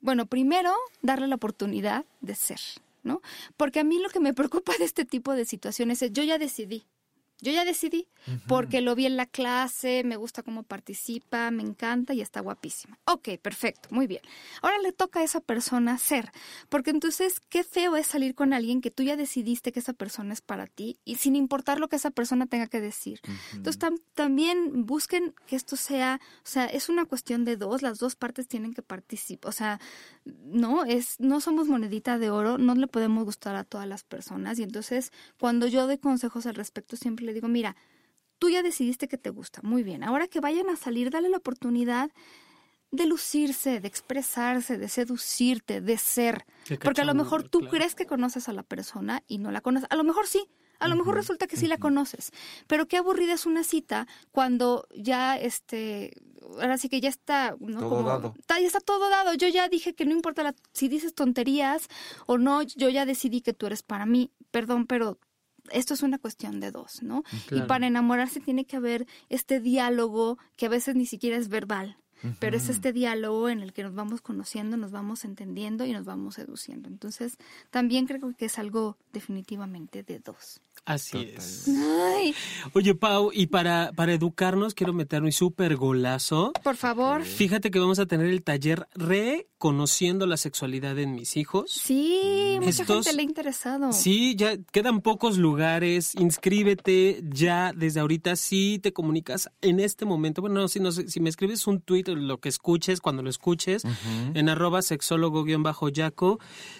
Bueno, 0.01 0.25
primero, 0.25 0.75
darle 1.01 1.27
la 1.27 1.35
oportunidad 1.35 2.05
de 2.19 2.35
ser, 2.35 2.59
¿no? 3.03 3.21
Porque 3.55 3.79
a 3.79 3.83
mí 3.85 3.99
lo 3.99 4.09
que 4.09 4.19
me 4.19 4.33
preocupa 4.33 4.73
de 4.77 4.83
este 4.83 5.05
tipo 5.05 5.33
de 5.33 5.45
situaciones 5.45 6.01
es, 6.01 6.11
yo 6.11 6.23
ya 6.23 6.37
decidí, 6.37 6.85
yo 7.41 7.51
ya 7.51 7.65
decidí, 7.65 8.07
porque 8.47 8.81
lo 8.81 8.95
vi 8.95 9.05
en 9.05 9.17
la 9.17 9.25
clase, 9.25 10.03
me 10.03 10.17
gusta 10.17 10.43
cómo 10.43 10.63
participa, 10.63 11.49
me 11.51 11.63
encanta 11.63 12.13
y 12.13 12.21
está 12.21 12.41
guapísima. 12.41 12.99
Ok, 13.05 13.29
perfecto, 13.41 13.89
muy 13.91 14.07
bien. 14.07 14.21
Ahora 14.61 14.77
le 14.79 14.91
toca 14.91 15.19
a 15.21 15.23
esa 15.23 15.39
persona 15.39 15.97
ser, 15.97 16.31
porque 16.69 16.89
entonces 16.91 17.39
qué 17.49 17.63
feo 17.63 17.95
es 17.95 18.07
salir 18.07 18.35
con 18.35 18.53
alguien 18.53 18.81
que 18.81 18.91
tú 18.91 19.03
ya 19.03 19.15
decidiste 19.15 19.71
que 19.71 19.79
esa 19.79 19.93
persona 19.93 20.33
es 20.33 20.41
para 20.41 20.67
ti 20.67 20.99
y 21.05 21.15
sin 21.15 21.35
importar 21.35 21.79
lo 21.79 21.87
que 21.87 21.95
esa 21.95 22.11
persona 22.11 22.45
tenga 22.45 22.67
que 22.67 22.81
decir. 22.81 23.19
Entonces 23.53 23.81
tam- 23.81 24.01
también 24.13 24.85
busquen 24.85 25.33
que 25.47 25.55
esto 25.55 25.75
sea, 25.75 26.19
o 26.43 26.47
sea, 26.47 26.65
es 26.65 26.89
una 26.89 27.05
cuestión 27.05 27.45
de 27.45 27.55
dos, 27.57 27.81
las 27.81 27.99
dos 27.99 28.15
partes 28.15 28.47
tienen 28.47 28.73
que 28.73 28.81
participar, 28.81 29.49
o 29.49 29.51
sea, 29.53 29.79
no 30.25 30.85
es 30.85 31.19
no 31.19 31.41
somos 31.41 31.67
monedita 31.67 32.19
de 32.19 32.29
oro, 32.29 32.57
no 32.57 32.75
le 32.75 32.87
podemos 32.87 33.23
gustar 33.25 33.55
a 33.55 33.63
todas 33.63 33.87
las 33.87 34.03
personas 34.03 34.59
y 34.59 34.63
entonces 34.63 35.11
cuando 35.39 35.67
yo 35.67 35.87
doy 35.87 35.97
consejos 35.97 36.45
al 36.45 36.55
respecto 36.55 36.95
siempre 36.97 37.28
le 37.29 37.33
digo, 37.35 37.47
mira, 37.47 37.75
tú 38.39 38.49
ya 38.49 38.63
decidiste 38.63 39.07
que 39.07 39.17
te 39.17 39.29
gusta, 39.29 39.61
muy 39.63 39.83
bien, 39.83 40.03
ahora 40.03 40.27
que 40.27 40.39
vayan 40.39 40.69
a 40.69 40.75
salir, 40.75 41.09
dale 41.11 41.29
la 41.29 41.37
oportunidad 41.37 42.09
de 42.91 43.05
lucirse, 43.05 43.79
de 43.79 43.87
expresarse, 43.87 44.77
de 44.79 44.89
seducirte, 44.89 45.79
de 45.79 45.97
ser. 45.97 46.45
Porque 46.83 47.01
a 47.01 47.05
lo 47.05 47.13
mejor 47.13 47.43
tú 47.47 47.59
claro. 47.59 47.71
crees 47.71 47.93
que 47.93 48.07
conoces 48.07 48.49
a 48.49 48.53
la 48.53 48.63
persona 48.63 49.23
y 49.27 49.37
no 49.37 49.51
la 49.51 49.61
conoces. 49.61 49.87
A 49.91 49.95
lo 49.95 50.03
mejor 50.03 50.25
sí, 50.25 50.47
a 50.79 50.87
lo 50.87 50.95
mejor 50.95 51.13
resulta 51.13 51.45
que 51.45 51.55
sí 51.57 51.67
la 51.67 51.77
conoces. 51.77 52.31
Pero 52.65 52.87
qué 52.87 52.97
aburrida 52.97 53.33
es 53.33 53.45
una 53.45 53.63
cita 53.63 54.07
cuando 54.31 54.87
ya, 54.95 55.37
este, 55.37 56.13
ahora 56.59 56.77
sí 56.79 56.89
que 56.89 56.99
ya 56.99 57.09
está, 57.09 57.55
¿no? 57.59 57.79
Todo 57.81 57.89
Como- 57.89 58.07
dado. 58.09 58.33
Está, 58.39 58.59
ya 58.59 58.65
está 58.65 58.79
todo 58.79 59.07
dado. 59.09 59.35
Yo 59.35 59.47
ya 59.49 59.67
dije 59.69 59.93
que 59.93 60.05
no 60.05 60.13
importa 60.13 60.41
la- 60.41 60.55
si 60.73 60.87
dices 60.87 61.13
tonterías 61.13 61.89
o 62.25 62.39
no, 62.39 62.63
yo 62.63 62.89
ya 62.89 63.05
decidí 63.05 63.41
que 63.41 63.53
tú 63.53 63.67
eres 63.67 63.83
para 63.83 64.07
mí. 64.07 64.31
Perdón, 64.49 64.87
pero 64.87 65.19
esto 65.71 65.93
es 65.93 66.03
una 66.03 66.17
cuestión 66.17 66.59
de 66.59 66.71
dos, 66.71 67.01
¿no? 67.01 67.23
Y 67.31 67.47
Claro. 67.49 67.67
para 67.67 67.87
enamorarse 67.87 68.39
tiene 68.39 68.65
que 68.65 68.75
haber 68.77 69.05
este 69.29 69.59
diálogo 69.59 70.37
que 70.55 70.65
a 70.65 70.69
veces 70.69 70.95
ni 70.95 71.05
siquiera 71.05 71.37
es 71.37 71.49
verbal. 71.49 71.97
Pero 72.39 72.57
es 72.57 72.69
este 72.69 72.91
diálogo 72.93 73.49
en 73.49 73.61
el 73.61 73.73
que 73.73 73.83
nos 73.83 73.93
vamos 73.95 74.21
conociendo, 74.21 74.75
nos 74.77 74.91
vamos 74.91 75.23
entendiendo 75.25 75.85
y 75.85 75.93
nos 75.93 76.05
vamos 76.05 76.35
seduciendo. 76.35 76.87
Entonces, 76.89 77.37
también 77.71 78.07
creo 78.07 78.33
que 78.37 78.45
es 78.45 78.59
algo 78.59 78.97
definitivamente 79.13 80.03
de 80.03 80.19
dos. 80.19 80.61
Así 80.85 81.31
es. 81.35 81.67
Ay, 81.67 82.33
Oye, 82.73 82.95
Pau, 82.95 83.31
y 83.33 83.47
para, 83.47 83.91
para 83.95 84.13
educarnos, 84.13 84.73
quiero 84.73 84.93
meter 84.93 85.21
un 85.23 85.31
súper 85.31 85.75
golazo. 85.75 86.53
por 86.63 86.77
favor. 86.77 87.23
Fíjate 87.23 87.69
que 87.69 87.79
vamos 87.79 87.99
a 87.99 88.05
tener 88.05 88.27
el 88.27 88.43
taller 88.43 88.87
Reconociendo 88.95 90.25
la 90.25 90.37
sexualidad 90.37 90.97
en 90.99 91.13
mis 91.15 91.35
hijos. 91.35 91.71
Sí, 91.71 92.55
mucha 92.61 92.69
Estos- 92.69 93.05
gente 93.05 93.13
le 93.17 93.21
ha 93.21 93.25
interesado. 93.25 93.91
Sí, 93.91 94.35
ya 94.37 94.57
quedan 94.71 95.01
pocos 95.01 95.37
lugares. 95.37 96.15
Inscríbete 96.15 97.21
ya 97.29 97.73
desde 97.75 97.99
ahorita. 97.99 98.35
Si 98.37 98.79
te 98.79 98.93
comunicas 98.93 99.49
en 99.61 99.79
este 99.81 100.05
momento, 100.05 100.41
bueno, 100.41 100.67
si, 100.69 100.79
no 100.79 100.91
sé, 100.91 101.09
si 101.09 101.19
me 101.19 101.29
escribes 101.29 101.67
un 101.67 101.81
tweet 101.81 102.05
lo 102.15 102.39
que 102.39 102.49
escuches, 102.49 103.01
cuando 103.01 103.23
lo 103.23 103.29
escuches, 103.29 103.83
en 104.33 104.49
arroba 104.49 104.81
sexólogo-yaco, 104.81 106.39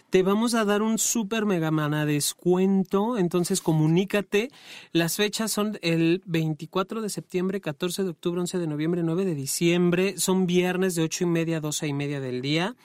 te 0.09 0.23
vamos 0.23 0.53
a 0.53 0.65
dar 0.65 0.81
un 0.81 0.97
súper 0.97 1.45
mega 1.45 1.71
mana 1.71 2.05
descuento. 2.05 3.17
Entonces 3.17 3.61
comunícate. 3.61 4.49
Las 4.91 5.17
fechas 5.17 5.51
son 5.51 5.77
el 5.81 6.21
24 6.25 7.01
de 7.01 7.09
septiembre, 7.09 7.61
14 7.61 8.03
de 8.03 8.09
octubre, 8.09 8.41
11 8.41 8.57
de 8.57 8.67
noviembre, 8.67 9.03
9 9.03 9.25
de 9.25 9.35
diciembre. 9.35 10.17
Son 10.17 10.47
viernes 10.47 10.95
de 10.95 11.03
8 11.03 11.23
y 11.25 11.27
media 11.27 11.57
a 11.57 11.61
12 11.61 11.87
y 11.87 11.93
media 11.93 12.19
del 12.19 12.41
día. 12.41 12.75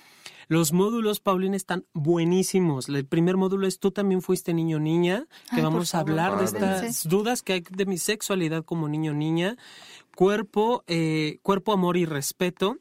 Los 0.49 0.73
módulos, 0.73 1.21
Paulina, 1.21 1.57
están 1.57 1.85
buenísimos. 1.95 2.89
El 2.89 3.07
primer 3.07 3.37
módulo 3.37 3.67
es 3.67 3.79
Tú 3.79 3.91
también 3.91 4.23
fuiste 4.23 4.55
niño 4.55 4.79
niña, 4.79 5.27
que 5.51 5.57
Ay, 5.57 5.63
vamos 5.63 5.95
a 5.95 5.99
favor, 5.99 6.11
hablar 6.11 6.39
de 6.39 6.45
estas 6.45 7.09
dudas 7.09 7.43
que 7.43 7.55
hay 7.55 7.65
de 7.69 7.87
mi 7.87 7.99
sexualidad 7.99 8.65
como 8.65 8.89
niño 8.89 9.13
niña, 9.15 9.57
cuerpo, 10.15 10.85
eh, 10.87 11.39
cuerpo, 11.43 11.73
amor 11.73 11.97
y 11.97 12.07
respeto. 12.07 12.79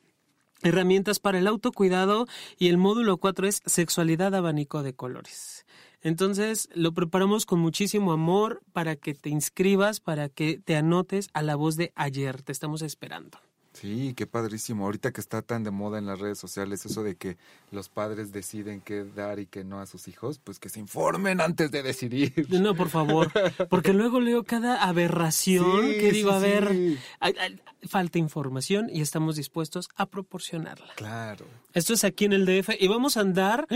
Herramientas 0.61 1.19
para 1.19 1.39
el 1.39 1.47
autocuidado 1.47 2.25
y 2.57 2.69
el 2.69 2.77
módulo 2.77 3.17
4 3.17 3.47
es 3.47 3.61
sexualidad 3.65 4.33
abanico 4.33 4.81
de 4.81 4.93
colores. 4.93 5.65
Entonces 6.01 6.69
lo 6.73 6.93
preparamos 6.93 7.45
con 7.45 7.59
muchísimo 7.59 8.13
amor 8.13 8.61
para 8.71 8.95
que 8.95 9.13
te 9.13 9.29
inscribas, 9.29 9.99
para 9.99 10.29
que 10.29 10.59
te 10.63 10.75
anotes 10.75 11.29
a 11.33 11.41
la 11.41 11.55
voz 11.55 11.75
de 11.75 11.91
ayer. 11.95 12.41
Te 12.43 12.51
estamos 12.51 12.81
esperando. 12.81 13.39
Sí, 13.83 14.13
qué 14.15 14.25
padrísimo. 14.25 14.85
Ahorita 14.85 15.11
que 15.11 15.19
está 15.19 15.41
tan 15.41 15.65
de 15.65 15.71
moda 15.71 15.99
en 15.99 16.05
las 16.05 16.19
redes 16.19 16.37
sociales 16.39 16.85
eso 16.85 17.03
de 17.03 17.15
que 17.17 17.35
los 17.69 17.89
padres 17.89 18.31
deciden 18.31 18.79
qué 18.79 19.03
dar 19.03 19.39
y 19.39 19.45
qué 19.45 19.65
no 19.65 19.81
a 19.81 19.85
sus 19.85 20.07
hijos, 20.07 20.39
pues 20.41 20.57
que 20.57 20.69
se 20.69 20.79
informen 20.79 21.41
antes 21.41 21.69
de 21.69 21.83
decidir. 21.83 22.47
No, 22.49 22.75
por 22.75 22.87
favor, 22.87 23.29
porque 23.69 23.91
luego 23.91 24.21
leo 24.21 24.45
cada 24.45 24.81
aberración 24.83 25.81
Sí, 25.81 25.97
que 25.99 26.11
digo, 26.13 26.29
sí, 26.29 26.35
a 26.35 26.39
ver, 26.39 26.69
sí. 26.71 26.97
hay- 27.19 27.35
hay- 27.39 27.61
falta 27.85 28.17
información 28.17 28.89
y 28.89 29.01
estamos 29.01 29.35
dispuestos 29.35 29.89
a 29.97 30.05
proporcionarla. 30.05 30.93
Claro. 30.95 31.45
Esto 31.73 31.93
es 31.93 32.05
aquí 32.05 32.23
en 32.23 32.31
el 32.31 32.45
DF 32.45 32.77
y 32.79 32.87
vamos 32.87 33.17
a 33.17 33.19
andar, 33.19 33.67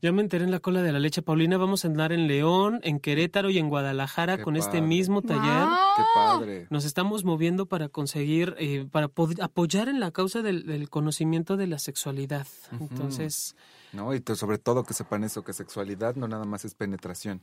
ya 0.00 0.10
me 0.12 0.22
enteré 0.22 0.44
en 0.44 0.50
la 0.50 0.60
cola 0.60 0.80
de 0.82 0.90
la 0.90 0.98
leche 0.98 1.20
Paulina, 1.20 1.58
vamos 1.58 1.84
a 1.84 1.88
andar 1.88 2.12
en 2.14 2.26
León, 2.28 2.80
en 2.82 2.98
Querétaro 2.98 3.50
y 3.50 3.58
en 3.58 3.68
Guadalajara 3.68 4.38
Qué 4.38 4.42
con 4.44 4.56
este 4.56 4.80
mismo 4.80 5.20
taller. 5.20 5.68
Qué 5.98 6.02
padre. 6.14 6.66
Nos 6.70 6.86
estamos 6.86 7.24
moviendo 7.24 7.66
para 7.66 7.90
conseguir, 7.90 8.54
eh, 8.58 8.86
para 8.90 9.08
pod- 9.08 9.41
apoyar 9.42 9.88
en 9.88 10.00
la 10.00 10.10
causa 10.10 10.42
del, 10.42 10.66
del 10.66 10.88
conocimiento 10.88 11.56
de 11.56 11.66
la 11.66 11.78
sexualidad. 11.78 12.46
Entonces, 12.80 13.56
¿No? 13.92 14.14
Y 14.14 14.22
sobre 14.34 14.58
todo 14.58 14.84
que 14.84 14.94
sepan 14.94 15.24
eso, 15.24 15.44
que 15.44 15.52
sexualidad 15.52 16.16
no 16.16 16.28
nada 16.28 16.44
más 16.44 16.64
es 16.64 16.74
penetración. 16.74 17.42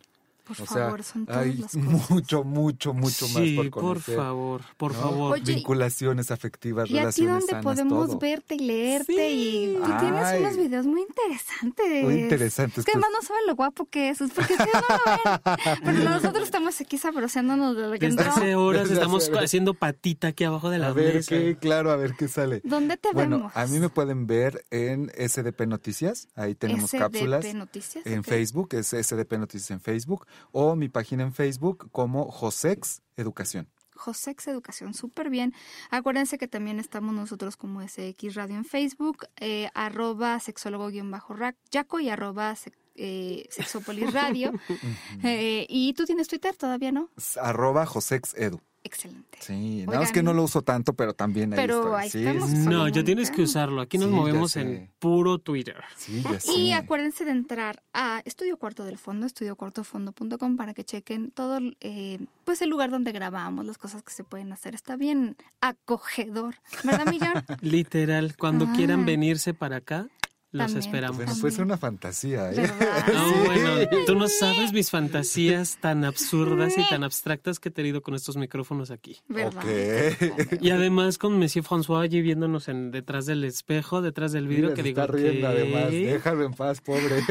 Por 0.49 0.61
o 0.61 0.65
favor, 0.65 1.03
sea, 1.03 1.13
son 1.13 1.25
todas 1.27 1.41
hay 1.43 1.53
las 1.53 1.61
cosas. 1.75 2.09
mucho, 2.09 2.43
mucho, 2.43 2.93
mucho 2.93 3.25
más 3.29 3.43
sí, 3.43 3.55
por 3.55 3.69
por 3.69 3.81
conocer. 3.83 4.15
favor, 4.15 4.61
por 4.77 4.93
¿no? 4.93 4.99
favor. 4.99 5.33
Oye, 5.33 5.53
Vinculaciones 5.55 6.31
afectivas, 6.31 6.89
¿Y 6.89 6.93
relaciones 6.95 7.33
dónde 7.33 7.47
sanas, 7.51 7.63
podemos 7.63 8.07
todo. 8.09 8.19
verte 8.19 8.55
y 8.55 8.59
leerte? 8.59 9.29
Y 9.31 9.75
tú 9.75 9.91
tienes 9.99 10.23
Ay. 10.25 10.39
unos 10.41 10.57
videos 10.57 10.85
muy 10.87 11.01
interesantes. 11.01 12.03
Muy 12.03 12.13
interesantes, 12.15 12.79
Es 12.79 12.85
que 12.85 12.91
pues. 12.91 13.03
además 13.03 13.09
no 13.21 13.27
saben 13.27 13.47
lo 13.47 13.55
guapo 13.55 13.85
que 13.85 14.09
es. 14.09 14.21
Es 14.21 14.31
porque 14.31 14.53
ustedes 14.53 14.73
no 14.73 14.95
lo 14.97 15.39
ven. 15.45 15.77
Pero 15.85 16.09
nosotros 16.09 16.43
estamos 16.43 16.81
aquí 16.81 16.97
sabroseándonos 16.97 17.75
de 17.75 17.83
lo 17.87 17.91
que 17.99 18.07
Desde 18.09 18.21
hace 18.23 18.55
horas 18.55 18.81
Desde 18.83 18.95
estamos 18.95 19.29
hace 19.29 19.37
haciendo 19.45 19.73
patita 19.75 20.29
aquí 20.29 20.43
abajo 20.43 20.69
de 20.69 20.79
la 20.79 20.87
A 20.87 20.93
ver 20.93 21.15
mesa. 21.15 21.29
qué, 21.29 21.57
claro, 21.59 21.91
a 21.91 21.95
ver 21.95 22.15
qué 22.17 22.27
sale. 22.27 22.61
¿Dónde 22.63 22.97
te 22.97 23.09
Bueno, 23.13 23.37
vemos? 23.37 23.51
a 23.55 23.67
mí 23.67 23.79
me 23.79 23.89
pueden 23.89 24.25
ver 24.27 24.65
en 24.71 25.11
SDP 25.15 25.67
Noticias, 25.67 26.27
ahí 26.35 26.55
tenemos 26.55 26.89
SDP 26.89 26.99
cápsulas. 26.99 27.53
Noticias, 27.53 28.05
en 28.05 28.19
ok. 28.19 28.25
Facebook, 28.25 28.69
es 28.73 28.87
SDP 28.89 29.33
Noticias 29.37 29.71
en 29.71 29.79
Facebook, 29.81 30.25
o 30.51 30.75
mi 30.75 30.89
página 30.89 31.23
en 31.23 31.33
Facebook 31.33 31.89
como 31.91 32.29
Josex 32.31 33.01
Educación. 33.17 33.67
Josex 33.95 34.47
Educación, 34.47 34.93
súper 34.93 35.29
bien. 35.29 35.53
Acuérdense 35.89 36.37
que 36.37 36.47
también 36.47 36.79
estamos 36.79 37.13
nosotros 37.13 37.57
como 37.57 37.81
SX 37.85 38.35
Radio 38.35 38.55
en 38.55 38.63
Facebook, 38.63 39.25
eh, 39.35 39.69
arroba 39.73 40.39
sexólogo-yaco 40.39 41.99
y 41.99 42.09
arroba 42.09 42.55
se- 42.55 42.71
eh, 42.95 43.47
Sexópolis 43.49 44.13
Radio. 44.13 44.51
Eh, 45.23 45.65
y 45.69 45.93
tú 45.93 46.05
tienes 46.05 46.27
Twitter 46.29 46.55
todavía, 46.55 46.91
¿no? 46.93 47.09
Arroba 47.41 47.85
Josex 47.85 48.33
Edu. 48.35 48.61
Excelente. 48.83 49.37
Sí, 49.41 49.83
nada 49.85 49.99
más 49.99 50.11
que 50.11 50.23
no 50.23 50.33
lo 50.33 50.43
uso 50.43 50.61
tanto, 50.61 50.93
pero 50.93 51.13
también 51.13 51.51
ahí 51.53 51.57
Pero 51.59 51.95
ahí 51.97 52.09
sí, 52.09 52.25
estamos. 52.25 52.49
sí, 52.49 52.55
sí. 52.55 52.67
No, 52.69 52.87
ya 52.87 53.03
tienes 53.03 53.29
que 53.29 53.41
usarlo. 53.41 53.81
Aquí 53.81 53.97
nos 53.97 54.07
Sí, 54.09 54.13
movemos 54.15 54.55
en 54.55 54.89
puro 54.99 55.37
Twitter. 55.37 55.75
Sí, 55.97 56.23
ya 56.23 56.39
sé. 56.39 56.51
Y 56.53 56.71
acuérdense 56.71 57.25
de 57.25 57.31
entrar 57.31 57.83
a 57.93 58.21
Estudio 58.25 58.57
Cuarto 58.57 58.85
del 58.85 58.97
Fondo, 58.97 59.25
estudiocuartofondo.com 59.25 60.55
para 60.57 60.73
que 60.73 60.83
chequen 60.83 61.31
todo 61.31 61.59
eh, 61.81 62.19
pues 62.45 62.61
el 62.61 62.69
lugar 62.69 62.89
donde 62.89 63.11
grabamos, 63.11 63.65
las 63.65 63.77
cosas 63.77 64.01
que 64.01 64.11
se 64.13 64.23
pueden 64.23 64.51
hacer. 64.53 64.75
Está 64.75 64.95
bien 64.95 65.35
acogedor, 65.61 66.55
¿verdad, 66.83 67.05
Millón? 67.11 67.33
Literal, 67.61 68.35
cuando 68.37 68.65
Ah. 68.65 68.73
quieran 68.75 69.05
venirse 69.05 69.53
para 69.53 69.77
acá, 69.77 70.07
los 70.51 70.65
También. 70.65 70.79
esperamos. 70.85 71.17
Bueno, 71.17 71.33
puede 71.39 71.53
ser 71.55 71.65
una 71.65 71.77
fantasía, 71.77 72.51
¿eh? 72.51 72.55
No, 73.13 73.43
bueno, 73.45 73.87
tú 74.07 74.15
no 74.15 74.27
sabes 74.27 74.73
mis 74.73 74.89
fantasías 74.89 75.77
tan 75.79 76.03
absurdas 76.05 76.77
y 76.77 76.87
tan 76.89 77.03
abstractas 77.03 77.59
que 77.59 77.69
he 77.69 77.71
tenido 77.71 78.01
con 78.01 78.15
estos 78.15 78.35
micrófonos 78.37 78.89
aquí. 78.91 79.17
¿Verdad? 79.27 79.63
Ok. 79.63 80.61
Y 80.61 80.71
además 80.71 81.17
con 81.17 81.37
Monsieur 81.37 81.63
François 81.65 82.01
allí 82.01 82.21
viéndonos 82.21 82.67
en, 82.67 82.91
detrás 82.91 83.25
del 83.27 83.43
espejo, 83.43 84.01
detrás 84.01 84.31
del 84.31 84.47
vidrio, 84.47 84.69
Mira, 84.69 84.75
que 84.75 84.83
digo 84.83 85.01
está 85.01 85.13
riendo 85.13 85.47
"¿Qué?". 85.47 85.47
además. 85.47 85.91
Déjalo 85.91 86.45
en 86.45 86.53
paz, 86.53 86.81
pobre. 86.81 87.23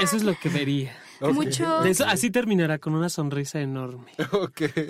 Eso 0.00 0.16
es 0.16 0.22
lo 0.22 0.34
que 0.38 0.48
vería. 0.48 0.96
Mucho- 1.20 1.80
De 1.82 1.90
eso- 1.90 2.04
así 2.06 2.30
terminará 2.30 2.78
con 2.78 2.94
una 2.94 3.08
sonrisa 3.08 3.60
enorme. 3.60 4.12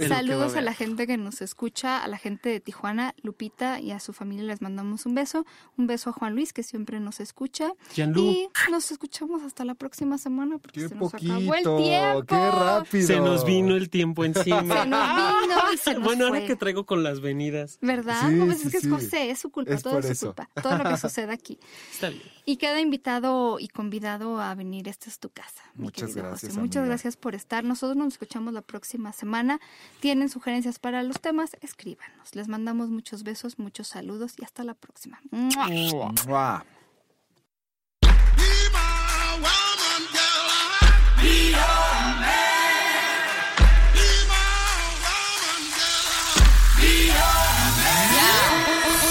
Saludos 0.08 0.54
a 0.54 0.58
a 0.58 0.62
la 0.62 0.72
gente 0.72 1.06
que 1.06 1.16
nos 1.16 1.42
escucha, 1.42 2.02
a 2.02 2.08
la 2.08 2.16
gente 2.18 2.48
de 2.48 2.60
Tijuana, 2.60 3.14
Lupita 3.22 3.78
y 3.78 3.92
a 3.92 4.00
su 4.00 4.12
familia 4.12 4.44
les 4.44 4.62
mandamos 4.62 5.06
un 5.06 5.14
beso. 5.14 5.44
Un 5.76 5.86
beso 5.86 6.10
a 6.10 6.12
Juan 6.12 6.34
Luis 6.34 6.52
que 6.52 6.62
siempre 6.62 6.98
nos 6.98 7.20
escucha. 7.20 7.72
Y 7.96 8.48
nos 8.70 8.90
escuchamos 8.90 9.42
hasta 9.42 9.64
la 9.64 9.74
próxima 9.74 10.18
semana 10.18 10.58
porque 10.58 10.80
Qué 10.80 10.88
se 10.88 10.94
nos 10.94 11.12
poquito, 11.12 11.34
acabó 11.34 11.54
el 11.54 11.62
tiempo. 11.84 12.24
qué 12.26 12.50
rápido. 12.50 13.06
Se 13.06 13.16
nos 13.20 13.44
vino 13.44 13.76
el 13.76 13.90
tiempo 13.90 14.24
encima. 14.24 14.60
Se 14.60 14.86
nos 14.88 15.40
vino 15.42 15.54
y 15.72 15.76
se 15.76 15.94
nos 15.94 16.02
bueno, 16.02 16.26
ahora 16.26 16.44
que 16.46 16.56
traigo 16.56 16.86
con 16.86 17.02
las 17.02 17.20
venidas. 17.20 17.78
¿Verdad? 17.82 18.20
Sí, 18.28 18.34
no, 18.34 18.46
pues 18.46 18.58
sí, 18.60 18.66
es 18.68 18.72
que 18.72 18.80
sí. 18.80 18.86
es 18.86 18.92
José, 18.92 19.30
es 19.30 19.38
su 19.38 19.50
culpa, 19.50 19.74
Es 19.74 19.82
todo 19.82 19.98
es 19.98 20.06
su 20.06 20.12
eso. 20.12 20.26
culpa, 20.28 20.48
todo 20.62 20.78
lo 20.78 20.84
que 20.84 20.96
sucede 20.96 21.32
aquí. 21.32 21.58
Está 21.92 22.08
bien. 22.08 22.22
Y 22.48 22.58
queda 22.58 22.80
invitado 22.80 23.58
y 23.58 23.66
convidado 23.66 24.40
a 24.40 24.54
venir, 24.54 24.86
esta 24.86 25.10
es 25.10 25.18
tu 25.18 25.30
casa. 25.30 25.64
mi 25.74 25.86
Muchas 25.86 26.10
querido 26.10 26.28
gracias, 26.28 26.52
José. 26.52 26.60
Muchas 26.60 26.76
amiga. 26.76 26.90
gracias 26.90 27.16
por 27.16 27.34
estar. 27.34 27.64
Nosotros 27.64 27.96
nos 27.96 28.12
escuchamos 28.14 28.54
la 28.54 28.62
próxima 28.62 29.12
semana. 29.12 29.58
Tienen 29.98 30.28
sugerencias 30.28 30.78
para 30.78 31.02
los 31.02 31.20
temas, 31.20 31.56
escríbanos. 31.60 32.36
Les 32.36 32.46
mandamos 32.46 32.88
muchos 32.88 33.24
besos, 33.24 33.58
muchos 33.58 33.88
saludos 33.88 34.34
y 34.38 34.44
hasta 34.44 34.62
la 34.62 34.74
próxima. 34.74 35.20
¡Mua! 35.32 36.12
Mua. 36.28 36.64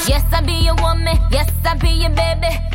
Yes, 0.07 0.23
I 0.31 0.41
be 0.45 0.53
your 0.63 0.75
woman. 0.75 1.17
Yes, 1.31 1.49
I 1.65 1.75
be 1.75 1.89
your 1.89 2.11
baby. 2.11 2.74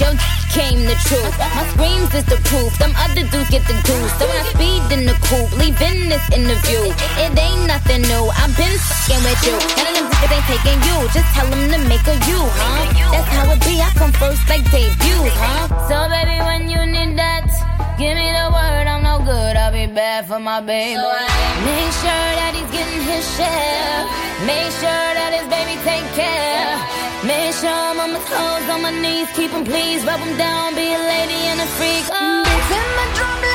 juice. 0.00 0.20
Yo 0.24 0.40
came 0.50 0.82
the 0.82 0.96
truth. 1.06 1.36
My 1.38 1.64
screams 1.72 2.10
is 2.14 2.26
the 2.26 2.40
proof. 2.48 2.72
Them 2.78 2.92
other 2.96 3.22
dudes 3.30 3.50
get 3.50 3.62
the 3.68 3.76
goose. 3.86 4.12
So 4.18 4.26
when 4.26 4.38
I 4.40 4.46
speed 4.50 4.82
in 4.90 5.02
the 5.06 5.16
coupe, 5.28 5.52
leaving 5.60 6.08
this 6.10 6.24
interview. 6.34 6.90
It 7.22 7.32
ain't 7.38 7.66
nothing 7.68 8.02
new. 8.02 8.24
I've 8.34 8.54
been 8.58 8.74
fucking 8.74 9.22
with 9.22 9.42
you. 9.46 9.56
None 9.78 9.86
of 9.86 9.94
them 9.94 10.06
niggas 10.10 10.32
ain't 10.34 10.46
taking 10.50 10.80
you. 10.88 10.96
Just 11.14 11.28
tell 11.36 11.46
them 11.46 11.62
to 11.70 11.78
make 11.86 12.06
a 12.08 12.16
you, 12.26 12.40
huh? 12.58 13.12
That's 13.12 13.28
how 13.30 13.52
it 13.52 13.60
be. 13.62 13.78
I 13.78 13.90
come 13.94 14.12
first 14.12 14.42
like 14.48 14.64
debuts, 14.70 15.36
huh? 15.38 15.70
So 15.86 15.96
baby, 16.10 16.36
when 16.42 16.66
you 16.66 16.82
need 16.82 17.14
that, 17.18 17.46
give 17.94 18.16
me 18.18 18.28
the 18.34 18.46
word. 18.50 18.86
I'm 18.90 19.02
no 19.06 19.22
good. 19.22 19.54
I'll 19.56 19.72
be 19.72 19.86
bad 19.86 20.26
for 20.26 20.40
my 20.40 20.60
baby. 20.60 20.98
So 20.98 21.06
make 21.62 21.92
sure 22.02 22.26
that 22.40 22.49
getting 22.80 23.02
his 23.12 23.24
share. 23.36 24.00
Make 24.48 24.72
sure 24.80 25.08
that 25.18 25.30
his 25.36 25.46
baby 25.52 25.76
take 25.84 26.08
care. 26.16 26.72
Make 27.28 27.52
sure 27.60 27.80
I'm 27.88 28.00
on 28.00 28.10
my 28.16 28.22
toes, 28.32 28.66
on 28.74 28.80
my 28.88 28.94
knees, 29.02 29.28
keep 29.36 29.50
him 29.50 29.64
please, 29.64 30.00
rub 30.04 30.20
him 30.20 30.34
down, 30.38 30.74
be 30.74 30.88
a 31.00 31.02
lady 31.14 31.40
and 31.50 31.60
a 31.60 31.68
freak. 31.76 32.04
Oh. 32.08 32.40
In 32.78 32.88
my 32.98 33.06
drum 33.16 33.49